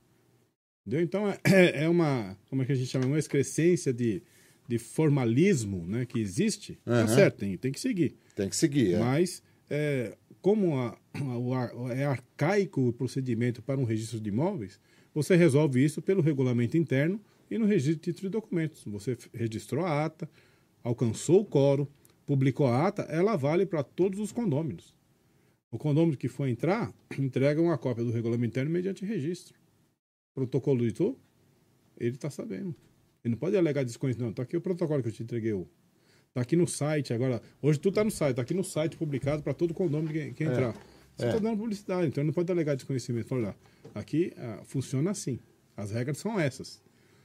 Entendeu? 0.86 1.04
Então, 1.04 1.30
é, 1.44 1.84
é 1.84 1.90
uma, 1.90 2.38
como 2.50 2.62
é 2.62 2.66
que 2.66 2.72
a 2.72 2.76
gente 2.76 2.88
chama? 2.88 3.06
Uma 3.06 3.20
excrescência 3.20 3.92
de 3.92 4.24
de 4.68 4.78
formalismo 4.78 5.86
né, 5.88 6.06
que 6.06 6.20
existe, 6.20 6.80
uhum. 6.86 6.94
tá 6.94 7.08
certo, 7.08 7.38
tem, 7.38 7.58
tem 7.58 7.72
que 7.72 7.80
seguir. 7.80 8.16
Tem 8.36 8.50
que 8.50 8.56
seguir, 8.56 8.94
é. 8.94 9.00
Mas, 9.00 9.42
é, 9.70 10.18
como 10.42 10.78
a, 10.78 10.98
a, 11.14 11.94
é 11.94 12.06
arcaico 12.06 12.90
o 12.90 12.94
procedimento 12.94 13.62
para 13.62 13.80
um 13.80 13.84
registro 13.84 14.20
de 14.20 14.30
imóveis, 14.30 14.80
você 15.14 15.36
resolve 15.36 15.84
isso 15.84 16.02
pelo 16.02 16.22
regulamento 16.22 16.78
interno 16.78 17.22
e 17.50 17.58
no 17.58 17.66
registro 17.66 17.96
de 17.96 18.02
títulos 18.02 18.22
de 18.24 18.30
documentos. 18.30 18.84
Você 18.86 19.18
registrou 19.34 19.86
a 19.86 20.06
ata, 20.06 20.30
alcançou 20.84 21.42
o 21.42 21.46
coro, 21.46 21.90
publicou 22.26 22.68
a 22.68 22.88
ata, 22.88 23.04
ela 23.04 23.36
vale 23.36 23.66
para 23.66 23.84
todos 23.84 24.20
os 24.20 24.32
condôminos. 24.32 24.94
O 25.72 25.78
condômino 25.78 26.18
que 26.18 26.28
for 26.28 26.48
entrar, 26.48 26.94
entrega 27.18 27.62
uma 27.62 27.78
cópia 27.78 28.04
do 28.04 28.12
regulamento 28.12 28.52
interno 28.52 28.72
mediante 28.72 29.06
registro. 29.06 29.58
Protocolo 30.34 30.84
editor, 30.84 31.16
ele 31.98 32.16
está 32.16 32.30
sabendo. 32.30 32.76
Ele 33.26 33.32
não 33.32 33.40
pode 33.40 33.58
alegar 33.58 33.84
desconhecimento. 33.84 34.28
Não, 34.28 34.34
tá 34.34 34.44
aqui 34.44 34.56
o 34.56 34.62
protocolo 34.62 35.02
que 35.02 35.10
eu 35.10 35.12
te 35.12 35.24
entreguei. 35.24 35.52
Tá 36.32 36.42
aqui 36.42 36.56
no 36.56 36.68
site 36.68 37.12
agora. 37.12 37.42
Hoje 37.60 37.80
tu 37.80 37.92
tá 37.92 38.04
no 38.04 38.12
site, 38.12 38.36
tá 38.36 38.44
aqui 38.44 38.54
no 38.54 38.64
site 38.64 38.96
publicado 38.96 39.42
para 39.42 39.52
todo 39.52 39.74
condomínio 39.74 40.14
que, 40.14 40.34
que 40.34 40.44
é, 40.44 40.48
entrar. 40.48 40.74
Você 41.16 41.26
está 41.26 41.38
é. 41.38 41.40
dando 41.40 41.58
publicidade, 41.58 42.08
então 42.08 42.24
não 42.24 42.32
pode 42.32 42.52
alegar 42.52 42.76
desconhecimento. 42.76 43.28
Fala, 43.28 43.56
aqui 43.96 44.32
ah, 44.38 44.62
funciona 44.64 45.10
assim. 45.10 45.40
As 45.76 45.90
regras 45.90 46.20
são 46.20 46.40
essas. 46.40 46.80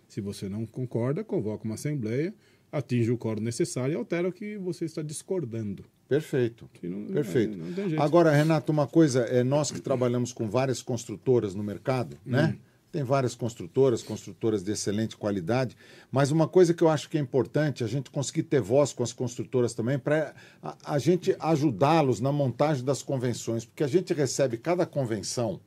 Se 0.08 0.22
você 0.22 0.48
não 0.48 0.64
concorda, 0.64 1.22
convoca 1.22 1.64
uma 1.64 1.74
assembleia, 1.74 2.34
atinge 2.72 3.10
o 3.10 3.18
quórum 3.18 3.42
necessário 3.42 3.92
e 3.92 3.96
altera 3.96 4.26
o 4.26 4.32
que 4.32 4.56
você 4.56 4.86
está 4.86 5.02
discordando. 5.02 5.84
Perfeito. 6.08 6.70
Não, 6.82 7.06
Perfeito. 7.08 7.58
Não, 7.58 7.88
não 7.88 8.02
Agora, 8.02 8.32
Renato, 8.32 8.72
uma 8.72 8.86
coisa, 8.86 9.20
é 9.24 9.44
nós 9.44 9.70
que 9.70 9.80
trabalhamos 9.80 10.32
com 10.32 10.48
várias 10.48 10.80
construtoras 10.80 11.54
no 11.54 11.62
mercado, 11.62 12.16
né? 12.24 12.42
hum. 12.42 12.46
né? 12.46 12.58
Tem 12.92 13.04
várias 13.04 13.34
construtoras, 13.36 14.02
construtoras 14.02 14.64
de 14.64 14.72
excelente 14.72 15.16
qualidade, 15.16 15.76
mas 16.10 16.32
uma 16.32 16.48
coisa 16.48 16.74
que 16.74 16.82
eu 16.82 16.88
acho 16.88 17.08
que 17.08 17.16
é 17.16 17.20
importante 17.20 17.84
a 17.84 17.86
gente 17.86 18.10
conseguir 18.10 18.42
ter 18.44 18.60
voz 18.60 18.92
com 18.92 19.02
as 19.04 19.12
construtoras 19.12 19.74
também 19.74 19.98
para 19.98 20.34
a, 20.60 20.76
a 20.84 20.98
gente 20.98 21.36
ajudá-los 21.38 22.20
na 22.20 22.32
montagem 22.32 22.84
das 22.84 23.00
convenções, 23.02 23.64
porque 23.64 23.84
a 23.84 23.88
gente 23.88 24.12
recebe 24.12 24.56
cada 24.56 24.84
convenção, 24.84 25.60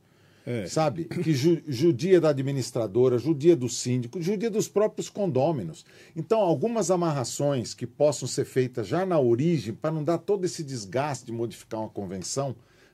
É. 0.46 0.68
sabe, 0.68 1.06
que 1.06 1.34
ju, 1.34 1.62
judia 1.66 2.20
da 2.20 2.32
administradora, 2.32 3.18
judia 3.18 3.56
do 3.56 3.70
síndico, 3.70 4.22
judia 4.22 4.52
dos 4.52 4.68
próprios 4.68 5.08
condôminos. 5.10 5.86
Então, 6.14 6.42
algumas 6.42 6.92
amarrações 6.92 7.74
que 7.74 7.88
possam 7.88 8.28
ser 8.28 8.44
feitas 8.44 8.86
já 8.86 9.06
na 9.06 9.18
origem, 9.18 9.74
para 9.74 9.92
não 9.92 10.04
dar 10.04 10.18
todo 10.18 10.44
esse 10.44 10.62
desgaste 10.62 11.26
de 11.26 11.32
modificar 11.32 11.80
uma 11.80 11.88
convenção, 11.90 12.54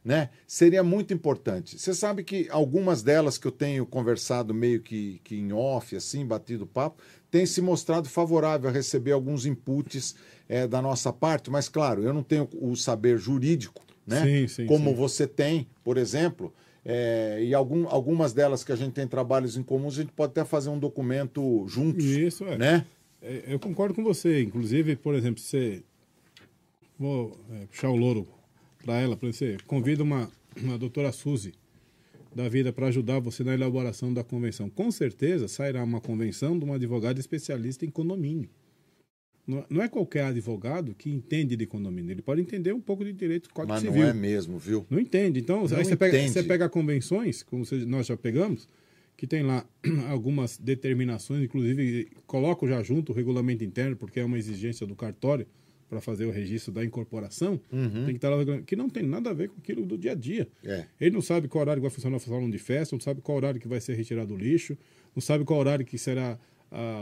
né, 0.09 0.31
seria 0.47 0.81
muito 0.81 1.13
importante. 1.13 1.77
Você 1.77 1.93
sabe 1.93 2.23
que 2.23 2.47
algumas 2.49 3.03
delas 3.03 3.37
que 3.37 3.45
eu 3.45 3.51
tenho 3.51 3.85
conversado 3.85 4.55
meio 4.55 4.81
que, 4.81 5.21
que 5.23 5.35
em 5.35 5.53
off, 5.53 5.95
assim, 5.95 6.25
batido 6.25 6.65
papo, 6.65 6.99
tem 7.29 7.45
se 7.45 7.61
mostrado 7.61 8.09
favorável 8.09 8.71
a 8.71 8.73
receber 8.73 9.11
alguns 9.11 9.45
inputs 9.45 10.15
eh, 10.49 10.65
da 10.67 10.81
nossa 10.81 11.13
parte, 11.13 11.51
mas 11.51 11.69
claro, 11.69 12.01
eu 12.01 12.11
não 12.11 12.23
tenho 12.23 12.49
o 12.59 12.75
saber 12.75 13.19
jurídico, 13.19 13.83
né? 14.07 14.23
Sim, 14.25 14.47
sim, 14.47 14.65
como 14.65 14.89
sim. 14.89 14.95
você 14.95 15.27
tem, 15.27 15.67
por 15.83 15.95
exemplo, 15.95 16.51
é, 16.83 17.43
e 17.43 17.53
algum, 17.53 17.87
algumas 17.87 18.33
delas 18.33 18.63
que 18.63 18.71
a 18.71 18.75
gente 18.75 18.93
tem 18.93 19.07
trabalhos 19.07 19.57
em 19.57 19.61
comuns, 19.61 19.93
a 19.93 20.01
gente 20.01 20.13
pode 20.13 20.31
até 20.31 20.43
fazer 20.43 20.71
um 20.71 20.79
documento 20.79 21.67
juntos, 21.67 22.03
Isso, 22.03 22.45
é. 22.45 22.57
né? 22.57 22.85
É, 23.21 23.43
Eu 23.45 23.59
concordo 23.59 23.93
com 23.93 24.03
você. 24.03 24.41
Inclusive, 24.41 24.95
por 24.95 25.13
exemplo, 25.13 25.39
você. 25.39 25.83
Vou 26.97 27.37
é, 27.51 27.67
puxar 27.67 27.89
o 27.89 27.95
louro 27.95 28.27
para 28.89 28.99
ela, 28.99 29.15
para 29.15 29.31
você. 29.31 29.55
Convida 29.67 30.01
uma, 30.01 30.31
uma 30.57 30.75
doutora 30.75 31.11
Suzy 31.11 31.53
da 32.35 32.49
vida 32.49 32.73
para 32.73 32.87
ajudar 32.87 33.19
você 33.19 33.43
na 33.43 33.53
elaboração 33.53 34.11
da 34.11 34.23
convenção. 34.23 34.67
Com 34.67 34.89
certeza 34.89 35.47
sairá 35.47 35.83
uma 35.83 36.01
convenção 36.01 36.57
de 36.57 36.65
uma 36.65 36.75
advogada 36.75 37.19
especialista 37.19 37.85
em 37.85 37.89
condomínio. 37.89 38.49
Não 39.45 39.63
não 39.69 39.81
é 39.83 39.87
qualquer 39.87 40.23
advogado 40.25 40.95
que 40.95 41.07
entende 41.07 41.55
de 41.55 41.67
condomínio. 41.67 42.11
Ele 42.11 42.21
pode 42.21 42.41
entender 42.41 42.73
um 42.73 42.81
pouco 42.81 43.05
de 43.05 43.13
direito 43.13 43.51
código 43.53 43.73
Mas 43.73 43.83
não 43.83 43.91
civil. 43.91 44.07
é 44.07 44.13
mesmo, 44.13 44.57
viu? 44.57 44.85
Não 44.89 44.99
entende. 44.99 45.39
Então, 45.39 45.67
Não 45.67 45.77
aí 45.77 45.85
você 45.85 45.95
pega, 45.95 46.27
você 46.27 46.43
pega 46.43 46.67
convenções, 46.67 47.43
como 47.43 47.63
nós 47.85 48.07
já 48.07 48.17
pegamos, 48.17 48.67
que 49.15 49.27
tem 49.27 49.43
lá 49.43 49.63
algumas 50.09 50.57
determinações, 50.57 51.43
inclusive 51.43 52.09
coloco 52.25 52.67
já 52.67 52.81
junto 52.81 53.11
o 53.11 53.15
regulamento 53.15 53.63
interno, 53.63 53.95
porque 53.95 54.19
é 54.19 54.25
uma 54.25 54.37
exigência 54.37 54.87
do 54.87 54.95
cartório 54.95 55.45
para 55.89 55.99
fazer 55.99 56.25
o 56.25 56.31
registro 56.31 56.71
da 56.71 56.85
incorporação, 56.85 57.59
Uhum. 57.71 57.89
tem 58.05 58.05
que 58.05 58.11
estar 58.17 58.29
lá, 58.29 58.43
que 58.65 58.75
não 58.75 58.89
tem 58.89 59.03
nada 59.03 59.31
a 59.31 59.33
ver 59.33 59.49
com 59.49 59.57
aquilo 59.57 59.85
do 59.85 59.97
dia 59.97 60.11
a 60.11 60.15
dia. 60.15 60.47
É. 60.63 60.85
Ele 61.01 61.11
não 61.11 61.21
sabe 61.21 61.47
qual 61.47 61.61
horário 61.63 61.81
vai 61.81 61.89
funcionar 61.89 62.17
o 62.17 62.19
salão 62.19 62.49
de 62.49 62.59
festa, 62.59 62.95
não 62.95 62.99
sabe 63.01 63.21
qual 63.21 63.37
horário 63.37 63.59
que 63.59 63.67
vai 63.67 63.81
ser 63.81 63.95
retirado 63.95 64.33
o 64.33 64.37
lixo, 64.37 64.77
não 65.15 65.21
sabe 65.21 65.43
qual 65.43 65.59
horário 65.59 65.85
que 65.85 65.97
será 65.97 66.37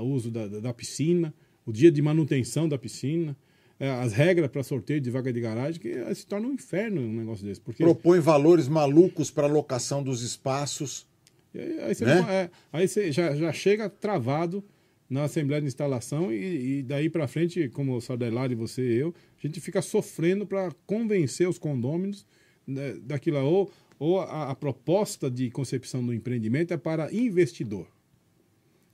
o 0.01 0.05
uso 0.05 0.31
da, 0.31 0.47
da- 0.47 0.59
da 0.61 0.73
piscina, 0.73 1.33
o 1.65 1.73
dia 1.73 1.91
de 1.91 2.01
manutenção 2.01 2.69
da 2.69 2.77
piscina, 2.77 3.35
eh, 3.77 3.89
as 3.89 4.13
regras 4.13 4.49
para 4.49 4.63
sorteio 4.63 5.01
de 5.01 5.09
vaga 5.11 5.33
de 5.33 5.41
garagem, 5.41 5.81
que 5.81 5.89
eh, 5.89 6.13
se 6.13 6.25
torna 6.25 6.47
um 6.47 6.53
inferno 6.53 7.01
um 7.01 7.11
negócio 7.13 7.45
desse. 7.45 7.59
Porque 7.59 7.83
Propõe 7.83 8.19
valores 8.21 8.69
malucos 8.69 9.29
para 9.29 9.45
locação 9.47 10.01
dos 10.01 10.21
espaços. 10.21 11.05
E 11.53 11.59
aí, 11.59 11.79
aí 11.81 11.93
você, 11.95 12.05
Né? 12.05 12.15
não- 12.21 12.29
é, 12.29 12.49
aí 12.71 12.87
você 12.87 13.11
já, 13.11 13.35
já 13.35 13.51
chega 13.51 13.89
travado 13.89 14.63
na 15.09 15.23
Assembleia 15.23 15.61
de 15.61 15.67
Instalação 15.67 16.31
e, 16.31 16.79
e 16.79 16.83
daí 16.83 17.09
para 17.09 17.27
frente, 17.27 17.69
como 17.69 17.95
o 17.95 18.01
Sardelari, 18.01 18.55
você 18.55 18.81
e 18.81 18.95
eu, 18.97 19.13
a 19.41 19.47
gente 19.47 19.61
fica 19.61 19.81
sofrendo 19.81 20.45
para 20.45 20.71
convencer 20.85 21.47
os 21.47 21.57
condôminos 21.57 22.25
né, 22.65 22.93
daquilo. 23.01 23.37
Ou, 23.39 23.71
ou 23.97 24.19
a, 24.19 24.51
a 24.51 24.55
proposta 24.55 25.29
de 25.31 25.49
concepção 25.49 26.05
do 26.05 26.13
empreendimento 26.13 26.73
é 26.73 26.77
para 26.77 27.13
investidor. 27.13 27.87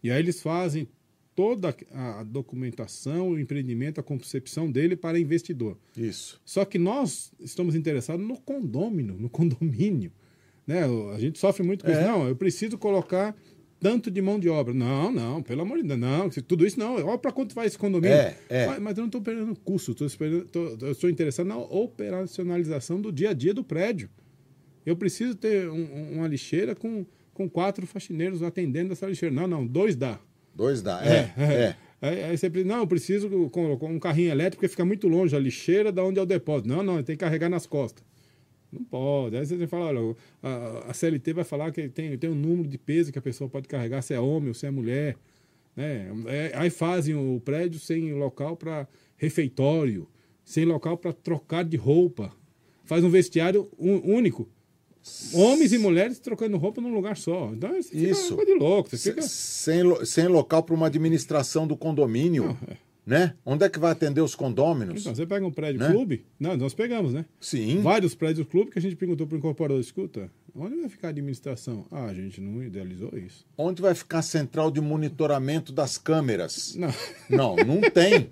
E 0.03 0.11
aí 0.11 0.20
eles 0.20 0.41
fazem 0.41 0.88
toda 1.36 1.76
a 1.91 2.24
documentação, 2.24 3.30
o 3.30 3.39
empreendimento, 3.39 3.99
a 3.99 4.03
concepção 4.03 4.70
dele 4.70 4.95
para 4.95 5.20
investidor. 5.20 5.78
Isso. 5.97 6.39
Só 6.45 6.64
que 6.64 6.78
nós 6.78 7.32
estamos 7.39 7.74
interessados 7.74 8.26
no 8.26 8.39
condômino, 8.39 9.16
no 9.18 9.30
condomínio. 9.30 10.11
Né? 10.68 10.84
A 11.14 11.20
gente 11.20 11.39
sofre 11.39 11.64
muito 11.64 11.84
com 11.84 11.89
É. 11.91 11.93
isso. 11.93 12.01
Não, 12.03 12.28
eu 12.28 12.36
preciso 12.36 12.78
colocar 12.78 13.36
tanto 13.84 14.09
de 14.09 14.21
mão 14.21 14.39
de 14.39 14.47
obra. 14.49 14.73
Não, 14.73 15.11
não, 15.11 15.43
pelo 15.43 15.61
amor 15.61 15.77
de 15.79 15.84
Deus, 15.88 15.99
não. 15.99 16.29
Tudo 16.29 16.65
isso 16.65 16.79
não. 16.79 16.95
Olha 17.05 17.17
para 17.17 17.31
quanto 17.31 17.53
vai 17.53 17.67
esse 17.67 17.77
condomínio. 17.77 18.15
É, 18.15 18.36
é. 18.49 18.65
Mas, 18.67 18.79
mas 18.79 18.97
eu 18.97 19.01
não 19.01 19.07
estou 19.09 19.21
perdendo 19.21 19.53
custo. 19.63 19.93
Tô 19.93 20.05
esperando- 20.05 20.45
tô- 20.45 20.77
eu 20.81 20.93
estou 20.93 21.09
interessado 21.09 21.45
na 21.45 21.57
operacionalização 21.57 23.01
do 23.01 23.11
dia 23.11 23.29
a 23.31 23.34
dia 23.34 23.53
do 23.53 23.63
prédio. 23.63 24.09
Eu 24.86 24.95
preciso 24.95 25.36
ter 25.36 25.69
um- 25.69 25.75
um- 25.75 26.11
uma 26.17 26.27
lixeira 26.27 26.73
com, 26.75 27.05
com 27.34 27.49
quatro 27.49 27.86
faxineiros 27.86 28.41
atendendo 28.41 28.93
essa 28.93 29.05
lixeira. 29.05 29.34
Não, 29.36 29.47
não, 29.47 29.65
dois 29.67 29.95
dá. 29.95 30.19
Dois 30.55 30.81
dá. 30.81 31.01
É, 31.05 31.34
é. 31.38 31.75
Aí, 32.01 32.23
aí 32.23 32.38
você 32.38 32.49
não, 32.65 32.79
eu 32.79 32.88
preciso 32.88 33.29
colocar 33.49 33.86
um 33.86 33.97
carrinho 33.99 34.29
elétrico 34.31 34.57
porque 34.57 34.67
fica 34.67 34.84
muito 34.86 35.07
longe 35.07 35.36
a 35.36 35.39
lixeira 35.39 35.91
da 35.91 36.03
onde 36.03 36.19
é 36.19 36.21
o 36.21 36.25
depósito. 36.25 36.67
Não, 36.67 36.84
não, 36.84 37.01
tem 37.01 37.15
que 37.15 37.21
carregar 37.23 37.49
nas 37.49 37.65
costas. 37.65 38.03
Não 38.74 38.84
pode. 38.84 39.38
Aí 39.38 39.45
você 39.45 39.67
fala, 39.67 39.86
olha, 39.86 40.15
a, 40.41 40.89
a 40.89 40.93
CLT 40.93 41.34
vai 41.34 41.43
falar 41.43 41.71
que 41.71 41.88
tem, 41.89 42.17
tem 42.17 42.30
um 42.30 42.36
número 42.36 42.67
de 42.67 42.78
peso 42.78 43.11
que 43.11 43.19
a 43.19 43.21
pessoa 43.21 43.49
pode 43.49 43.67
carregar, 43.67 44.01
se 44.01 44.13
é 44.13 44.19
homem 44.19 44.49
ou 44.49 44.53
se 44.53 44.65
é 44.65 44.71
mulher. 44.71 45.15
Né? 45.76 46.07
É, 46.28 46.51
aí 46.55 46.69
fazem 46.69 47.15
o 47.15 47.39
prédio 47.39 47.80
sem 47.80 48.13
local 48.13 48.55
para 48.55 48.88
refeitório, 49.15 50.07
sem 50.43 50.65
local 50.65 50.97
para 50.97 51.13
trocar 51.13 51.63
de 51.63 51.78
roupa. 51.78 52.32
Faz 52.84 53.03
um 53.03 53.09
vestiário 53.09 53.69
único. 53.78 54.49
Homens 55.34 55.74
e 55.74 55.78
mulheres 55.78 56.19
trocando 56.19 56.57
roupa 56.57 56.80
num 56.82 56.93
lugar 56.93 57.17
só. 57.17 57.51
Então 57.53 57.78
Isso. 57.78 58.36
coisa 58.36 58.51
de 58.51 58.57
louco. 58.57 58.89
Fica... 58.89 59.21
Sem, 59.21 60.05
sem 60.05 60.28
local 60.28 60.63
para 60.63 60.74
uma 60.74 60.88
administração 60.88 61.67
do 61.67 61.76
condomínio. 61.76 62.45
Não, 62.45 62.57
é. 62.67 62.78
Né? 63.05 63.33
Onde 63.45 63.65
é 63.65 63.69
que 63.69 63.79
vai 63.79 63.91
atender 63.91 64.21
os 64.21 64.33
condôminos? 64.33 65.01
Então, 65.01 65.13
você 65.13 65.25
pega 65.25 65.45
um 65.45 65.51
prédio 65.51 65.81
Né? 65.81 65.91
clube, 65.91 66.25
não, 66.39 66.55
nós 66.55 66.73
pegamos, 66.73 67.13
né? 67.13 67.25
Sim. 67.39 67.81
Vários 67.81 68.15
prédios 68.15 68.47
clube 68.47 68.71
que 68.71 68.79
a 68.79 68.81
gente 68.81 68.95
perguntou 68.95 69.27
para 69.27 69.35
o 69.35 69.37
incorporador, 69.39 69.81
escuta, 69.81 70.31
onde 70.55 70.75
vai 70.77 70.87
ficar 70.87 71.07
a 71.07 71.11
administração? 71.11 71.85
Ah, 71.91 72.05
a 72.05 72.13
gente 72.13 72.39
não 72.39 72.63
idealizou 72.63 73.11
isso. 73.17 73.45
Onde 73.57 73.81
vai 73.81 73.93
ficar 73.93 74.19
a 74.19 74.21
central 74.21 74.71
de 74.71 74.79
monitoramento 74.79 75.73
das 75.73 75.97
câmeras? 75.97 76.75
Não, 76.77 76.93
Não, 77.29 77.55
não 77.57 77.81
tem. 77.81 78.29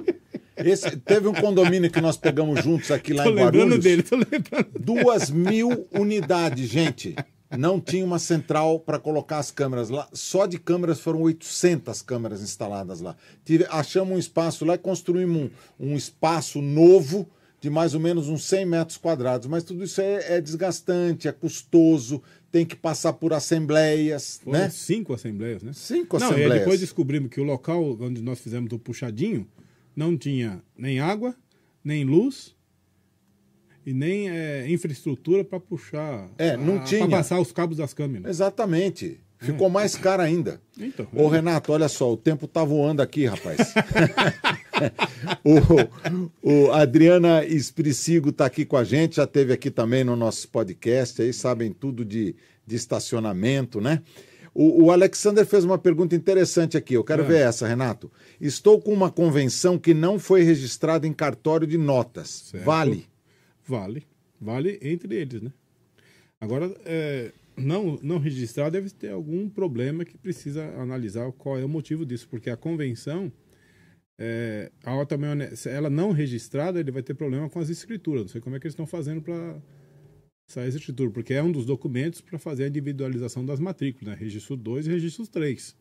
Esse, 0.58 0.96
teve 0.98 1.28
um 1.28 1.34
condomínio 1.34 1.90
que 1.90 2.00
nós 2.00 2.18
pegamos 2.18 2.64
juntos 2.64 2.92
aqui 2.92 3.12
lá 3.14 3.24
tô 3.24 3.32
em 3.32 3.36
lembrando 3.36 3.56
Guarulhos. 3.58 3.84
dele, 3.84 4.04
tô 4.04 4.16
lembrando. 4.16 4.68
Duas 4.80 5.30
mil 5.32 5.88
unidades, 5.92 6.70
gente. 6.70 7.16
Não 7.58 7.80
tinha 7.82 8.06
uma 8.06 8.20
central 8.20 8.80
para 8.80 8.98
colocar 8.98 9.40
as 9.40 9.52
câmeras 9.52 9.90
lá. 9.90 10.08
Só 10.14 10.46
de 10.46 10.58
câmeras 10.58 11.00
foram 11.00 11.22
800 11.22 12.02
câmeras 12.02 12.42
instaladas 12.42 13.02
lá. 13.02 13.16
Tive, 13.44 13.66
achamos 13.70 14.14
um 14.16 14.18
espaço 14.20 14.64
lá 14.64 14.76
e 14.76 14.78
construímos 14.78 15.52
um, 15.80 15.92
um 15.92 15.96
espaço 15.96 16.62
novo 16.62 17.28
de 17.60 17.70
mais 17.70 17.94
ou 17.94 18.00
menos 18.00 18.28
uns 18.28 18.44
100 18.46 18.66
metros 18.66 18.98
quadrados. 18.98 19.48
Mas 19.48 19.64
tudo 19.64 19.84
isso 19.84 20.02
é, 20.02 20.38
é 20.38 20.42
desgastante, 20.42 21.28
é 21.28 21.32
custoso, 21.32 22.24
tem 22.52 22.66
que 22.66 22.76
passar 22.76 23.14
por 23.14 23.34
assembleias, 23.34 24.40
Foram 24.44 24.60
né? 24.60 24.70
cinco 24.70 25.14
assembleias, 25.14 25.62
né? 25.62 25.72
Cinco 25.74 26.18
Não, 26.20 26.28
e 26.28 26.30
assembleias. 26.32 26.60
depois 26.60 26.80
descobrimos 26.80 27.30
que 27.30 27.40
o 27.40 27.44
local 27.44 27.98
onde 28.02 28.22
nós 28.22 28.40
fizemos 28.40 28.72
o 28.74 28.80
puxadinho 28.80 29.48
não 29.96 30.18
tinha 30.18 30.62
nem 30.78 31.00
água, 31.00 31.36
nem 31.84 32.04
luz 32.04 32.56
e 33.86 33.94
nem 33.94 34.30
eh, 34.30 34.66
infraestrutura 34.70 35.44
para 35.44 35.60
puxar. 35.60 36.30
É, 36.38 36.56
não 36.58 36.84
tinha. 36.84 37.08
Para 37.08 37.18
passar 37.18 37.40
os 37.40 37.52
cabos 37.52 37.78
das 37.78 37.94
câmeras. 37.94 38.30
Exatamente. 38.30 39.20
Ficou 39.40 39.70
mais 39.70 39.96
caro 39.96 40.22
ainda. 40.22 40.62
Então, 40.80 41.08
Ô, 41.16 41.28
Renato, 41.28 41.72
olha 41.72 41.90
só, 41.90 42.14
o 42.14 42.16
tempo 42.16 42.48
tá 42.48 42.64
voando 42.64 43.02
aqui, 43.02 43.26
rapaz. 43.26 43.74
o, 45.44 46.68
o 46.68 46.72
Adriana 46.72 47.44
Espricigo 47.44 48.32
tá 48.32 48.46
aqui 48.46 48.66
com 48.66 48.78
a 48.78 48.84
gente, 48.84 49.16
já 49.16 49.26
teve 49.26 49.54
aqui 49.54 49.72
também 49.72 50.04
no 50.04 50.16
nosso 50.16 50.48
podcast, 50.50 51.22
aí 51.22 51.34
sabem 51.34 51.72
tudo 51.72 52.06
de, 52.06 52.36
de 52.66 52.76
estacionamento, 52.76 53.82
né? 53.82 54.02
O, 54.54 54.84
o 54.86 54.92
Alexander 54.92 55.46
fez 55.46 55.64
uma 55.64 55.78
pergunta 55.78 56.16
interessante 56.16 56.76
aqui, 56.78 56.94
eu 56.94 57.04
quero 57.04 57.24
É. 57.24 57.26
ver 57.26 57.48
essa, 57.48 57.68
Renato. 57.68 58.12
Estou 58.40 58.82
com 58.82 58.94
uma 58.94 59.10
convenção 59.10 59.78
que 59.78 59.94
não 59.94 60.20
foi 60.20 60.44
registrada 60.44 61.08
em 61.08 61.14
cartório 61.14 61.66
de 61.66 61.78
notas. 61.78 62.30
Certo. 62.52 62.64
Vale? 62.66 63.08
Vale. 63.66 64.04
Vale 64.40 64.80
entre 64.82 65.16
eles, 65.16 65.42
né? 65.42 65.52
Agora, 66.40 66.74
é, 66.86 67.32
não, 67.56 68.00
não 68.02 68.18
registrar 68.18 68.70
deve 68.70 68.90
ter 68.90 69.12
algum 69.12 69.48
problema 69.50 70.04
que 70.04 70.18
precisa 70.18 70.66
analisar 70.82 71.32
qual 71.34 71.58
é 71.60 71.64
o 71.66 71.70
motivo 71.70 72.06
disso, 72.06 72.28
porque 72.28 72.50
a 72.50 72.58
convenção, 72.58 73.32
é, 74.20 74.72
é 74.84 74.90
one- 74.92 75.56
se 75.56 75.70
ela 75.70 75.90
não 75.90 76.12
registrada, 76.12 76.80
ele 76.80 76.92
vai 76.92 77.04
ter 77.04 77.14
problema 77.14 77.50
com 77.50 77.60
as 77.60 77.70
escrituras. 77.70 78.22
Não 78.24 78.30
sei 78.30 78.42
como 78.42 78.56
é 78.56 78.60
que 78.60 78.66
eles 78.68 78.74
estão 78.74 78.88
fazendo 78.88 79.22
para 79.22 79.62
sair 80.50 80.68
essa 80.68 80.78
escritura, 80.78 81.12
porque 81.12 81.34
é 81.34 81.44
um 81.44 81.52
dos 81.52 81.66
documentos 81.66 82.22
para 82.22 82.40
fazer 82.40 82.66
a 82.66 82.68
individualização 82.68 83.46
das 83.46 83.60
matrículas, 83.60 84.16
né? 84.16 84.20
Registro 84.20 84.58
2 84.58 84.88
e 84.88 84.92
registro 84.92 85.28
3. 85.28 85.76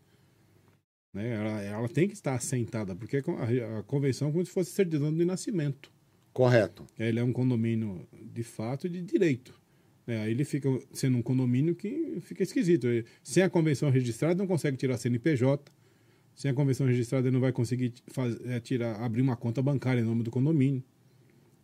Né? 1.15 1.31
Ela, 1.35 1.63
ela 1.63 1.89
tem 1.89 2.07
que 2.07 2.15
estar 2.15 2.35
assentada, 2.35 2.95
porque 2.95 3.19
a, 3.19 3.79
a 3.79 3.83
convenção 3.83 4.29
é 4.29 4.33
como 4.33 4.45
se 4.45 4.53
fosse 4.53 4.71
certidão 4.71 5.13
de 5.13 5.25
nascimento. 5.25 5.91
Correto. 6.33 6.87
Ele 6.99 7.19
é 7.19 7.25
um 7.25 7.33
condomínio 7.33 8.07
de 8.13 8.43
fato 8.43 8.87
e 8.87 8.91
de 8.91 9.03
direito. 9.03 9.59
É, 10.07 10.23
aí 10.23 10.31
ele 10.31 10.45
fica 10.45 10.69
sendo 10.93 11.19
um 11.19 11.23
condomínio 11.23 11.75
que 11.75 12.19
fica 12.23 12.43
esquisito. 12.43 12.87
Ele, 12.87 13.05
sem 13.23 13.43
a 13.43 13.51
convenção 13.51 13.91
registrada, 13.91 14.35
não 14.35 14.47
consegue 14.47 14.77
tirar 14.77 14.97
CNPJ. 14.97 15.71
Sem 16.35 16.51
a 16.51 16.55
convenção 16.55 16.87
registrada, 16.87 17.29
ele 17.29 17.35
não 17.35 17.41
vai 17.41 17.53
conseguir 17.53 17.93
faz, 18.09 18.37
é, 18.47 18.59
tirar, 18.61 18.97
abrir 19.03 19.21
uma 19.21 19.37
conta 19.37 19.61
bancária 19.61 20.01
em 20.01 20.05
nome 20.05 20.23
do 20.23 20.31
condomínio. 20.31 20.83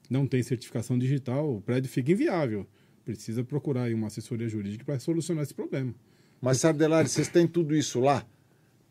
Não 0.08 0.26
tem 0.26 0.42
certificação 0.42 0.98
digital, 0.98 1.56
o 1.56 1.60
prédio 1.60 1.90
fica 1.90 2.12
inviável. 2.12 2.66
Precisa 3.04 3.42
procurar 3.42 3.84
aí 3.84 3.94
uma 3.94 4.08
assessoria 4.08 4.48
jurídica 4.48 4.84
para 4.84 4.98
solucionar 4.98 5.42
esse 5.42 5.54
problema. 5.54 5.94
Mas, 6.40 6.58
Sardelari, 6.60 7.08
vocês 7.08 7.28
têm 7.28 7.46
tudo 7.46 7.74
isso 7.74 8.00
lá? 8.00 8.26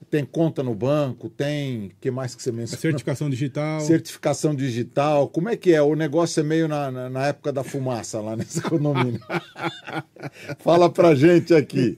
Tem 0.10 0.24
conta 0.24 0.62
no 0.62 0.76
banco, 0.76 1.30
tem. 1.30 1.88
O 1.88 1.92
que 2.00 2.12
mais 2.12 2.36
que 2.36 2.42
você 2.42 2.52
mencionou? 2.52 2.80
Certificação 2.80 3.30
digital. 3.30 3.82
Certificação 3.82 4.56
digital. 4.56 5.28
Como 5.28 5.50
é 5.50 5.58
que 5.58 5.74
é? 5.74 5.82
O 5.82 5.96
negócio 5.96 6.40
é 6.40 6.44
meio 6.44 6.68
na, 6.68 6.92
na, 6.92 7.10
na 7.10 7.28
época 7.28 7.52
da 7.52 7.64
fumaça 7.64 8.22
lá 8.22 8.36
nesse 8.36 8.62
condomínio. 8.62 9.20
Fala 10.60 10.90
pra 10.90 11.16
gente 11.16 11.54
aqui. 11.54 11.98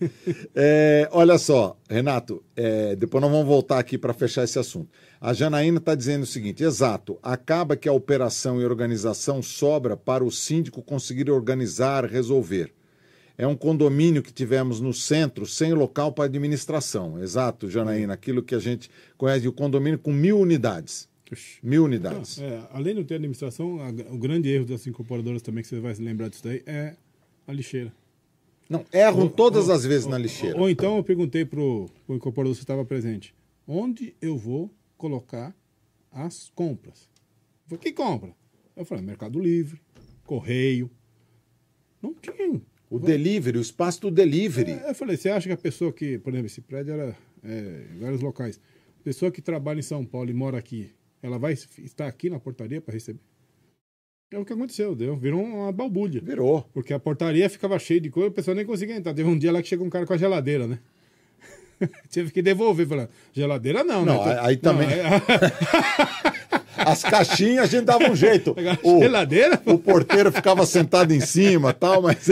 É, 0.55 1.09
olha 1.11 1.37
só, 1.37 1.77
Renato, 1.89 2.43
é, 2.55 2.95
depois 2.95 3.21
nós 3.21 3.31
vamos 3.31 3.45
voltar 3.45 3.77
aqui 3.77 3.97
para 3.97 4.13
fechar 4.13 4.43
esse 4.43 4.57
assunto. 4.57 4.89
A 5.19 5.33
Janaína 5.33 5.79
está 5.79 5.93
dizendo 5.93 6.23
o 6.23 6.27
seguinte: 6.27 6.63
exato, 6.63 7.19
acaba 7.21 7.75
que 7.75 7.89
a 7.89 7.93
operação 7.93 8.61
e 8.61 8.65
organização 8.65 9.41
sobra 9.43 9.97
para 9.97 10.23
o 10.23 10.31
síndico 10.31 10.81
conseguir 10.81 11.29
organizar, 11.29 12.05
resolver. 12.05 12.76
É 13.37 13.45
um 13.45 13.55
condomínio 13.55 14.23
que 14.23 14.33
tivemos 14.33 14.81
no 14.81 14.91
centro, 14.91 15.45
sem 15.45 15.71
local 15.73 16.11
para 16.11 16.25
administração. 16.25 17.21
Exato, 17.21 17.69
Janaína, 17.69 18.13
aquilo 18.13 18.41
que 18.41 18.55
a 18.55 18.59
gente 18.59 18.89
conhece, 19.15 19.47
o 19.47 19.53
condomínio 19.53 19.99
com 19.99 20.11
mil 20.11 20.39
unidades. 20.39 21.07
Mil 21.61 21.83
unidades. 21.83 22.39
É, 22.39 22.67
além 22.71 22.93
de 22.93 23.01
não 23.01 23.07
ter 23.07 23.15
administração, 23.15 23.79
a, 23.79 23.89
o 24.11 24.17
grande 24.17 24.49
erro 24.49 24.65
das 24.65 24.87
incorporadoras 24.87 25.41
também, 25.41 25.61
que 25.61 25.67
você 25.67 25.79
vai 25.79 25.93
se 25.93 26.01
lembrar 26.01 26.29
disso 26.29 26.43
daí, 26.43 26.63
é 26.65 26.95
a 27.45 27.53
lixeira. 27.53 27.93
Não, 28.69 28.83
erram 28.91 29.21
ou, 29.21 29.29
todas 29.29 29.67
ou, 29.67 29.75
as 29.75 29.83
vezes 29.83 30.05
ou, 30.05 30.11
na 30.11 30.17
lixeira. 30.17 30.59
Ou, 30.59 30.69
então 30.69 30.97
eu 30.97 31.03
perguntei 31.03 31.45
para 31.45 31.59
o 31.59 31.89
incorporador 32.09 32.55
se 32.55 32.61
estava 32.61 32.83
presente: 32.83 33.35
onde 33.67 34.15
eu 34.21 34.37
vou 34.37 34.71
colocar 34.97 35.55
as 36.11 36.49
compras? 36.55 37.07
Falei, 37.67 37.79
que 37.79 37.91
compra? 37.91 38.33
Eu 38.75 38.85
falei, 38.85 39.03
Mercado 39.03 39.39
Livre, 39.39 39.79
Correio. 40.25 40.89
Não 42.01 42.13
tinha 42.13 42.35
o 42.89 42.99
delivery, 42.99 43.57
o 43.57 43.61
espaço 43.61 44.01
do 44.01 44.11
delivery. 44.11 44.71
É, 44.71 44.89
eu 44.89 44.95
falei, 44.95 45.17
você 45.17 45.29
acha 45.29 45.47
que 45.47 45.53
a 45.53 45.57
pessoa 45.57 45.91
que, 45.91 46.17
por 46.19 46.31
exemplo, 46.31 46.47
esse 46.47 46.61
prédio 46.61 46.93
era 46.93 47.15
é, 47.43 47.85
em 47.95 47.99
vários 47.99 48.21
locais, 48.21 48.59
a 48.99 49.03
pessoa 49.03 49.31
que 49.31 49.41
trabalha 49.41 49.79
em 49.79 49.83
São 49.83 50.05
Paulo 50.05 50.29
e 50.29 50.33
mora 50.33 50.57
aqui, 50.57 50.91
ela 51.21 51.37
vai 51.37 51.53
estar 51.53 52.07
aqui 52.07 52.29
na 52.29 52.39
portaria 52.39 52.81
para 52.81 52.93
receber? 52.93 53.19
É 54.31 54.37
o 54.37 54.43
que 54.43 54.51
aconteceu, 54.51 54.93
deu, 54.93 55.15
virou 55.15 55.41
uma 55.41 55.71
balbúrdia. 55.71 56.21
Virou. 56.21 56.63
Porque 56.73 56.93
a 56.93 56.99
portaria 56.99 57.49
ficava 57.49 57.79
cheia 57.79 58.01
de 58.01 58.09
coisa, 58.09 58.29
a 58.29 58.33
pessoa 58.33 58.53
nem 58.53 58.65
conseguia 58.65 58.95
entrar. 58.95 59.13
Teve 59.13 59.29
um 59.29 59.37
dia 59.37 59.51
lá 59.51 59.61
que 59.61 59.69
chegou 59.69 59.87
um 59.87 59.89
cara 59.89 60.05
com 60.05 60.13
a 60.13 60.17
geladeira, 60.17 60.67
né? 60.67 60.79
Tive 62.09 62.31
que 62.31 62.41
devolver, 62.41 62.87
falando, 62.87 63.09
geladeira 63.31 63.83
não, 63.83 64.03
não 64.03 64.25
né? 64.25 64.33
Aí, 64.33 64.47
aí 64.47 64.57
também. 64.57 64.87
Não, 64.87 64.95
aí... 64.95 66.33
As 66.87 67.03
caixinhas 67.03 67.65
a 67.65 67.67
gente 67.67 67.85
dava 67.85 68.09
um 68.09 68.15
jeito. 68.15 68.55
O, 68.81 68.99
geladeira? 68.99 69.61
O 69.65 69.77
porteiro 69.77 70.31
ficava 70.31 70.65
sentado 70.65 71.13
em 71.13 71.19
cima 71.19 71.73
tal, 71.73 72.01
mas. 72.01 72.29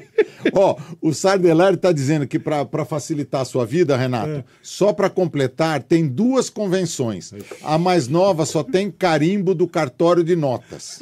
Ó, 0.54 0.76
o 1.02 1.12
Sardelari 1.12 1.76
está 1.76 1.92
dizendo 1.92 2.26
que 2.26 2.38
para 2.38 2.84
facilitar 2.86 3.42
a 3.42 3.44
sua 3.44 3.66
vida, 3.66 3.96
Renato, 3.96 4.30
é. 4.30 4.44
só 4.62 4.90
para 4.90 5.10
completar, 5.10 5.82
tem 5.82 6.08
duas 6.08 6.48
convenções. 6.48 7.32
A 7.62 7.76
mais 7.76 8.08
nova 8.08 8.46
só 8.46 8.62
tem 8.62 8.90
carimbo 8.90 9.54
do 9.54 9.68
cartório 9.68 10.24
de 10.24 10.34
notas. 10.34 10.98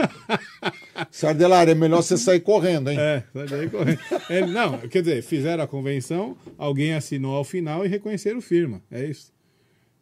Sardelari, 1.11 1.71
é 1.71 1.75
melhor 1.75 2.03
você 2.03 2.17
sair 2.17 2.41
correndo, 2.41 2.91
hein? 2.91 2.99
É, 2.99 3.23
sair 3.47 3.71
correndo. 3.71 4.01
É, 4.29 4.45
não, 4.45 4.79
quer 4.79 5.03
dizer, 5.03 5.23
fizeram 5.23 5.63
a 5.63 5.69
convenção, 5.69 6.37
alguém 6.57 6.95
assinou 6.95 7.37
ao 7.37 7.45
final 7.45 7.87
e 7.87 7.89
reconheceram 7.89 8.41
firma. 8.41 8.83
É 8.91 9.05
isso. 9.05 9.33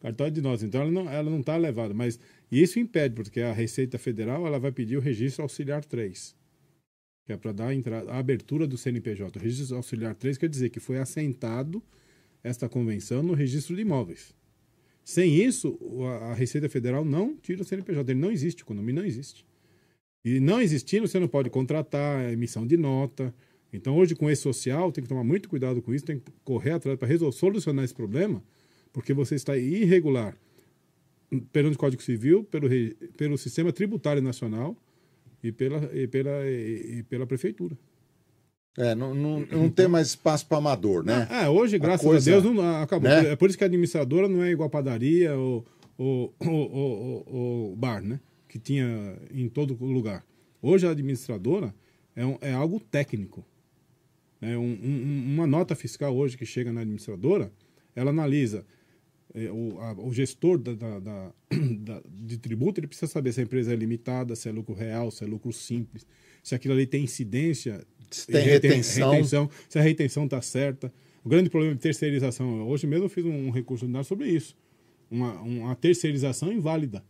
Cartório 0.01 0.31
de 0.31 0.41
notas. 0.41 0.63
Então 0.63 0.81
ela 0.81 0.91
não 0.91 1.03
está 1.03 1.13
ela 1.13 1.29
não 1.29 1.41
tá 1.41 1.57
levada, 1.57 1.93
mas 1.93 2.19
e 2.51 2.61
isso 2.61 2.79
impede, 2.79 3.13
porque 3.13 3.41
a 3.41 3.51
Receita 3.51 3.97
Federal 3.97 4.47
ela 4.47 4.59
vai 4.59 4.71
pedir 4.71 4.97
o 4.97 5.01
registro 5.01 5.43
auxiliar 5.43 5.83
3, 5.83 6.35
que 7.25 7.33
é 7.33 7.37
para 7.37 7.51
dar 7.51 7.67
a, 7.67 7.75
entrada, 7.75 8.09
a 8.09 8.17
abertura 8.17 8.65
do 8.65 8.77
CNPJ. 8.77 9.37
O 9.37 9.41
registro 9.41 9.75
auxiliar 9.75 10.15
3 10.15 10.37
quer 10.37 10.47
dizer 10.47 10.69
que 10.69 10.79
foi 10.79 10.97
assentado 10.97 11.83
esta 12.43 12.69
convenção 12.69 13.21
no 13.21 13.33
registro 13.33 13.75
de 13.75 13.81
imóveis. 13.81 14.33
Sem 15.03 15.35
isso, 15.35 15.77
a 16.21 16.33
Receita 16.33 16.69
Federal 16.69 17.03
não 17.03 17.35
tira 17.35 17.61
o 17.61 17.65
CNPJ. 17.65 18.11
Ele 18.11 18.19
não 18.19 18.31
existe, 18.31 18.63
o 18.63 18.65
condomínio 18.65 19.01
não 19.01 19.07
existe. 19.07 19.45
E 20.23 20.39
não 20.39 20.61
existindo, 20.61 21.07
você 21.07 21.19
não 21.19 21.27
pode 21.27 21.49
contratar 21.49 22.19
a 22.19 22.31
emissão 22.31 22.65
de 22.65 22.75
nota. 22.75 23.33
Então, 23.71 23.97
hoje, 23.97 24.15
com 24.15 24.29
esse 24.29 24.41
social, 24.41 24.91
tem 24.91 25.01
que 25.01 25.09
tomar 25.09 25.23
muito 25.23 25.47
cuidado 25.49 25.81
com 25.81 25.93
isso, 25.93 26.05
tem 26.05 26.19
que 26.19 26.31
correr 26.43 26.71
atrás 26.71 26.97
para 26.97 27.31
solucionar 27.31 27.85
esse 27.85 27.93
problema, 27.93 28.43
porque 28.91 29.13
você 29.13 29.35
está 29.35 29.57
irregular 29.57 30.37
pelo 31.51 31.75
Código 31.77 32.01
Civil, 32.01 32.43
pelo, 32.43 32.67
pelo 33.17 33.37
Sistema 33.37 33.71
Tributário 33.71 34.21
Nacional 34.21 34.75
e 35.43 35.51
pela, 35.51 35.89
e 35.93 36.07
pela, 36.07 36.49
e, 36.49 37.03
pela 37.09 37.27
Prefeitura. 37.27 37.77
É, 38.77 38.93
não, 38.93 39.13
não, 39.13 39.39
não 39.39 39.69
tem 39.69 39.87
mais 39.87 40.09
espaço 40.09 40.45
para 40.45 40.57
amador, 40.57 41.03
né? 41.03 41.27
É, 41.31 41.49
hoje, 41.49 41.79
graças 41.79 42.05
a, 42.05 42.09
coisa, 42.09 42.29
a 42.29 42.39
Deus, 42.39 42.55
não, 42.55 42.81
acabou. 42.81 43.09
Né? 43.09 43.31
É 43.31 43.35
por 43.35 43.49
isso 43.49 43.57
que 43.57 43.63
a 43.63 43.67
administradora 43.67 44.27
não 44.27 44.43
é 44.43 44.51
igual 44.51 44.67
a 44.67 44.69
padaria 44.69 45.35
ou, 45.35 45.65
ou, 45.97 46.33
ou, 46.39 46.71
ou, 46.71 47.27
ou 47.27 47.75
bar, 47.75 48.03
né? 48.03 48.19
Que 48.47 48.59
tinha 48.59 49.17
em 49.33 49.49
todo 49.49 49.73
lugar. 49.83 50.23
Hoje 50.61 50.85
a 50.85 50.91
administradora 50.91 51.73
é, 52.15 52.23
um, 52.23 52.37
é 52.39 52.53
algo 52.53 52.79
técnico. 52.79 53.43
É 54.39 54.55
um, 54.55 54.77
um, 54.83 55.33
uma 55.33 55.47
nota 55.47 55.75
fiscal 55.75 56.15
hoje 56.15 56.37
que 56.37 56.45
chega 56.45 56.71
na 56.71 56.81
administradora, 56.81 57.51
ela 57.95 58.11
analisa 58.11 58.63
o, 59.51 59.79
a, 59.79 59.93
o, 59.93 60.13
gestor 60.13 60.57
da, 60.57 60.73
da, 60.99 61.31
da, 61.79 62.01
de 62.09 62.37
tributo 62.37 62.79
ele 62.79 62.87
precisa 62.87 63.11
saber 63.11 63.31
se 63.31 63.39
a 63.39 63.43
empresa 63.43 63.73
é 63.73 63.75
limitada, 63.75 64.35
se 64.35 64.49
é 64.49 64.51
lucro 64.51 64.73
real, 64.73 65.11
se 65.11 65.23
é 65.23 65.27
lucro 65.27 65.51
simples, 65.53 66.05
se 66.43 66.55
aquilo 66.55 66.73
ali 66.73 66.87
tem 66.87 67.03
incidência, 67.03 67.85
se 68.09 68.27
tem 68.27 68.43
retenção. 68.43 69.11
retenção. 69.11 69.49
se 69.69 69.77
a 69.77 69.81
retenção 69.81 70.25
está 70.25 70.41
certa. 70.41 70.91
O 71.23 71.29
grande 71.29 71.49
problema 71.49 71.75
de 71.75 71.81
terceirização, 71.81 72.67
hoje 72.67 72.87
mesmo 72.87 73.05
eu 73.05 73.09
fiz 73.09 73.25
um 73.25 73.51
recurso 73.51 73.85
sobre 74.03 74.29
isso, 74.29 74.55
uma, 75.11 75.33
uma 75.41 75.75
terceirização 75.75 76.51
inválida, 76.51 77.03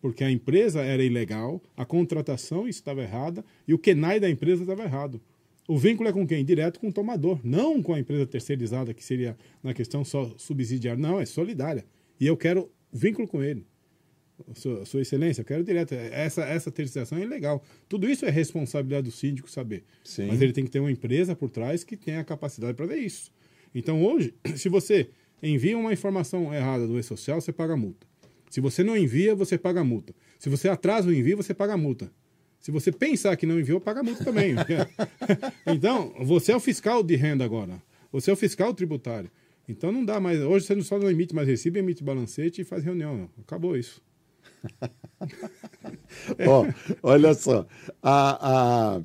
porque 0.00 0.22
a 0.22 0.30
empresa 0.30 0.82
era 0.82 1.02
ilegal, 1.02 1.62
a 1.76 1.84
contratação 1.84 2.68
estava 2.68 3.02
errada 3.02 3.44
e 3.66 3.72
o 3.72 3.78
KENAI 3.78 4.20
da 4.20 4.28
empresa 4.28 4.62
estava 4.62 4.82
errado. 4.84 5.20
O 5.68 5.76
vínculo 5.76 6.08
é 6.08 6.12
com 6.12 6.26
quem? 6.26 6.44
Direto 6.44 6.78
com 6.78 6.88
o 6.88 6.92
tomador, 6.92 7.40
não 7.42 7.82
com 7.82 7.92
a 7.92 7.98
empresa 7.98 8.26
terceirizada, 8.26 8.94
que 8.94 9.04
seria 9.04 9.36
na 9.62 9.74
questão 9.74 10.04
só 10.04 10.32
subsidiária. 10.36 11.00
Não, 11.00 11.20
é 11.20 11.26
solidária. 11.26 11.84
E 12.20 12.26
eu 12.26 12.36
quero 12.36 12.70
vínculo 12.92 13.26
com 13.26 13.42
ele. 13.42 13.66
Sua, 14.54 14.84
sua 14.84 15.00
Excelência, 15.00 15.40
eu 15.40 15.44
quero 15.44 15.64
direto. 15.64 15.92
Essa, 15.92 16.42
essa 16.44 16.70
terceirização 16.70 17.18
é 17.18 17.24
legal. 17.24 17.62
Tudo 17.88 18.08
isso 18.08 18.24
é 18.26 18.30
responsabilidade 18.30 19.04
do 19.04 19.10
síndico 19.10 19.50
saber. 19.50 19.82
Sim. 20.04 20.26
Mas 20.26 20.40
ele 20.40 20.52
tem 20.52 20.64
que 20.64 20.70
ter 20.70 20.78
uma 20.78 20.90
empresa 20.90 21.34
por 21.34 21.48
trás 21.48 21.82
que 21.82 21.96
tenha 21.96 22.20
a 22.20 22.24
capacidade 22.24 22.74
para 22.74 22.86
ver 22.86 22.98
isso. 22.98 23.32
Então, 23.74 24.04
hoje, 24.04 24.34
se 24.56 24.68
você 24.68 25.08
envia 25.42 25.76
uma 25.76 25.92
informação 25.92 26.52
errada 26.54 26.86
do 26.86 26.98
E-Social, 26.98 27.40
você 27.40 27.52
paga 27.52 27.76
multa. 27.76 28.06
Se 28.50 28.60
você 28.60 28.84
não 28.84 28.96
envia, 28.96 29.34
você 29.34 29.58
paga 29.58 29.82
multa. 29.82 30.14
Se 30.38 30.48
você 30.48 30.68
atrasa 30.68 31.08
o 31.08 31.14
envio, 31.14 31.36
você 31.36 31.52
paga 31.52 31.76
multa. 31.76 32.10
Se 32.66 32.72
você 32.72 32.90
pensar 32.90 33.36
que 33.36 33.46
não 33.46 33.60
enviou, 33.60 33.80
paga 33.80 34.02
multa 34.02 34.24
também. 34.24 34.56
então, 35.68 36.12
você 36.18 36.50
é 36.50 36.56
o 36.56 36.58
fiscal 36.58 37.00
de 37.00 37.14
renda 37.14 37.44
agora. 37.44 37.80
Você 38.10 38.28
é 38.28 38.32
o 38.32 38.36
fiscal 38.36 38.74
tributário. 38.74 39.30
Então 39.68 39.92
não 39.92 40.04
dá 40.04 40.18
mais. 40.18 40.40
Hoje 40.40 40.66
você 40.66 40.82
só 40.82 40.98
não 40.98 41.08
emite 41.08 41.32
mais 41.32 41.46
recibo, 41.46 41.78
emite 41.78 42.02
balancete 42.02 42.62
e 42.62 42.64
faz 42.64 42.82
reunião. 42.82 43.30
Acabou 43.40 43.76
isso. 43.76 44.02
oh, 46.44 46.66
olha 47.04 47.34
só. 47.34 47.68
A, 48.02 48.96
a, 48.96 49.00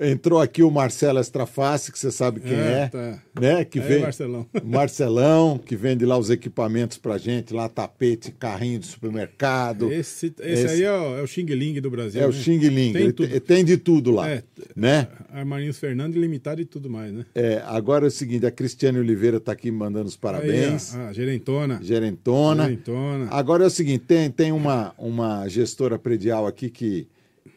Entrou 0.00 0.40
aqui 0.40 0.62
o 0.62 0.70
Marcelo 0.70 1.20
Estraface, 1.20 1.92
que 1.92 1.98
você 1.98 2.10
sabe 2.10 2.40
quem 2.40 2.54
é, 2.54 2.84
é 2.84 2.88
tá. 2.88 3.22
né? 3.38 3.64
Que 3.66 3.80
vem 3.80 4.00
Marcelão. 4.00 4.46
Marcelão, 4.64 5.58
que 5.58 5.76
vende 5.76 6.06
lá 6.06 6.16
os 6.16 6.30
equipamentos 6.30 6.96
pra 6.96 7.18
gente, 7.18 7.52
lá 7.52 7.68
tapete, 7.68 8.32
carrinho 8.32 8.78
de 8.78 8.86
supermercado. 8.86 9.92
Esse, 9.92 10.32
esse, 10.40 10.42
esse... 10.42 10.66
aí 10.68 10.82
é 10.84 10.92
o, 10.92 11.18
é 11.18 11.22
o 11.22 11.26
Xing 11.26 11.44
Ling 11.44 11.80
do 11.82 11.90
Brasil. 11.90 12.18
É 12.18 12.24
né? 12.24 12.30
o 12.30 12.32
Xing 12.32 12.58
Ling, 12.60 12.92
tem, 12.94 13.12
tem, 13.12 13.40
tem, 13.40 13.64
de 13.64 13.76
tudo 13.76 14.10
lá, 14.10 14.30
é, 14.30 14.42
né? 14.74 15.06
Armarinhos 15.28 15.78
Fernando 15.78 16.16
Limitado 16.16 16.62
e 16.62 16.64
tudo 16.64 16.88
mais, 16.88 17.12
né? 17.12 17.26
É, 17.34 17.62
agora 17.66 18.06
é 18.06 18.08
o 18.08 18.10
seguinte, 18.10 18.46
a 18.46 18.50
Cristiane 18.50 18.98
Oliveira 18.98 19.36
está 19.36 19.52
aqui 19.52 19.70
mandando 19.70 20.06
os 20.06 20.16
parabéns. 20.16 20.94
Aí, 20.94 21.00
a, 21.02 21.08
a 21.08 21.12
gerentona. 21.12 21.78
Gerentona. 21.82 22.64
Gerentona. 22.64 23.28
Agora 23.30 23.64
é 23.64 23.66
o 23.66 23.70
seguinte, 23.70 24.04
tem, 24.06 24.30
tem 24.30 24.50
uma, 24.50 24.94
uma 24.96 25.46
gestora 25.46 25.98
predial 25.98 26.46
aqui 26.46 26.70
que 26.70 27.06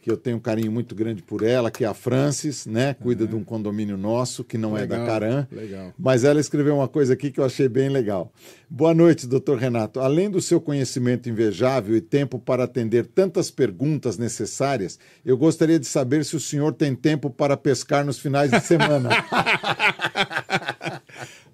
que 0.04 0.12
eu 0.12 0.18
tenho 0.18 0.36
um 0.36 0.40
carinho 0.42 0.70
muito 0.70 0.94
grande 0.94 1.22
por 1.24 1.44
ela, 1.44 1.72
que 1.72 1.86
é 1.86 1.88
a 1.88 1.94
Francis, 1.94 2.66
né? 2.66 2.94
Cuida 2.94 3.26
de 3.26 3.34
um 3.38 3.42
condomínio 3.44 3.96
nosso, 3.96 4.44
que 4.44 4.58
não 4.58 4.78
é 4.78 4.86
da 4.86 4.98
Legal, 4.98 5.08
Caram. 5.08 5.48
legal. 5.50 5.94
Mas 5.98 6.26
ela 6.26 6.42
escreveu 6.42 6.76
uma 6.76 6.90
coisa 6.90 7.14
aqui 7.14 7.32
que 7.32 7.40
eu 7.40 7.46
achei 7.46 7.70
bem 7.70 7.88
legal. 7.88 8.30
Boa 8.70 8.94
noite, 8.94 9.26
doutor 9.26 9.58
Renato. 9.58 10.02
Além 10.02 10.30
do 10.30 10.42
seu 10.42 10.60
conhecimento 10.60 11.30
invejável 11.30 11.96
e 11.96 12.02
tempo 12.02 12.38
para 12.38 12.66
atender 12.66 13.06
tantas 13.06 13.50
perguntas 13.50 14.18
necessárias, 14.18 15.00
eu 15.24 15.38
gostaria 15.38 15.80
de 15.80 15.86
saber 15.88 16.26
se 16.26 16.36
o 16.36 16.40
senhor 16.40 16.74
tem 16.74 16.94
tempo 16.94 17.30
para 17.30 17.56
pescar 17.56 18.04
nos 18.06 18.20
finais 18.20 18.52
de 18.52 18.60
semana. 18.60 19.10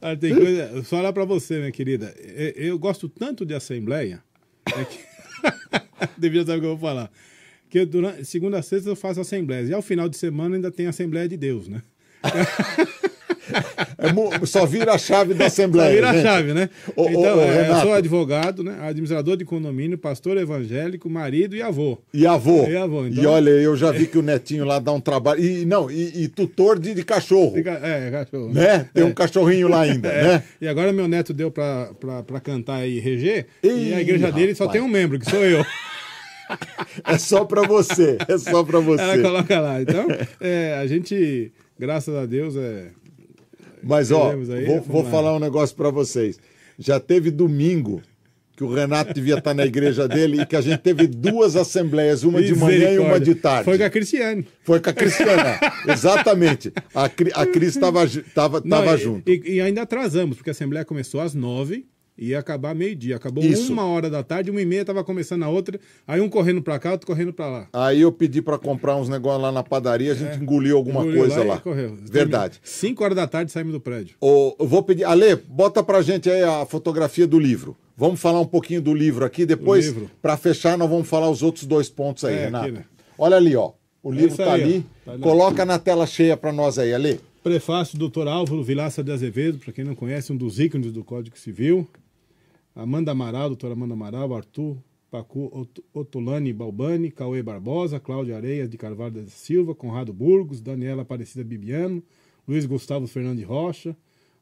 Ah, 0.01 0.15
tem 0.15 0.33
coisa. 0.33 0.81
Só 0.85 0.99
olhar 0.99 1.11
para 1.11 1.25
você, 1.25 1.57
minha 1.59 1.71
querida. 1.73 2.15
Eu, 2.23 2.67
eu 2.67 2.79
gosto 2.79 3.09
tanto 3.09 3.45
de 3.45 3.53
assembleia. 3.53 4.23
é 4.65 4.85
que- 4.85 4.99
Devia 6.17 6.45
saber 6.45 6.57
o 6.57 6.61
que 6.61 6.65
eu 6.67 6.77
vou 6.77 6.89
falar. 6.89 7.11
Que 7.69 7.85
durante 7.85 8.25
segunda 8.25 8.57
a 8.59 8.61
sexta 8.61 8.89
eu 8.89 8.95
faço 8.95 9.21
assembleias. 9.21 9.69
E 9.69 9.73
ao 9.73 9.81
final 9.81 10.09
de 10.09 10.17
semana 10.17 10.55
ainda 10.55 10.71
tem 10.71 10.87
Assembleia 10.87 11.27
de 11.27 11.37
Deus, 11.37 11.67
né? 11.67 11.81
É 13.97 14.45
só 14.45 14.65
vira 14.65 14.93
a 14.93 14.97
chave 14.97 15.33
da 15.33 15.45
Só 15.45 15.47
Assembleia. 15.47 15.91
vira 15.95 16.09
a 16.11 16.21
chave, 16.21 16.53
né? 16.53 16.69
Ô, 16.95 17.09
então, 17.09 17.37
ô, 17.37 17.41
é, 17.41 17.69
eu 17.69 17.75
sou 17.81 17.93
advogado, 17.93 18.63
né? 18.63 18.77
Administrador 18.81 19.35
de 19.35 19.43
condomínio, 19.43 19.97
pastor 19.97 20.37
evangélico, 20.37 21.09
marido 21.09 21.55
e 21.55 21.61
avô. 21.61 21.97
E 22.13 22.25
avô. 22.27 22.67
E 22.67 22.75
avô, 22.77 23.05
então- 23.07 23.23
E 23.23 23.25
olha, 23.27 23.49
eu 23.49 23.75
já 23.75 23.91
vi 23.91 24.05
que 24.07 24.17
o 24.17 24.21
netinho 24.21 24.65
lá 24.65 24.79
dá 24.79 24.91
um 24.91 25.01
trabalho. 25.01 25.43
E 25.43 25.65
não, 25.65 25.89
e, 25.89 26.23
e 26.23 26.27
tutor 26.27 26.77
de, 26.79 26.93
de 26.93 27.03
cachorro. 27.03 27.53
Fica- 27.55 27.79
é, 27.83 28.11
cachorro. 28.11 28.53
Né? 28.53 28.87
Tem 28.93 29.03
um 29.03 29.11
cachorrinho 29.13 29.67
lá 29.67 29.81
ainda, 29.81 30.07
É, 30.13 30.23
né? 30.23 30.43
E 30.61 30.67
agora 30.67 30.93
meu 30.93 31.07
neto 31.07 31.33
deu 31.33 31.49
pra 31.51 31.89
cantar 32.43 32.87
e 32.87 32.99
reger. 32.99 33.47
Ih, 33.63 33.89
e 33.89 33.93
a 33.95 34.01
igreja 34.01 34.31
dele 34.31 34.53
só 34.55 34.65
rapaz. 34.65 34.79
tem 34.79 34.87
um 34.87 34.91
membro, 34.91 35.17
que 35.19 35.29
sou 35.29 35.43
eu. 35.43 35.65
É 37.05 37.17
só 37.17 37.45
pra 37.45 37.63
você. 37.63 38.17
É 38.27 38.37
só 38.37 38.63
pra 38.63 38.79
você. 38.79 39.01
Ela 39.03 39.21
coloca 39.21 39.59
lá. 39.59 39.81
Então, 39.81 40.07
é, 40.39 40.75
a 40.75 40.87
gente, 40.87 41.51
graças 41.77 42.13
a 42.15 42.25
Deus, 42.25 42.55
é. 42.55 42.91
Mas, 43.81 44.11
ó, 44.11 44.31
aí, 44.31 44.65
vou, 44.65 44.81
vamos 44.81 44.87
vou 44.87 45.03
falar 45.05 45.35
um 45.35 45.39
negócio 45.39 45.75
pra 45.75 45.89
vocês. 45.89 46.37
Já 46.77 46.99
teve 46.99 47.31
domingo 47.31 48.01
que 48.59 48.63
o 48.65 48.73
Renato 48.73 49.13
devia 49.13 49.37
estar 49.37 49.53
na 49.53 49.65
igreja 49.65 50.05
dele 50.05 50.41
e 50.41 50.45
que 50.45 50.53
a 50.53 50.59
gente 50.59 50.79
teve 50.79 51.07
duas 51.07 51.55
assembleias, 51.55 52.23
uma 52.23 52.41
de 52.41 52.53
manhã 52.53 52.91
e 52.91 52.99
uma 52.99 53.17
de 53.17 53.33
tarde. 53.33 53.63
Foi 53.63 53.77
com 53.77 53.85
a 53.85 53.89
Cristiane. 53.89 54.45
Foi 54.63 54.81
com 54.81 54.89
a 54.89 54.93
Cristiana. 54.93 55.57
Exatamente. 55.87 56.73
A, 56.93 57.05
a 57.05 57.45
Cris 57.45 57.69
estava 57.75 58.05
tava, 58.35 58.61
Não, 58.65 58.79
tava 58.79 58.95
e- 58.95 58.97
junto. 58.97 59.29
E, 59.31 59.53
e 59.55 59.61
ainda 59.61 59.83
atrasamos, 59.83 60.35
porque 60.35 60.49
a 60.49 60.51
Assembleia 60.51 60.83
começou 60.83 61.21
às 61.21 61.33
nove 61.33 61.85
ia 62.19 62.39
acabar 62.39 62.75
meio-dia. 62.75 63.15
Acabou 63.15 63.43
Isso. 63.43 63.71
uma 63.71 63.85
hora 63.85 64.09
da 64.09 64.21
tarde, 64.23 64.51
uma 64.51 64.61
e 64.61 64.65
meia 64.65 64.81
estava 64.81 65.03
começando 65.03 65.43
a 65.43 65.49
outra. 65.49 65.79
Aí 66.07 66.19
um 66.21 66.29
correndo 66.29 66.61
pra 66.61 66.77
cá, 66.79 66.91
outro 66.91 67.07
correndo 67.07 67.31
pra 67.33 67.47
lá. 67.47 67.67
Aí 67.73 68.01
eu 68.01 68.11
pedi 68.11 68.41
pra 68.41 68.57
comprar 68.57 68.95
uns 68.95 69.07
negócios 69.09 69.41
lá 69.41 69.51
na 69.51 69.63
padaria, 69.63 70.11
a 70.11 70.15
gente 70.15 70.41
engoliu 70.41 70.77
alguma 70.77 70.99
É. 71.01 71.03
Engoliu 71.03 71.19
coisa 71.19 71.43
lá. 71.43 71.57
correu. 71.59 71.95
Verdade. 72.01 72.59
Cinco 72.63 73.03
horas 73.03 73.15
da 73.15 73.27
tarde 73.27 73.51
saímos 73.51 73.73
do 73.73 73.79
prédio. 73.79 74.15
Ô, 74.21 74.55
eu 74.59 74.67
vou 74.67 74.83
pedir. 74.83 75.03
Ale, 75.05 75.35
bota 75.35 75.81
pra 75.83 76.01
gente 76.01 76.29
aí 76.29 76.43
a 76.43 76.65
fotografia 76.65 77.25
do 77.27 77.39
livro. 77.39 77.75
Vamos 77.95 78.19
falar 78.19 78.39
um 78.39 78.45
pouquinho 78.45 78.81
do 78.81 78.93
livro 78.93 79.25
aqui. 79.25 79.45
Depois, 79.45 79.85
livro. 79.87 80.09
pra 80.21 80.37
fechar, 80.37 80.77
nós 80.77 80.89
vamos 80.89 81.07
falar 81.07 81.29
os 81.29 81.43
outros 81.43 81.65
dois 81.65 81.89
pontos 81.89 82.23
aí, 82.25 82.35
É, 82.35 82.45
Renato. 82.45 82.65
aqui, 82.65 82.73
né? 82.75 82.85
Olha 83.17 83.35
ali, 83.37 83.55
ó. 83.55 83.71
O 84.01 84.09
livro 84.11 84.27
isso 84.29 84.37
tá 84.37 84.53
aí, 84.53 84.61
ó. 84.61 84.63
ali. 84.65 84.85
Tá 85.05 85.11
ali. 85.11 85.21
Coloca 85.21 85.65
na 85.65 85.77
tela 85.77 86.07
cheia 86.07 86.37
pra 86.37 86.53
nós 86.53 86.79
aí, 86.79 86.93
Ale. 86.93 87.19
Prefácio 87.43 87.97
do 87.97 88.07
Dr. 88.09 88.27
Álvaro 88.27 88.63
Vilaça 88.63 89.03
de 89.03 89.11
Azevedo, 89.11 89.59
para 89.59 89.73
quem 89.73 89.83
não 89.83 89.95
conhece, 89.95 90.31
um 90.31 90.37
dos 90.37 90.59
ícones 90.59 90.91
do 90.93 91.03
Código 91.03 91.37
Civil. 91.37 91.87
Amanda 92.81 93.11
Amaral, 93.11 93.49
doutora 93.49 93.73
Amanda 93.73 93.93
Amaral, 93.93 94.33
Arthur 94.33 94.77
Pacu 95.11 95.49
Ot- 95.53 95.83
Otolani 95.93 96.53
Balbani, 96.53 97.09
Cauê 97.11 97.41
Barbosa, 97.41 97.99
Cláudia 97.99 98.35
Areias 98.37 98.69
de 98.69 98.77
Carvalho 98.77 99.13
da 99.15 99.25
Silva, 99.27 99.73
Conrado 99.73 100.13
Burgos, 100.13 100.61
Daniela 100.61 101.01
Aparecida 101.01 101.43
Bibiano, 101.43 102.03
Luiz 102.47 102.65
Gustavo 102.65 103.07
Fernandes 103.07 103.45
Rocha, 103.45 103.95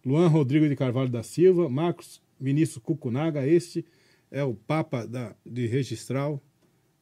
Luan 0.05 0.27
Rodrigo 0.27 0.67
de 0.67 0.75
Carvalho 0.75 1.09
da 1.09 1.23
Silva, 1.23 1.69
Marcos 1.69 2.21
Vinícius 2.39 2.77
Cucunaga, 2.83 3.45
este 3.47 3.85
é 4.29 4.43
o 4.43 4.53
Papa 4.53 5.05
da, 5.07 5.33
de 5.45 5.65
Registral. 5.67 6.41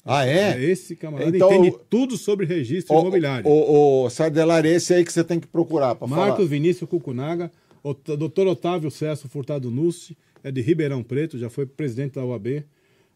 Ah, 0.08 0.26
É 0.28 0.54
é? 0.54 0.64
esse 0.64 0.96
camarada, 0.96 1.36
Então, 1.36 1.52
entende 1.52 1.70
o- 1.76 1.80
tudo 1.90 2.16
sobre 2.16 2.46
registro 2.46 2.96
Ô, 2.96 3.02
imobiliário. 3.02 3.50
Ô, 3.50 4.04
ô, 4.06 4.10
Sardelar, 4.12 4.64
esse 4.64 4.94
aí 4.94 5.04
que 5.04 5.12
você 5.12 5.24
tem 5.24 5.40
que 5.40 5.48
procurar 5.48 5.98
Marcos 6.00 6.10
falar. 6.36 6.46
Vinícius 6.46 6.88
Cucunaga, 6.88 7.52
o 7.84 7.94
Dr. 7.96 8.46
Otávio 8.48 8.92
Cesso 8.92 9.28
Furtado 9.28 9.72
Nussi, 9.72 10.16
é 10.48 10.52
de 10.52 10.62
Ribeirão 10.62 11.02
Preto, 11.04 11.38
já 11.40 11.50
foi 11.50 11.66
presidente 11.66 12.14
da 12.14 12.24
UAB. 12.26 12.64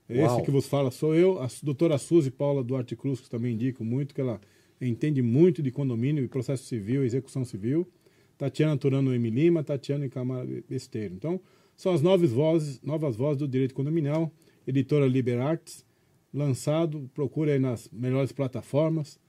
Esse 0.10 0.22
Uau. 0.22 0.42
que 0.44 0.50
vos 0.50 0.66
fala 0.66 0.90
sou 0.90 1.14
eu, 1.14 1.40
a 1.40 1.48
doutora 1.62 1.98
Suzy 2.00 2.32
Paula 2.32 2.64
Duarte 2.64 2.96
Cruz, 2.96 3.20
que 3.20 3.30
também 3.30 3.54
indico 3.54 3.84
muito, 3.84 4.16
que 4.16 4.20
ela 4.22 4.42
entende 4.82 5.22
muito 5.22 5.62
de 5.62 5.70
condomínio 5.70 6.24
e 6.24 6.28
processo 6.28 6.64
civil, 6.64 7.04
execução 7.04 7.46
civil. 7.46 7.88
Tatiana 8.36 8.76
Turano 8.76 9.14
M. 9.14 9.30
Lima, 9.30 9.64
Tatiana 9.64 10.06
e 10.06 10.10
Câmara 10.10 10.48
Besteiro. 10.68 11.14
Então, 11.14 11.40
são 11.78 11.94
as 11.94 12.02
novas 12.02 12.32
vozes, 12.32 12.82
novas 12.82 13.16
vozes 13.16 13.38
do 13.38 13.48
direito 13.48 13.76
condominial, 13.76 14.34
editora 14.66 15.06
Liberartes, 15.06 15.86
lançado, 16.34 17.08
procure 17.14 17.52
aí 17.52 17.60
nas 17.60 17.88
melhores 17.92 18.32
plataformas. 18.32 19.20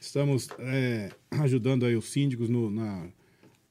Estamos 0.00 0.48
é, 0.60 1.10
ajudando 1.32 1.84
aí 1.84 1.96
os 1.96 2.04
síndicos 2.10 2.48
no- 2.48 2.70
na, 2.70 3.08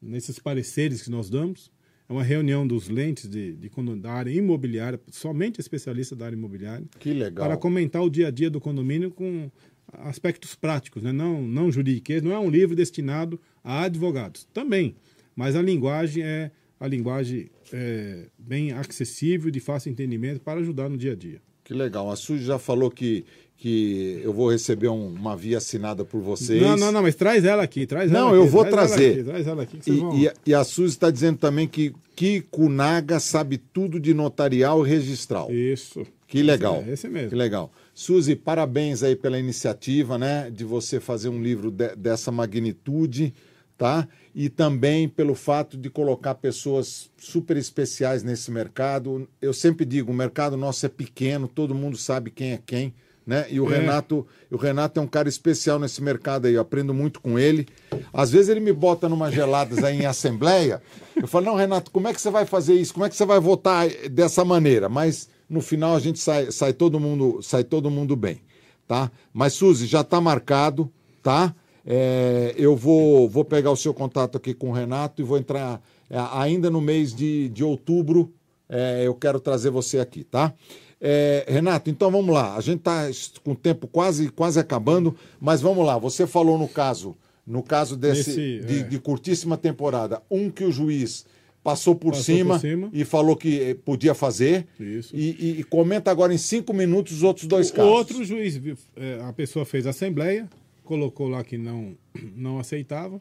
nesses 0.01 0.37
pareceres 0.39 1.01
que 1.01 1.09
nós 1.09 1.29
damos. 1.29 1.71
É 2.09 2.13
uma 2.13 2.23
reunião 2.23 2.65
dos 2.65 2.87
lentes 2.87 3.27
de, 3.27 3.53
de, 3.53 3.69
da 3.99 4.11
área 4.11 4.31
imobiliária, 4.31 4.99
somente 5.11 5.59
especialista 5.59 6.15
da 6.15 6.25
área 6.25 6.35
imobiliária, 6.35 6.85
Que 6.99 7.13
legal. 7.13 7.45
para 7.45 7.57
comentar 7.57 8.01
o 8.01 8.09
dia 8.09 8.27
a 8.27 8.31
dia 8.31 8.49
do 8.49 8.61
condomínio 8.61 9.11
com 9.11 9.51
aspectos 9.91 10.55
práticos, 10.55 11.03
né? 11.03 11.11
não, 11.11 11.41
não 11.41 11.71
juridiquês. 11.71 12.21
Não 12.21 12.31
é 12.31 12.39
um 12.39 12.49
livro 12.49 12.75
destinado 12.75 13.39
a 13.63 13.83
advogados, 13.83 14.45
também, 14.53 14.95
mas 15.35 15.55
a 15.55 15.61
linguagem 15.61 16.23
é 16.23 16.51
a 16.79 16.87
linguagem 16.87 17.49
é, 17.73 18.27
bem 18.37 18.71
acessível, 18.71 19.49
de 19.49 19.59
fácil 19.59 19.91
entendimento, 19.91 20.39
para 20.39 20.59
ajudar 20.59 20.89
no 20.89 20.97
dia 20.97 21.13
a 21.13 21.15
dia. 21.15 21.41
Que 21.63 21.73
legal. 21.73 22.09
A 22.09 22.15
Suzy 22.15 22.45
já 22.45 22.59
falou 22.59 22.89
que, 22.89 23.25
que 23.57 24.21
eu 24.23 24.31
vou 24.31 24.51
receber 24.51 24.87
um- 24.87 25.07
uma 25.09 25.35
via 25.35 25.57
assinada 25.57 26.05
por 26.05 26.21
vocês. 26.21 26.61
Não, 26.61 26.77
não, 26.77 26.91
não, 26.91 27.01
mas 27.01 27.15
traz 27.15 27.43
ela 27.43 27.63
aqui, 27.63 27.87
traz 27.87 28.11
Não, 28.11 28.27
ela 28.29 28.37
eu 28.37 28.43
aqui, 28.43 28.51
vou 28.51 28.61
traz 28.65 28.75
ela 28.77 28.87
trazer. 28.87 29.11
aqui, 29.13 29.23
traz 29.23 29.47
ela 29.47 29.63
aqui, 29.63 29.79
E, 29.87 29.91
vão- 29.91 30.17
e 30.17 30.27
a- 30.27 30.33
e 30.45 30.53
a 30.53 30.63
Suzy 30.63 30.93
está 30.93 31.09
dizendo 31.09 31.37
também 31.39 31.67
que 31.67 31.91
Kiko 32.15 32.69
Naga 32.69 33.19
sabe 33.19 33.57
tudo 33.57 33.99
de 33.99 34.13
notarial 34.13 34.85
e 34.85 34.89
registral. 34.89 35.51
Isso. 35.51 36.05
Que 36.27 36.43
legal. 36.43 36.81
Esse, 36.81 36.89
é, 36.89 36.93
esse 36.93 37.09
mesmo. 37.09 37.29
Que 37.29 37.35
legal. 37.35 37.71
Suzy, 37.95 38.35
parabéns 38.35 39.01
aí 39.01 39.15
pela 39.15 39.39
iniciativa, 39.39 40.17
né? 40.17 40.51
De 40.51 40.63
você 40.63 40.99
fazer 40.99 41.29
um 41.29 41.41
livro 41.41 41.71
de- 41.71 41.95
dessa 41.95 42.31
magnitude, 42.31 43.33
tá? 43.77 44.07
E 44.35 44.49
também 44.49 45.07
pelo 45.07 45.33
fato 45.33 45.77
de 45.77 45.89
colocar 45.89 46.35
pessoas 46.35 47.09
super 47.17 47.55
especiais 47.57 48.23
nesse 48.23 48.51
mercado. 48.51 49.27
Eu 49.41 49.53
sempre 49.53 49.85
digo, 49.85 50.11
o 50.11 50.15
mercado 50.15 50.55
nosso 50.57 50.85
é 50.85 50.89
pequeno, 50.89 51.47
todo 51.47 51.73
mundo 51.73 51.97
sabe 51.97 52.29
quem 52.29 52.51
é 52.51 52.59
quem. 52.63 52.93
Né? 53.27 53.45
E 53.49 53.59
o 53.59 53.69
É. 53.69 53.79
Renato, 53.79 54.25
o 54.49 54.55
Renato 54.55 55.01
é 55.01 55.03
um 55.03 55.07
cara 55.07 55.27
especial 55.27 55.77
nesse 55.77 56.01
mercado 56.01 56.47
aí, 56.47 56.53
eu 56.53 56.61
aprendo 56.61 56.93
muito 56.93 57.19
com 57.19 57.37
ele. 57.37 57.67
Às 58.13 58.31
vezes 58.31 58.47
ele 58.47 58.61
me 58.61 58.71
bota 58.71 59.09
numa 59.09 59.29
geladas 59.29 59.83
aí 59.83 60.01
em 60.01 60.05
assembleia. 60.05 60.81
Eu 61.13 61.27
falo, 61.27 61.45
não, 61.47 61.55
Renato, 61.55 61.91
como 61.91 62.07
é 62.07 62.13
que 62.13 62.21
você 62.21 62.31
vai 62.31 62.45
fazer 62.45 62.75
isso? 62.75 62.93
Como 62.93 63.05
é 63.05 63.09
que 63.09 63.17
você 63.17 63.25
vai 63.25 63.37
votar 63.41 63.85
dessa 64.09 64.45
maneira? 64.45 64.87
Mas 64.87 65.27
no 65.49 65.59
final 65.59 65.93
a 65.93 65.99
gente 65.99 66.19
sai, 66.19 66.51
sai 66.51 66.71
todo 66.71 67.01
mundo, 67.01 67.41
sai 67.41 67.65
todo 67.65 67.91
mundo 67.91 68.15
bem, 68.15 68.39
tá? 68.87 69.11
Mas 69.33 69.51
Suzy, 69.53 69.87
já 69.87 70.01
está 70.01 70.21
marcado, 70.21 70.89
tá? 71.21 71.53
É, 71.85 72.53
eu 72.57 72.77
vou, 72.77 73.27
vou 73.27 73.43
pegar 73.43 73.71
o 73.71 73.75
seu 73.77 73.93
contato 73.93 74.37
aqui 74.37 74.53
com 74.53 74.69
o 74.69 74.73
Renato 74.73 75.21
e 75.21 75.25
vou 75.25 75.37
entrar 75.37 75.81
é, 76.09 76.17
ainda 76.31 76.69
no 76.69 76.79
mês 76.79 77.13
de, 77.13 77.49
de 77.49 77.61
outubro. 77.63 78.33
é, 78.69 79.03
eu 79.05 79.13
quero 79.15 79.39
trazer 79.39 79.69
você 79.69 79.99
aqui, 79.99 80.23
tá? 80.23 80.53
É, 80.99 81.45
Renato, 81.47 81.89
então 81.89 82.09
vamos 82.11 82.33
lá. 82.33 82.55
A 82.55 82.61
gente 82.61 82.79
está 82.79 83.07
com 83.43 83.51
o 83.51 83.55
tempo 83.55 83.87
quase, 83.87 84.29
quase 84.29 84.59
acabando, 84.59 85.15
mas 85.39 85.61
vamos 85.61 85.85
lá. 85.85 85.97
Você 85.97 86.25
falou 86.25 86.57
no 86.57 86.67
caso, 86.67 87.15
no 87.45 87.61
caso 87.61 87.95
desse 87.95 88.59
de, 88.61 88.79
é. 88.79 88.83
de 88.83 88.99
curtíssima 88.99 89.57
temporada, 89.57 90.21
um 90.29 90.49
que 90.49 90.63
o 90.63 90.71
juiz 90.71 91.25
passou 91.63 91.93
por, 91.95 92.11
Passou 92.13 92.23
cima, 92.23 92.53
por 92.55 92.61
cima. 92.61 92.89
e 92.93 93.03
falou 93.03 93.35
que 93.35 93.59
eh, 93.61 93.73
podia 93.75 94.13
fazer. 94.15 94.65
Isso. 94.79 95.13
E, 95.15 95.59
e- 95.59 95.63
comenta 95.65 96.09
agora 96.09 96.33
em 96.33 96.37
cinco 96.37 96.73
minutos 96.73 97.17
os 97.17 97.23
outros 97.23 97.45
dois 97.45 97.69
O 97.69 97.73
casos. 97.73 97.91
outro 97.91 98.23
juiz, 98.23 98.59
é, 98.95 99.19
a 99.21 99.33
pessoa 99.33 99.65
fez 99.65 99.85
a 99.85 99.89
assembleia, 99.89 100.49
colocou 100.85 101.27
lá 101.27 101.43
que 101.43 101.57
não, 101.57 101.97
não 102.35 102.57
aceitava, 102.57 103.19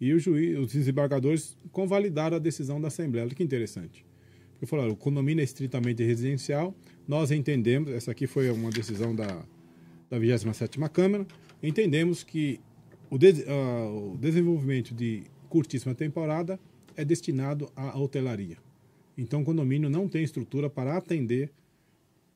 e 0.00 0.12
o 0.14 0.18
juiz, 0.20 0.56
os 0.58 0.72
desembargadores 0.72 1.56
convalidaram 1.72 2.36
a 2.36 2.40
decisão 2.40 2.80
da 2.80 2.86
assembleia. 2.88 3.26
Olha 3.26 3.34
que 3.34 3.42
interessante. 3.42 4.04
Porque 4.52 4.66
falaram, 4.66 4.92
o 4.92 4.96
condomínio 4.96 5.40
é 5.40 5.44
estritamente 5.44 6.04
residencial, 6.04 6.72
nós 7.06 7.30
entendemos, 7.30 7.90
essa 7.90 8.10
aqui 8.12 8.26
foi 8.26 8.50
uma 8.50 8.70
decisão 8.70 9.14
da, 9.14 9.44
da 10.08 10.18
27ª 10.18 10.88
Câmara, 10.88 11.26
entendemos 11.62 12.22
que 12.22 12.60
o, 13.10 13.18
des- 13.18 13.44
ah, 13.46 13.86
o 13.90 14.16
desenvolvimento 14.18 14.94
de 14.94 15.24
curtíssima 15.48 15.94
temporada 15.94 16.58
é 16.96 17.04
destinado 17.04 17.70
à 17.76 17.98
hotelaria. 17.98 18.56
Então, 19.16 19.42
o 19.42 19.44
condomínio 19.44 19.90
não 19.90 20.08
tem 20.08 20.22
estrutura 20.24 20.70
para 20.70 20.96
atender 20.96 21.50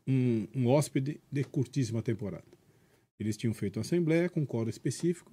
um, 0.06 0.46
um 0.54 0.66
hóspede 0.68 1.20
de 1.30 1.44
curtíssima 1.44 2.02
temporada. 2.02 2.44
Eles 3.18 3.36
tinham 3.36 3.54
feito 3.54 3.76
uma 3.76 3.82
assembleia 3.82 4.28
com 4.28 4.40
um 4.40 4.46
coro 4.46 4.68
específico. 4.68 5.32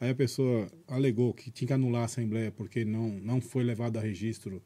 Aí 0.00 0.10
a 0.10 0.14
pessoa 0.14 0.68
alegou 0.86 1.32
que 1.34 1.50
tinha 1.50 1.66
que 1.68 1.72
anular 1.72 2.02
a 2.02 2.04
assembleia 2.04 2.52
porque 2.52 2.84
não, 2.84 3.08
não 3.08 3.40
foi 3.40 3.64
levado 3.64 3.96
a 3.96 4.00
registro 4.00 4.62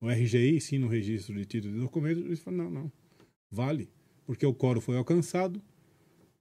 no 0.00 0.08
RGI, 0.10 0.60
sim 0.60 0.78
no 0.78 0.86
registro 0.88 1.34
de 1.34 1.44
título 1.46 1.74
de 1.74 1.80
documento. 1.80 2.20
Eles 2.20 2.40
falaram, 2.40 2.64
não, 2.70 2.82
não, 2.82 2.92
vale, 3.50 3.88
porque 4.26 4.46
o 4.46 4.54
coro 4.54 4.80
foi 4.80 4.96
alcançado 4.96 5.60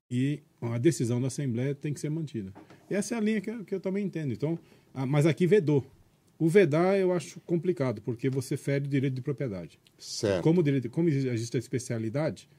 e 0.09 0.41
a 0.61 0.77
decisão 0.77 1.21
da 1.21 1.27
Assembleia 1.27 1.73
tem 1.73 1.93
que 1.93 1.99
ser 1.99 2.09
mantida. 2.09 2.53
E 2.89 2.95
essa 2.95 3.15
é 3.15 3.17
a 3.17 3.21
linha 3.21 3.41
que 3.41 3.49
eu, 3.49 3.63
que 3.63 3.75
eu 3.75 3.79
também 3.79 4.05
entendo. 4.05 4.33
Então, 4.33 4.57
ah, 4.93 5.05
mas 5.05 5.25
aqui 5.25 5.45
vedou. 5.45 5.85
O 6.37 6.47
vedar 6.47 6.97
eu 6.97 7.11
acho 7.11 7.39
complicado, 7.41 8.01
porque 8.01 8.29
você 8.29 8.55
fere 8.55 8.85
o 8.85 8.87
direito 8.87 9.13
de 9.13 9.21
propriedade. 9.21 9.79
Certo. 9.97 10.41
Como, 10.41 10.63
direito, 10.63 10.89
como 10.89 11.09
existe 11.09 11.57
a 11.57 11.59
especialidade, 11.59 12.49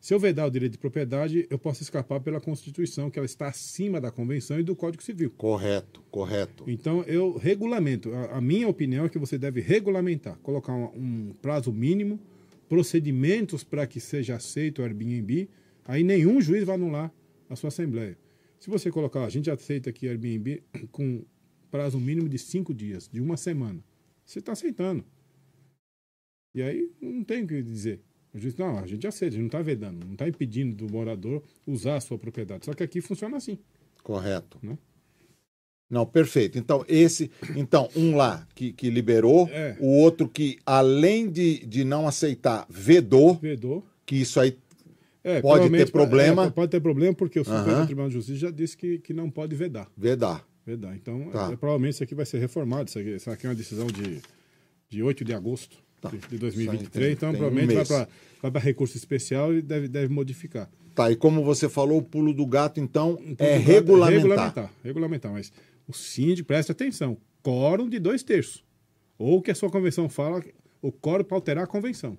se 0.00 0.14
eu 0.14 0.18
vedar 0.18 0.46
o 0.46 0.50
direito 0.50 0.72
de 0.72 0.78
propriedade, 0.78 1.46
eu 1.50 1.58
posso 1.58 1.82
escapar 1.82 2.20
pela 2.20 2.40
Constituição, 2.40 3.10
que 3.10 3.18
ela 3.18 3.26
está 3.26 3.48
acima 3.48 4.00
da 4.00 4.10
Convenção 4.10 4.58
e 4.58 4.62
do 4.62 4.76
Código 4.76 5.02
Civil. 5.02 5.30
Correto, 5.36 6.02
correto. 6.10 6.64
Então, 6.66 7.02
eu 7.02 7.36
regulamento. 7.36 8.12
A, 8.14 8.38
a 8.38 8.40
minha 8.40 8.68
opinião 8.68 9.04
é 9.04 9.08
que 9.08 9.18
você 9.18 9.36
deve 9.36 9.60
regulamentar, 9.60 10.38
colocar 10.38 10.72
um, 10.72 10.84
um 10.94 11.34
prazo 11.42 11.72
mínimo, 11.72 12.18
procedimentos 12.70 13.64
para 13.64 13.84
que 13.84 13.98
seja 13.98 14.36
aceito 14.36 14.80
o 14.80 14.84
Airbnb. 14.84 15.50
Aí 15.84 16.04
nenhum 16.04 16.40
juiz 16.40 16.62
vai 16.62 16.76
anular 16.76 17.12
a 17.48 17.56
sua 17.56 17.66
Assembleia. 17.66 18.16
Se 18.60 18.70
você 18.70 18.92
colocar, 18.92 19.24
a 19.24 19.28
gente 19.28 19.50
aceita 19.50 19.90
aqui 19.90 20.06
Airbnb 20.06 20.62
com 20.92 21.24
prazo 21.68 21.98
mínimo 21.98 22.28
de 22.28 22.38
cinco 22.38 22.72
dias, 22.72 23.08
de 23.12 23.20
uma 23.20 23.36
semana. 23.36 23.82
Você 24.24 24.38
está 24.38 24.52
aceitando. 24.52 25.04
E 26.54 26.62
aí 26.62 26.88
não 27.00 27.24
tem 27.24 27.42
o 27.42 27.46
que 27.48 27.60
dizer. 27.60 28.00
O 28.32 28.38
juiz, 28.38 28.54
não, 28.54 28.78
a 28.78 28.86
gente 28.86 29.04
aceita, 29.04 29.34
a 29.34 29.38
gente 29.38 29.40
não 29.40 29.46
está 29.48 29.62
vedando, 29.62 30.06
não 30.06 30.12
está 30.12 30.28
impedindo 30.28 30.76
do 30.76 30.92
morador 30.92 31.42
usar 31.66 31.96
a 31.96 32.00
sua 32.00 32.20
propriedade. 32.20 32.66
Só 32.66 32.72
que 32.72 32.84
aqui 32.84 33.00
funciona 33.00 33.36
assim. 33.36 33.58
Correto. 34.00 34.60
Né? 34.62 34.78
Não, 35.90 36.06
perfeito. 36.06 36.56
Então, 36.56 36.84
esse. 36.88 37.30
Então, 37.56 37.88
um 37.96 38.14
lá 38.16 38.46
que, 38.54 38.72
que 38.72 38.88
liberou, 38.88 39.48
É. 39.52 39.76
o 39.80 39.88
outro 39.88 40.28
que, 40.28 40.56
além 40.64 41.28
de, 41.28 41.66
de 41.66 41.82
não 41.84 42.06
aceitar, 42.06 42.64
vedou, 42.70 43.34
Vedou. 43.34 43.84
que 44.06 44.14
isso 44.16 44.38
aí. 44.38 44.56
É, 45.24 45.40
Pode 45.42 45.68
ter 45.68 45.90
problema. 45.90 46.46
é, 46.46 46.50
pode 46.50 46.70
ter 46.70 46.80
problema 46.80 47.12
porque 47.14 47.40
o 47.40 47.44
Supremo 47.44 47.68
Aham. 47.70 47.86
Tribunal 47.86 48.08
de 48.08 48.14
Justiça 48.14 48.38
já 48.38 48.50
disse 48.50 48.76
que, 48.76 48.98
que 48.98 49.12
não 49.12 49.28
pode 49.28 49.54
vedar. 49.56 49.86
Vedar. 49.96 50.46
Vedar. 50.64 50.94
Então, 50.94 51.28
Tá. 51.30 51.50
é, 51.52 51.56
provavelmente 51.56 51.94
isso 51.94 52.04
aqui 52.04 52.14
vai 52.14 52.24
ser 52.24 52.38
reformado. 52.38 52.88
Isso 52.88 52.98
aqui, 52.98 53.10
isso 53.16 53.30
aqui 53.30 53.46
é 53.46 53.48
uma 53.50 53.54
decisão 53.56 53.86
de, 53.88 54.18
de 54.88 55.02
8 55.02 55.24
de 55.24 55.34
agosto 55.34 55.76
Tá. 56.00 56.08
de, 56.08 56.16
de 56.16 56.24
Isso 56.24 56.32
aí 56.32 56.38
2023. 56.38 56.90
tem- 57.06 57.12
então, 57.12 57.30
tem 57.32 57.36
um 57.40 57.42
provavelmente 57.42 57.74
mês. 57.76 57.88
vai 58.40 58.50
para 58.50 58.60
recurso 58.60 58.96
especial 58.96 59.52
e 59.52 59.60
deve, 59.60 59.88
deve 59.88 60.08
modificar. 60.12 60.70
Tá, 60.94 61.10
e 61.10 61.16
como 61.16 61.44
você 61.44 61.68
falou, 61.68 61.98
o 61.98 62.02
pulo 62.02 62.32
do 62.32 62.46
gato, 62.46 62.80
então, 62.80 63.18
é 63.38 63.56
o 63.56 63.58
gato- 63.58 63.66
regulamentar. 63.66 64.14
Regulamentar, 64.16 64.70
regulamentar. 64.82 65.32
Mas 65.32 65.52
o 65.90 65.92
síndico, 65.94 66.46
preste 66.48 66.72
atenção, 66.72 67.16
quórum 67.42 67.88
de 67.88 67.98
dois 67.98 68.22
terços. 68.22 68.64
Ou 69.18 69.38
o 69.38 69.42
que 69.42 69.50
a 69.50 69.54
sua 69.54 69.70
convenção 69.70 70.08
fala, 70.08 70.42
o 70.80 70.90
quórum 70.90 71.24
para 71.24 71.36
alterar 71.36 71.64
a 71.64 71.66
convenção. 71.66 72.16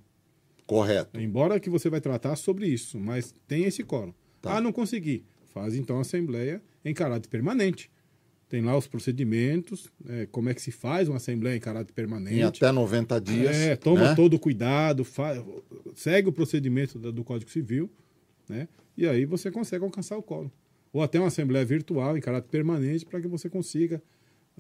Correto. 0.66 1.20
Embora 1.20 1.60
que 1.60 1.70
você 1.70 1.90
vai 1.90 2.00
tratar 2.00 2.36
sobre 2.36 2.68
isso, 2.68 3.00
mas 3.00 3.34
tem 3.48 3.64
esse 3.66 3.84
quórum. 3.84 4.14
Tá. 4.42 4.58
Ah, 4.58 4.62
não 4.62 4.72
consegui. 4.72 5.26
Faz 5.54 5.76
então 5.76 5.98
a 5.98 6.02
assembleia 6.02 6.62
em 6.86 6.94
caráter 6.94 7.28
permanente. 7.28 7.92
Tem 8.48 8.62
lá 8.62 8.78
os 8.78 8.88
procedimentos, 8.88 9.90
é, 10.08 10.26
como 10.26 10.50
é 10.50 10.54
que 10.54 10.62
se 10.62 10.72
faz 10.72 11.08
uma 11.08 11.18
assembleia 11.18 11.56
em 11.56 11.60
caráter 11.60 11.94
permanente. 11.94 12.36
Em 12.36 12.44
até 12.44 12.72
90 12.72 13.20
dias. 13.20 13.56
É, 13.56 13.76
toma 13.76 14.10
né? 14.10 14.16
todo 14.16 14.34
o 14.34 14.40
cuidado, 14.40 15.06
segue 15.96 16.28
o 16.30 16.34
procedimento 16.34 17.00
da- 17.00 17.12
do 17.12 17.24
Código 17.24 17.50
Civil, 17.50 17.90
né? 18.50 18.68
E 18.98 19.08
aí 19.08 19.26
você 19.26 19.50
consegue 19.50 19.86
alcançar 19.86 20.18
o 20.18 20.24
quórum. 20.24 20.52
Ou 20.94 21.02
até 21.02 21.20
uma 21.20 21.28
assembleia 21.28 21.66
virtual 21.66 22.18
em 22.18 22.22
caráter 22.22 22.50
permanente 22.50 23.06
para 23.06 23.22
que 23.22 23.28
você 23.28 23.50
consiga 23.50 24.02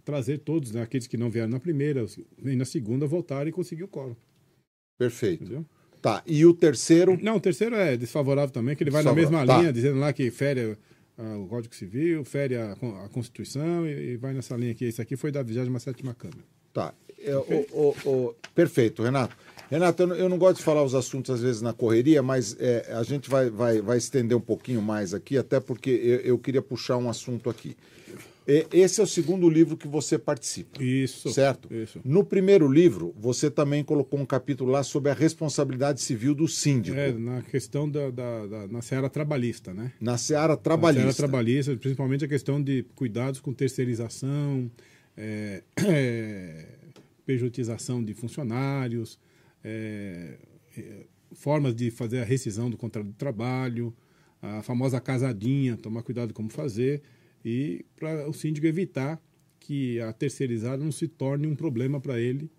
trazer 0.05 0.39
todos, 0.39 0.71
né? 0.71 0.81
aqueles 0.81 1.05
que 1.07 1.17
não 1.17 1.29
vieram 1.29 1.49
na 1.49 1.59
primeira 1.59 2.05
e 2.43 2.55
na 2.55 2.65
segunda, 2.65 3.05
voltarem 3.05 3.49
e 3.49 3.51
conseguir 3.53 3.83
o 3.83 3.87
quórum. 3.87 4.15
Perfeito. 4.97 5.43
Entendeu? 5.43 5.65
Tá, 6.01 6.23
e 6.25 6.45
o 6.45 6.53
terceiro. 6.53 7.17
Não, 7.21 7.35
o 7.35 7.39
terceiro 7.39 7.75
é 7.75 7.95
desfavorável 7.95 8.51
também, 8.51 8.75
que 8.75 8.83
ele 8.83 8.89
vai 8.89 9.03
na 9.03 9.13
mesma 9.13 9.45
tá. 9.45 9.57
linha, 9.59 9.71
dizendo 9.71 9.99
lá 9.99 10.11
que 10.11 10.31
fere 10.31 10.75
ah, 11.17 11.37
o 11.37 11.47
Código 11.47 11.75
Civil, 11.75 12.23
fere 12.25 12.55
a, 12.55 12.71
a 12.71 13.09
Constituição 13.09 13.85
e, 13.87 14.13
e 14.13 14.17
vai 14.17 14.33
nessa 14.33 14.55
linha 14.55 14.71
aqui. 14.71 14.85
Esse 14.85 15.01
aqui 15.01 15.15
foi 15.15 15.31
da 15.31 15.43
27 15.43 16.01
Câmara. 16.17 16.43
Tá. 16.73 16.93
É, 17.19 17.35
o- 17.35 17.65
o- 17.71 18.09
o- 18.09 18.35
perfeito, 18.55 19.03
Renato. 19.03 19.37
Renato, 19.71 20.03
eu 20.03 20.27
não, 20.27 20.37
gosto 20.37 20.57
de 20.57 20.63
falar 20.63 20.83
os 20.83 20.93
assuntos 20.93 21.31
às 21.33 21.41
vezes 21.41 21.61
na 21.61 21.71
correria, 21.71 22.21
mas 22.21 22.57
é, 22.59 22.91
a 22.93 23.03
gente 23.03 23.29
vai, 23.29 23.49
vai, 23.49 23.81
vai 23.81 23.97
estender 23.97 24.37
um 24.37 24.41
pouquinho 24.41 24.81
mais 24.81 25.13
aqui, 25.13 25.37
até 25.37 25.61
porque 25.61 25.89
eu, 25.89 26.19
eu 26.19 26.37
queria 26.37 26.61
puxar 26.61 26.97
um 26.97 27.09
assunto 27.09 27.49
aqui. 27.49 27.77
E- 28.45 28.67
esse 28.73 28.99
é 28.99 29.03
o 29.03 29.07
segundo 29.07 29.49
livro 29.49 29.77
que 29.77 29.87
você 29.87 30.17
participa. 30.19 30.83
Isso. 30.83 31.29
Certo? 31.29 31.73
Isso. 31.73 32.01
No 32.03 32.21
primeiro 32.25 32.69
livro, 32.69 33.15
você 33.17 33.49
também 33.49 33.81
colocou 33.81 34.19
um 34.19 34.25
capítulo 34.25 34.69
lá 34.69 34.83
sobre 34.83 35.09
a 35.09 35.13
responsabilidade 35.13 36.01
civil 36.01 36.35
do 36.35 36.49
síndico, 36.49 36.97
É, 36.97 37.13
na 37.13 37.41
questão 37.41 37.89
da, 37.89 38.09
da, 38.09 38.47
da- 38.47 38.67
na 38.67 38.81
seara 38.81 39.09
trabalhista, 39.09 39.73
né? 39.73 39.93
na 40.01 40.17
seara 40.17 40.49
Na 40.49 40.57
trabalhista. 40.57 41.03
seara 41.03 41.15
trabalhista, 41.15 41.77
principalmente 41.77 42.25
a 42.25 42.27
questão 42.27 42.61
de 42.61 42.83
cuidados 42.93 43.39
com 43.39 43.53
terceirização, 43.53 44.69
é, 45.15 45.63
é, 45.87 46.65
pejotização 47.25 48.03
de 48.03 48.13
funcionários, 48.13 49.17
é, 49.63 50.37
é, 50.77 51.05
formas 51.33 51.73
de 51.75 51.89
fazer 51.91 52.19
a 52.19 52.23
rescisão 52.25 52.69
do 52.69 52.77
contrato 52.77 53.07
de 53.07 53.13
trabalho, 53.13 53.93
a 54.41 54.61
famosa 54.63 54.99
casadinha, 54.99 55.77
tomar 55.77 56.03
cuidado 56.03 56.33
como 56.33 56.49
fazer, 56.49 57.01
e 57.45 57.85
para 57.95 58.27
o 58.29 58.33
síndico 58.33 58.65
evitar 58.67 59.21
que 59.59 59.99
a 60.01 60.11
terceirizada 60.11 60.83
não 60.83 60.91
se 60.91 61.07
torne 61.07 61.45
um 61.47 61.55
problema 61.55 61.99
para 62.01 62.19
ele, 62.19 62.49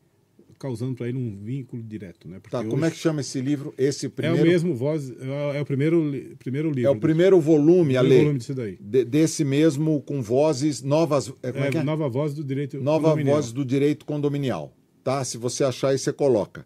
causando 0.58 0.94
para 0.94 1.08
ele 1.08 1.18
um 1.18 1.36
vínculo 1.42 1.82
direto. 1.82 2.28
Né? 2.28 2.38
Porque 2.38 2.56
Tá, 2.56 2.64
como 2.64 2.84
é 2.84 2.90
que 2.90 2.96
chama 2.96 3.20
esse 3.20 3.40
livro? 3.40 3.74
Esse 3.76 4.06
é 4.06 4.08
primeiro. 4.08 4.44
o 4.44 4.46
mesmo 4.48 4.74
voz, 4.76 5.12
é 5.54 5.60
o 5.60 5.64
primeiro, 5.66 6.36
primeiro 6.38 6.70
livro. 6.70 6.88
É 6.88 6.90
o 6.90 7.00
primeiro 7.00 7.40
volume, 7.40 7.96
a 7.96 8.00
lei. 8.00 8.18
volume 8.20 8.38
disso 8.38 8.54
daí. 8.54 8.78
de- 8.80 9.04
desse 9.04 9.44
mesmo 9.44 10.00
com 10.02 10.22
vozes 10.22 10.80
novas. 10.80 11.32
É, 11.42 11.48
é 11.48 11.50
É, 11.74 11.78
é? 11.78 11.82
Nova 11.82 12.08
voz 12.08 12.32
do 12.32 12.44
direito 12.44 12.80
Nova 12.80 13.08
condominial. 13.08 13.34
voz 13.36 13.50
do 13.52 13.64
direito 13.64 14.04
condominial. 14.06 14.72
Tá? 15.02 15.24
Se 15.24 15.36
você 15.36 15.64
achar 15.64 15.88
aí, 15.88 15.98
você 15.98 16.12
coloca. 16.12 16.64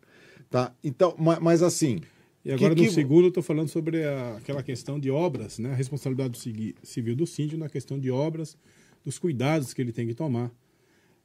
Tá? 0.50 0.72
Então, 0.82 1.14
ma- 1.18 1.38
mas, 1.40 1.62
assim. 1.62 2.00
E 2.44 2.52
agora 2.52 2.74
que- 2.74 2.82
no 2.82 2.88
que- 2.88 2.94
segundo 2.94 3.24
eu 3.24 3.28
estou 3.28 3.42
falando 3.42 3.68
sobre 3.68 4.04
a- 4.04 4.36
aquela 4.36 4.62
questão 4.62 4.98
de 5.00 5.10
obras, 5.10 5.58
né? 5.58 5.72
A 5.72 5.74
responsabilidade 5.74 6.30
do 6.30 6.86
civil 6.86 7.16
do 7.16 7.26
síndico 7.26 7.58
na 7.58 7.68
questão 7.68 7.98
de 7.98 8.10
obras, 8.10 8.56
dos 9.04 9.18
cuidados 9.18 9.74
que 9.74 9.80
ele 9.82 9.92
tem 9.92 10.06
que 10.06 10.14
tomar. 10.14 10.50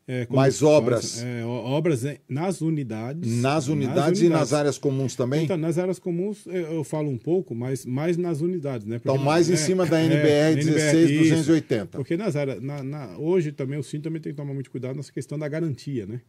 É, 0.08 0.26
Mas 0.32 0.56
se 0.56 0.62
faz, 0.62 0.72
obras? 0.74 1.24
é, 1.24 1.46
obras 1.46 2.04
é, 2.04 2.18
nas 2.28 2.60
unidades. 2.60 3.32
Nas 3.40 3.68
unidades, 3.68 4.20
e 4.22 4.28
nas 4.30 4.52
áreas 4.52 4.80
comuns 4.80 5.16
também? 5.16 5.44
Então, 5.46 5.56
nas 5.56 5.78
áreas 5.78 6.00
comuns 6.00 6.44
eu, 6.48 6.54
eu 6.74 6.84
falo 6.84 7.08
um 7.10 7.18
pouco, 7.20 7.54
mas 7.54 7.86
mais 7.86 8.18
nas 8.18 8.42
unidades, 8.42 8.86
né? 8.88 8.96
Então, 9.00 9.16
mais 9.18 9.48
em 9.48 9.54
é, 9.54 9.58
cima 9.58 9.86
da 9.86 10.00
é, 10.02 10.06
NBR 10.06 10.60
isso. 10.60 10.72
16280. 10.72 11.98
Porque 12.00 12.18
nas 12.18 12.36
áreas, 12.36 12.62
na, 12.62 12.82
na- 12.84 13.18
hoje 13.20 13.52
também 13.52 13.78
o 13.78 13.84
síndico 13.84 14.06
também 14.06 14.20
tem 14.22 14.34
que 14.34 14.38
tomar 14.38 14.56
muito 14.56 14.72
cuidado 14.72 14.96
nessa 14.98 15.12
questão 15.14 15.38
da 15.38 15.48
garantia, 15.48 16.08
né? 16.08 16.20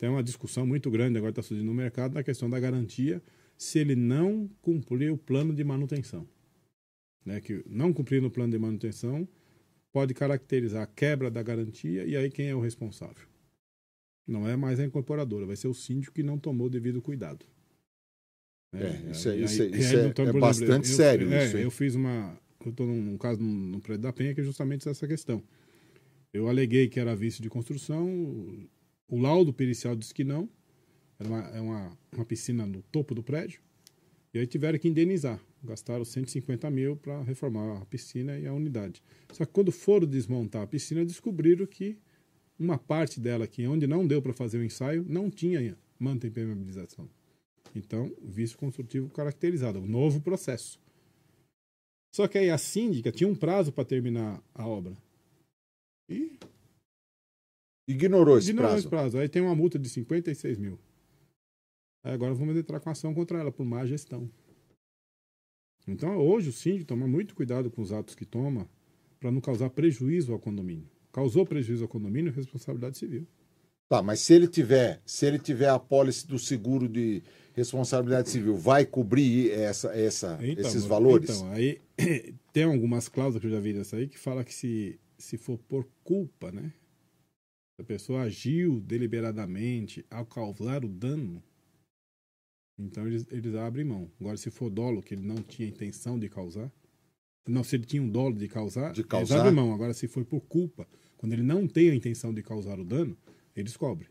Tem 0.00 0.08
uma 0.08 0.22
discussão 0.22 0.66
muito 0.66 0.90
grande 0.90 1.18
agora 1.18 1.30
está 1.30 1.42
surgindo 1.42 1.66
no 1.66 1.74
mercado 1.74 2.14
na 2.14 2.22
questão 2.22 2.48
da 2.48 2.58
garantia 2.58 3.22
se 3.58 3.78
ele 3.78 3.94
não 3.94 4.48
cumprir 4.62 5.12
o 5.12 5.18
plano 5.18 5.54
de 5.54 5.62
manutenção. 5.62 6.26
Né? 7.22 7.38
Que 7.38 7.62
não 7.66 7.92
cumprir 7.92 8.24
o 8.24 8.30
plano 8.30 8.50
de 8.50 8.58
manutenção 8.58 9.28
pode 9.92 10.14
caracterizar 10.14 10.82
a 10.84 10.86
quebra 10.86 11.30
da 11.30 11.42
garantia 11.42 12.06
e 12.06 12.16
aí 12.16 12.30
quem 12.30 12.48
é 12.48 12.54
o 12.54 12.60
responsável? 12.60 13.28
Não 14.26 14.48
é 14.48 14.56
mais 14.56 14.80
a 14.80 14.84
incorporadora, 14.86 15.44
vai 15.44 15.56
ser 15.56 15.68
o 15.68 15.74
síndico 15.74 16.14
que 16.14 16.22
não 16.22 16.38
tomou 16.38 16.68
o 16.68 16.70
devido 16.70 17.02
cuidado. 17.02 17.44
Né? 18.72 19.04
É, 19.08 19.10
isso 19.10 19.28
é- 19.28 19.32
aí- 19.32 19.44
isso 19.44 19.62
é- 19.62 19.66
aí, 19.66 19.78
isso 19.80 19.96
é- 19.98 20.06
então, 20.06 20.26
é 20.26 20.32
por 20.32 20.40
bastante 20.40 20.88
eu- 20.88 20.96
sério 20.96 21.30
é, 21.30 21.44
isso? 21.44 21.58
Eu 21.58 21.70
fiz 21.70 21.94
uma. 21.94 22.38
Eu 22.64 22.70
estou 22.70 22.86
num, 22.86 23.02
num 23.02 23.18
caso 23.18 23.42
no 23.42 23.80
Prédio 23.80 24.02
da 24.04 24.12
Penha 24.14 24.34
que 24.34 24.40
é 24.40 24.44
justamente 24.44 24.88
essa 24.88 25.06
questão. 25.06 25.42
Eu 26.32 26.48
aleguei 26.48 26.88
que 26.88 26.98
era 26.98 27.14
vício 27.14 27.42
de 27.42 27.50
construção, 27.50 28.06
o 29.10 29.18
laudo 29.18 29.52
pericial 29.52 29.96
disse 29.96 30.14
que 30.14 30.24
não, 30.24 30.48
era 31.18 31.28
uma, 31.28 31.40
é 31.48 31.60
uma, 31.60 31.98
uma 32.12 32.24
piscina 32.24 32.64
no 32.64 32.80
topo 32.82 33.14
do 33.14 33.22
prédio, 33.22 33.60
e 34.32 34.38
aí 34.38 34.46
tiveram 34.46 34.78
que 34.78 34.88
indenizar. 34.88 35.40
Gastaram 35.62 36.04
150 36.04 36.70
mil 36.70 36.96
para 36.96 37.20
reformar 37.22 37.82
a 37.82 37.84
piscina 37.84 38.38
e 38.38 38.46
a 38.46 38.54
unidade. 38.54 39.02
Só 39.32 39.44
que 39.44 39.52
quando 39.52 39.70
foram 39.70 40.06
desmontar 40.06 40.62
a 40.62 40.66
piscina, 40.66 41.04
descobriram 41.04 41.66
que 41.66 41.98
uma 42.58 42.78
parte 42.78 43.20
dela, 43.20 43.46
que 43.46 43.66
onde 43.66 43.86
não 43.86 44.06
deu 44.06 44.22
para 44.22 44.32
fazer 44.32 44.58
o 44.58 44.64
ensaio, 44.64 45.04
não 45.06 45.30
tinha 45.30 45.76
manta 45.98 46.26
impermeabilização. 46.26 47.08
Então, 47.74 48.10
vício 48.22 48.56
construtivo 48.56 49.10
caracterizado, 49.10 49.80
um 49.80 49.86
novo 49.86 50.20
processo. 50.20 50.80
Só 52.14 52.26
que 52.26 52.38
aí 52.38 52.50
a 52.50 52.58
síndica 52.58 53.12
tinha 53.12 53.28
um 53.28 53.34
prazo 53.34 53.72
para 53.72 53.84
terminar 53.84 54.42
a 54.54 54.66
obra. 54.66 54.96
E 56.08 56.38
Ignorou 57.88 58.38
esse 58.38 58.50
ignorou 58.50 58.70
prazo. 58.70 58.80
esse 58.80 58.88
prazo. 58.88 59.18
Aí 59.18 59.28
tem 59.28 59.42
uma 59.42 59.54
multa 59.54 59.78
de 59.78 59.88
56 59.88 60.58
mil. 60.58 60.78
Aí 62.04 62.12
agora 62.12 62.34
vamos 62.34 62.56
entrar 62.56 62.80
com 62.80 62.90
ação 62.90 63.12
contra 63.12 63.38
ela 63.38 63.52
por 63.52 63.64
má 63.64 63.84
gestão. 63.84 64.30
Então, 65.86 66.16
hoje, 66.18 66.50
o 66.50 66.52
síndico 66.52 66.86
toma 66.86 67.06
muito 67.06 67.34
cuidado 67.34 67.70
com 67.70 67.82
os 67.82 67.92
atos 67.92 68.14
que 68.14 68.24
toma 68.24 68.68
para 69.18 69.30
não 69.30 69.40
causar 69.40 69.70
prejuízo 69.70 70.32
ao 70.32 70.38
condomínio. 70.38 70.88
Causou 71.12 71.44
prejuízo 71.44 71.84
ao 71.84 71.88
condomínio, 71.88 72.32
responsabilidade 72.32 72.96
civil. 72.96 73.26
Tá, 73.88 74.00
mas 74.00 74.20
se 74.20 74.32
ele 74.32 74.46
tiver, 74.46 75.02
se 75.04 75.26
ele 75.26 75.38
tiver 75.38 75.68
a 75.68 75.78
pólice 75.78 76.24
do 76.24 76.38
seguro 76.38 76.88
de 76.88 77.22
responsabilidade 77.54 78.30
civil, 78.30 78.54
vai 78.54 78.86
cobrir 78.86 79.50
essa, 79.50 79.88
essa, 79.88 80.38
Então, 80.40 80.64
esses 80.64 80.84
valores? 80.84 81.30
Então, 81.30 81.50
aí 81.50 81.80
tem 82.52 82.62
algumas 82.62 83.08
cláusulas 83.08 83.40
que 83.40 83.48
eu 83.48 83.50
já 83.50 83.58
vi 83.58 83.72
dessa 83.72 83.96
aí 83.96 84.06
que 84.06 84.16
fala 84.16 84.44
que 84.44 84.54
se, 84.54 84.98
se 85.18 85.36
for 85.36 85.58
por 85.58 85.88
culpa, 86.04 86.52
né? 86.52 86.72
A 87.80 87.84
pessoa 87.84 88.22
agiu 88.22 88.80
deliberadamente 88.80 90.04
ao 90.10 90.26
causar 90.26 90.84
o 90.84 90.88
dano, 90.88 91.42
então 92.78 93.06
eles, 93.06 93.26
eles 93.30 93.54
abrem 93.54 93.84
mão. 93.84 94.10
Agora, 94.20 94.36
se 94.36 94.50
for 94.50 94.68
dolo, 94.68 95.02
que 95.02 95.14
ele 95.14 95.22
não 95.26 95.36
tinha 95.36 95.66
intenção 95.66 96.18
de 96.18 96.28
causar, 96.28 96.70
não, 97.48 97.64
se 97.64 97.76
ele 97.76 97.84
tinha 97.86 98.02
um 98.02 98.08
dolo 98.08 98.36
de 98.36 98.46
causar, 98.48 98.92
De 98.92 99.00
eles 99.00 99.08
causar. 99.08 99.38
abrem 99.40 99.54
mão. 99.54 99.72
Agora, 99.72 99.94
se 99.94 100.06
foi 100.06 100.24
por 100.24 100.40
culpa, 100.42 100.86
quando 101.16 101.32
ele 101.32 101.42
não 101.42 101.66
tem 101.66 101.90
a 101.90 101.94
intenção 101.94 102.34
de 102.34 102.42
causar 102.42 102.78
o 102.78 102.84
dano, 102.84 103.16
eles 103.56 103.76
cobrem. 103.76 104.10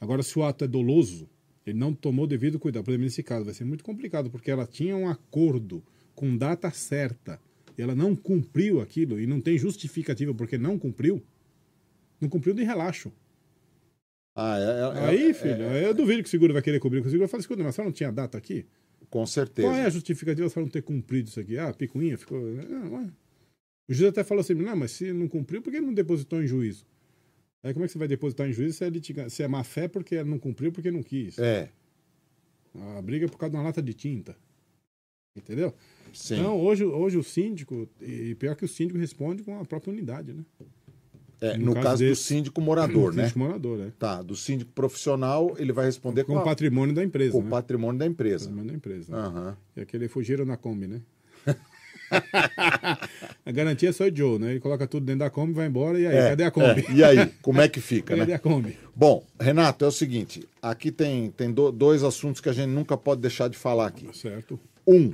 Agora, 0.00 0.22
se 0.22 0.36
o 0.38 0.42
ato 0.42 0.64
é 0.64 0.68
doloso, 0.68 1.28
ele 1.64 1.78
não 1.78 1.94
tomou 1.94 2.26
devido 2.26 2.58
cuidado. 2.58 2.84
Por 2.84 2.90
exemplo, 2.90 3.04
nesse 3.04 3.22
caso, 3.22 3.44
vai 3.44 3.54
ser 3.54 3.64
muito 3.64 3.84
complicado, 3.84 4.28
porque 4.28 4.50
ela 4.50 4.66
tinha 4.66 4.96
um 4.96 5.08
acordo 5.08 5.82
com 6.14 6.36
data 6.36 6.70
certa 6.72 7.40
e 7.78 7.82
ela 7.82 7.94
não 7.94 8.14
cumpriu 8.14 8.80
aquilo 8.80 9.20
e 9.20 9.26
não 9.26 9.40
tem 9.40 9.56
justificativa 9.56 10.34
porque 10.34 10.58
não 10.58 10.78
cumpriu, 10.78 11.22
não 12.24 12.30
cumpriu 12.30 12.54
de 12.54 12.62
relaxo. 12.64 13.12
Ah, 14.36 14.58
é, 14.58 14.62
é- 14.62 15.08
Aí, 15.08 15.30
é- 15.30 15.34
filho, 15.34 15.68
aí 15.70 15.84
eu 15.84 15.94
duvido 15.94 16.22
que 16.22 16.28
o 16.28 16.30
seguro 16.30 16.52
vai 16.52 16.60
querer 16.62 16.80
cobrir. 16.80 16.98
porque 16.98 17.08
O 17.08 17.10
seguro 17.12 17.26
vai 17.26 17.30
falar, 17.30 17.40
escuta, 17.40 17.62
mas 17.62 17.74
você 17.74 17.82
não 17.84 17.92
tinha 17.92 18.10
data 18.10 18.36
aqui? 18.36 18.66
com 19.10 19.24
certeza. 19.26 19.68
Qual 19.68 19.76
é 19.76 19.84
a 19.86 19.90
justificativa 19.90 20.50
para 20.50 20.62
não 20.62 20.68
ter 20.68 20.82
cumprido 20.82 21.28
isso 21.28 21.38
aqui? 21.38 21.56
Ah, 21.56 21.68
a 21.68 21.72
picuinha 21.72 22.18
ficou... 22.18 22.40
Não, 22.40 22.94
ué. 22.94 23.08
O 23.88 23.94
juiz 23.94 24.08
até 24.10 24.24
falou 24.24 24.40
assim, 24.40 24.54
não, 24.54 24.74
mas 24.74 24.90
se 24.90 25.12
não 25.12 25.28
cumpriu, 25.28 25.62
por 25.62 25.70
que 25.72 25.80
não 25.80 25.94
depositou 25.94 26.42
em 26.42 26.46
juízo? 26.48 26.84
Aí 27.62 27.72
como 27.72 27.84
é 27.84 27.86
que 27.86 27.92
você 27.92 27.98
vai 27.98 28.08
depositar 28.08 28.48
em 28.48 28.52
juízo 28.52 28.78
se 28.78 28.84
é, 28.84 28.88
litiga... 28.88 29.28
se 29.30 29.42
é 29.44 29.46
má 29.46 29.62
fé 29.62 29.86
porque 29.86 30.24
não 30.24 30.36
cumpriu 30.38 30.72
porque 30.72 30.90
não 30.90 31.00
quis? 31.02 31.38
É, 31.38 31.70
A 32.96 33.00
briga 33.02 33.26
é 33.26 33.28
por 33.28 33.38
causa 33.38 33.50
de 33.52 33.56
uma 33.56 33.62
lata 33.62 33.80
de 33.80 33.94
tinta. 33.94 34.36
Entendeu? 35.36 35.72
sim. 36.12 36.34
Então, 36.34 36.60
hoje, 36.60 36.84
hoje 36.84 37.16
o 37.16 37.22
síndico, 37.22 37.88
e 38.00 38.34
pior 38.34 38.56
que 38.56 38.64
o 38.64 38.68
síndico 38.68 38.98
responde 38.98 39.44
com 39.44 39.60
a 39.60 39.64
própria 39.64 39.92
unidade, 39.92 40.32
né? 40.32 40.44
É, 41.40 41.56
no 41.58 41.66
no, 41.66 41.74
caso 41.74 41.84
caso 41.86 42.04
do 42.04 42.08
desse- 42.10 42.22
síndico 42.22 42.60
morador, 42.60 43.12
né? 43.14 43.22
Síndico 43.24 43.38
morador, 43.40 43.78
né? 43.78 43.92
Tá, 43.98 44.22
do 44.22 44.34
síndico 44.36 44.70
profissional, 44.72 45.54
ele 45.58 45.72
vai 45.72 45.86
responder 45.86 46.24
Com 46.24 46.34
com, 46.34 46.40
o 46.40 46.44
patrimônio 46.44 46.94
da 46.94 47.02
empresa, 47.04 47.32
com 47.32 47.38
o 47.38 47.42
né? 47.44 47.50
patrimônio 47.50 47.98
da 47.98 48.06
empresa. 48.06 48.44
Patrimônio 48.46 48.70
da 48.70 48.76
empresa. 48.76 49.12
né? 49.12 49.18
Aham. 49.18 49.56
E 49.76 49.80
aquele 49.80 50.08
fugiram 50.08 50.44
na 50.44 50.56
Kombi, 50.56 50.86
né? 50.86 51.00
a 53.44 53.50
garantia 53.52 53.88
é 53.88 53.92
só 53.92 54.04
o 54.04 54.14
Joe, 54.16 54.38
né? 54.38 54.50
Ele 54.52 54.60
coloca 54.60 54.86
tudo 54.86 55.04
dentro 55.06 55.20
da 55.20 55.30
Kombi, 55.30 55.52
vai 55.52 55.66
embora, 55.66 55.98
e 55.98 56.06
aí, 56.06 56.16
É, 56.16 56.28
cadê 56.30 56.44
a 56.44 56.50
Kombi? 56.50 56.84
é. 56.88 56.92
E 56.92 57.04
aí, 57.04 57.26
como 57.42 57.60
é 57.60 57.68
que 57.68 57.80
fica, 57.82 58.16
Cadê 58.16 58.30
né? 58.30 58.34
a 58.34 58.38
Kombi? 58.38 58.78
Bom, 58.94 59.24
Renato, 59.40 59.84
é 59.84 59.88
o 59.88 59.92
seguinte, 59.92 60.46
aqui 60.62 60.90
tem, 60.90 61.30
tem 61.30 61.52
do- 61.52 61.72
dois 61.72 62.02
assuntos 62.02 62.40
que 62.40 62.48
a 62.48 62.52
gente 62.52 62.68
nunca 62.68 62.96
pode 62.96 63.20
deixar 63.20 63.48
de 63.48 63.56
falar 63.56 63.86
aqui. 63.86 64.08
Certo. 64.16 64.58
Um, 64.86 65.12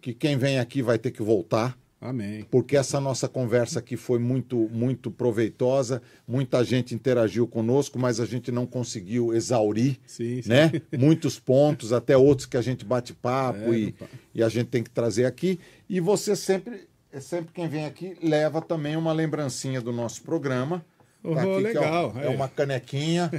que 0.00 0.14
quem 0.14 0.36
vem 0.36 0.58
aqui 0.58 0.82
vai 0.82 0.98
ter 0.98 1.10
que 1.10 1.22
voltar, 1.22 1.76
Amém. 2.00 2.46
porque 2.50 2.76
essa 2.76 2.98
nossa 2.98 3.28
conversa 3.28 3.78
aqui 3.78 3.96
foi 3.96 4.18
muito, 4.18 4.56
muito 4.72 5.10
proveitosa, 5.10 6.00
muita 6.26 6.64
gente 6.64 6.94
interagiu 6.94 7.46
conosco, 7.46 7.98
mas 7.98 8.18
a 8.20 8.24
gente 8.24 8.50
não 8.50 8.64
conseguiu 8.66 9.34
exaurir, 9.34 9.98
Sim, 10.06 10.40
sim. 10.40 10.48
né? 10.48 10.72
Muitos 10.98 11.38
pontos, 11.38 11.92
até 11.92 12.16
outros 12.16 12.46
que 12.46 12.56
a 12.56 12.62
gente 12.62 12.84
bate 12.84 13.12
papo 13.12 13.72
É, 13.74 13.78
e, 13.78 13.94
e 14.34 14.42
a 14.42 14.48
gente 14.48 14.68
tem 14.68 14.82
que 14.82 14.90
trazer 14.90 15.26
aqui. 15.26 15.60
E 15.88 16.00
você 16.00 16.34
sempre, 16.34 16.88
é 17.12 17.20
sempre 17.20 17.52
quem 17.52 17.68
vem 17.68 17.84
aqui, 17.84 18.16
leva 18.22 18.62
também 18.62 18.96
uma 18.96 19.12
lembrancinha 19.12 19.80
do 19.80 19.92
nosso 19.92 20.22
programa. 20.22 20.82
Oh, 21.22 21.34
Tá 21.34 21.42
aqui, 21.42 21.50
é 21.50 21.58
legal, 21.58 22.14
é. 22.16 22.26
é 22.26 22.28
uma 22.30 22.48
canequinha 22.48 23.30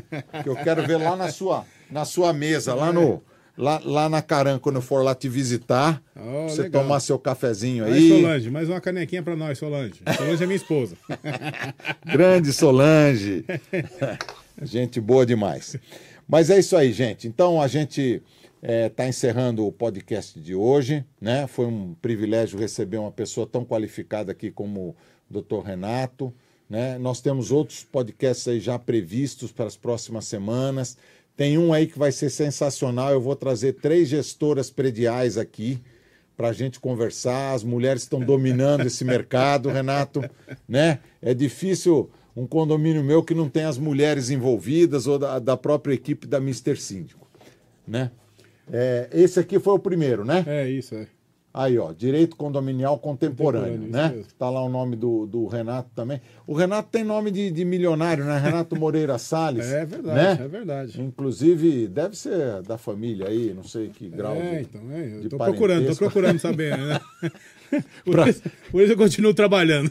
que 0.43 0.47
eu 0.47 0.55
quero 0.55 0.85
ver 0.85 0.97
lá 0.97 1.15
na 1.15 1.31
sua, 1.31 1.65
na 1.89 2.05
sua 2.05 2.31
mesa, 2.31 2.75
lá 2.75 2.93
no 2.93 3.23
lá, 3.57 3.81
lá 3.83 4.09
na 4.09 4.21
Caran, 4.21 4.59
quando 4.59 4.77
eu 4.77 4.81
for 4.81 5.03
lá 5.03 5.13
te 5.15 5.27
visitar, 5.29 6.01
Oh, 6.15 6.47
você 6.49 6.63
legal. 6.63 6.83
tomar 6.83 6.99
seu 6.99 7.17
cafezinho 7.19 7.85
Aí, 7.85 7.93
aí. 7.93 8.09
Solange, 8.09 8.49
mais 8.51 8.69
uma 8.69 8.79
canequinha 8.81 9.23
pra 9.23 9.35
nós, 9.35 9.57
Solange. 9.57 10.01
Solange 10.17 10.43
é 10.43 10.45
minha 10.47 10.55
esposa. 10.57 10.95
Grande 12.05 12.51
Solange. 12.53 13.45
gente 14.61 14.99
boa 14.99 15.25
demais. 15.25 15.75
Mas 16.27 16.49
é 16.49 16.59
isso 16.59 16.75
aí, 16.77 16.91
gente. 16.91 17.27
Então 17.27 17.61
a 17.61 17.67
gente 17.67 18.21
está 18.61 19.07
encerrando 19.07 19.65
o 19.65 19.71
podcast 19.71 20.39
de 20.39 20.53
hoje. 20.55 21.03
Né? 21.19 21.47
Foi 21.47 21.65
um 21.65 21.93
privilégio 22.01 22.59
receber 22.59 22.97
uma 22.97 23.11
pessoa 23.11 23.45
tão 23.47 23.65
qualificada 23.65 24.31
aqui 24.31 24.51
como 24.51 24.95
o 25.29 25.41
Dr. 25.41 25.65
Renato. 25.65 26.33
Né? 26.69 26.97
Nós 26.97 27.19
temos 27.19 27.51
outros 27.51 27.83
podcasts 27.83 28.47
aí 28.47 28.59
já 28.59 28.79
previstos 28.79 29.51
para 29.51 29.65
as 29.65 29.75
próximas 29.75 30.25
semanas. 30.25 30.97
Tem 31.35 31.57
um 31.57 31.73
aí 31.73 31.87
que 31.87 31.97
vai 31.97 32.11
ser 32.11 32.29
sensacional. 32.29 33.11
Eu 33.11 33.21
vou 33.21 33.35
trazer 33.35 33.73
três 33.73 34.09
gestoras 34.09 34.69
prediais 34.69 35.37
aqui 35.37 35.79
para 36.37 36.49
a 36.49 36.53
gente 36.53 36.79
conversar. 36.79 37.53
As 37.53 37.63
mulheres 37.63 38.03
estão 38.03 38.19
dominando 38.19 38.85
esse 38.85 39.03
mercado, 39.03 39.69
Renato. 39.69 40.23
Né? 40.67 40.99
É 41.21 41.33
difícil 41.33 42.09
um 42.35 42.47
condomínio 42.47 43.03
meu 43.03 43.23
que 43.23 43.33
não 43.33 43.49
tem 43.49 43.63
as 43.63 43.77
mulheres 43.77 44.29
envolvidas 44.29 45.07
ou 45.07 45.19
da, 45.19 45.39
da 45.39 45.57
própria 45.57 45.93
equipe 45.93 46.27
da 46.27 46.39
Mister 46.39 46.79
Síndico. 46.79 47.27
Né? 47.87 48.11
É, 48.71 49.09
esse 49.11 49.39
aqui 49.39 49.59
foi 49.59 49.73
o 49.73 49.79
primeiro, 49.79 50.23
né? 50.23 50.43
É 50.47 50.69
isso, 50.69 50.95
é. 50.95 51.07
Aí, 51.53 51.77
ó, 51.77 51.91
Direito 51.91 52.37
Condominial 52.37 52.97
Contemporâneo, 52.97 53.71
Contemporâneo, 53.77 53.91
né? 53.91 54.05
isso 54.07 54.15
mesmo. 54.15 54.31
Tá 54.39 54.49
lá 54.49 54.63
o 54.63 54.69
nome 54.69 54.95
do, 54.95 55.25
do 55.25 55.47
Renato 55.47 55.89
também. 55.93 56.21
O 56.47 56.53
Renato 56.53 56.87
tem 56.89 57.03
nome 57.03 57.29
de, 57.29 57.51
de 57.51 57.65
milionário, 57.65 58.23
né? 58.23 58.37
Renato 58.37 58.73
Moreira 58.79 59.17
Salles. 59.19 59.65
É 59.69 59.85
verdade, 59.85 60.39
né? 60.39 60.45
é 60.45 60.47
verdade. 60.47 61.01
Inclusive, 61.01 61.87
deve 61.89 62.15
ser 62.17 62.61
da 62.61 62.77
família 62.77 63.27
aí, 63.27 63.53
não 63.53 63.63
sei 63.65 63.89
que 63.89 64.07
grau. 64.07 64.35
É, 64.35 64.55
de- 64.55 64.61
então, 64.61 64.81
é, 64.91 65.19
eu 65.23 65.29
tô 65.29 65.37
procurando, 65.37 65.87
tô 65.87 65.95
procurando 65.97 66.39
saber, 66.39 66.77
né? 66.77 66.99
Por, 68.03 68.11
Pra- 68.15 68.29
isso, 68.29 68.41
por 68.69 68.81
isso 68.81 68.91
eu 68.93 68.97
continuo 68.97 69.33
trabalhando. 69.33 69.89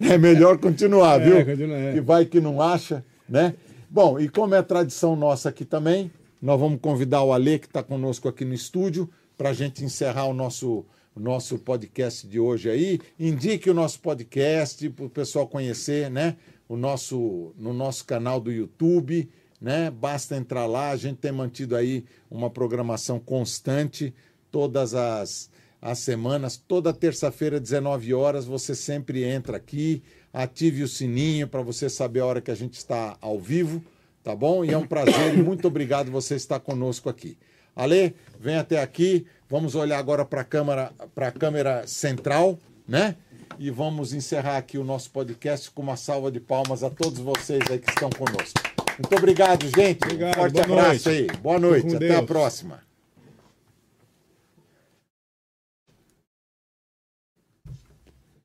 É 0.00 0.16
melhor 0.18 0.58
continuar, 0.58 1.20
É, 1.20 1.24
viu? 1.24 1.44
continua, 1.44 1.76
é. 1.76 1.92
Que 1.92 2.00
vai 2.00 2.24
que 2.24 2.40
não 2.40 2.60
acha, 2.62 3.04
né? 3.28 3.54
Bom, 3.90 4.18
e 4.18 4.28
como 4.28 4.54
é 4.54 4.62
tradição 4.62 5.16
nossa 5.16 5.48
aqui 5.48 5.64
também, 5.64 6.10
nós 6.40 6.58
vamos 6.58 6.80
convidar 6.80 7.22
o 7.22 7.32
Ale, 7.32 7.58
que 7.58 7.66
está 7.66 7.82
conosco 7.82 8.28
aqui 8.28 8.44
no 8.44 8.54
estúdio, 8.54 9.08
para 9.38 9.50
a 9.50 9.54
gente 9.54 9.84
encerrar 9.84 10.26
o 10.26 10.34
nosso, 10.34 10.84
nosso 11.14 11.60
podcast 11.60 12.26
de 12.26 12.40
hoje 12.40 12.68
aí. 12.68 13.00
Indique 13.18 13.70
o 13.70 13.74
nosso 13.74 14.00
podcast 14.00 14.90
para 14.90 15.04
o 15.04 15.08
pessoal 15.10 15.46
conhecer, 15.46 16.10
né? 16.10 16.36
O 16.68 16.76
nosso, 16.76 17.54
no 17.56 17.72
nosso 17.72 18.04
canal 18.04 18.40
do 18.40 18.50
YouTube, 18.50 19.30
né? 19.60 19.92
Basta 19.92 20.36
entrar 20.36 20.66
lá, 20.66 20.90
a 20.90 20.96
gente 20.96 21.18
tem 21.18 21.30
mantido 21.30 21.76
aí 21.76 22.04
uma 22.28 22.50
programação 22.50 23.20
constante, 23.20 24.12
todas 24.50 24.92
as, 24.92 25.48
as 25.80 26.00
semanas, 26.00 26.56
toda 26.56 26.92
terça-feira, 26.92 27.60
19 27.60 28.12
horas, 28.12 28.44
você 28.44 28.74
sempre 28.74 29.22
entra 29.22 29.56
aqui, 29.56 30.02
ative 30.32 30.82
o 30.82 30.88
sininho 30.88 31.46
para 31.46 31.62
você 31.62 31.88
saber 31.88 32.20
a 32.20 32.26
hora 32.26 32.40
que 32.40 32.50
a 32.50 32.56
gente 32.56 32.74
está 32.74 33.16
ao 33.20 33.38
vivo, 33.38 33.84
tá 34.24 34.34
bom? 34.34 34.64
E 34.64 34.70
é 34.70 34.76
um 34.76 34.86
prazer 34.86 35.36
muito 35.38 35.68
obrigado 35.68 36.10
você 36.10 36.34
estar 36.34 36.58
conosco 36.58 37.08
aqui. 37.08 37.38
Ale, 37.78 38.12
vem 38.40 38.56
até 38.56 38.82
aqui, 38.82 39.24
vamos 39.48 39.76
olhar 39.76 40.00
agora 40.00 40.24
para 40.24 40.40
a 40.40 40.44
câmera, 40.44 40.92
para 41.14 41.28
a 41.28 41.30
câmera 41.32 41.86
central, 41.86 42.58
né? 42.88 43.14
E 43.56 43.70
vamos 43.70 44.12
encerrar 44.12 44.56
aqui 44.56 44.76
o 44.76 44.82
nosso 44.82 45.12
podcast 45.12 45.70
com 45.70 45.80
uma 45.82 45.96
salva 45.96 46.28
de 46.28 46.40
palmas 46.40 46.82
a 46.82 46.90
todos 46.90 47.20
vocês 47.20 47.62
aí 47.70 47.78
que 47.78 47.88
estão 47.88 48.10
conosco. 48.10 48.60
Muito 48.98 49.16
obrigado, 49.16 49.68
gente. 49.68 50.02
Obrigado, 50.02 50.30
um 50.30 50.40
forte 50.40 50.60
abraço 50.60 51.08
noite. 51.08 51.08
aí. 51.08 51.26
Boa 51.38 51.58
noite, 51.60 51.94
até 51.94 52.10
a 52.10 52.16
Deus. 52.16 52.26
próxima. 52.26 52.82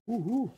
Uhul. 0.05 0.53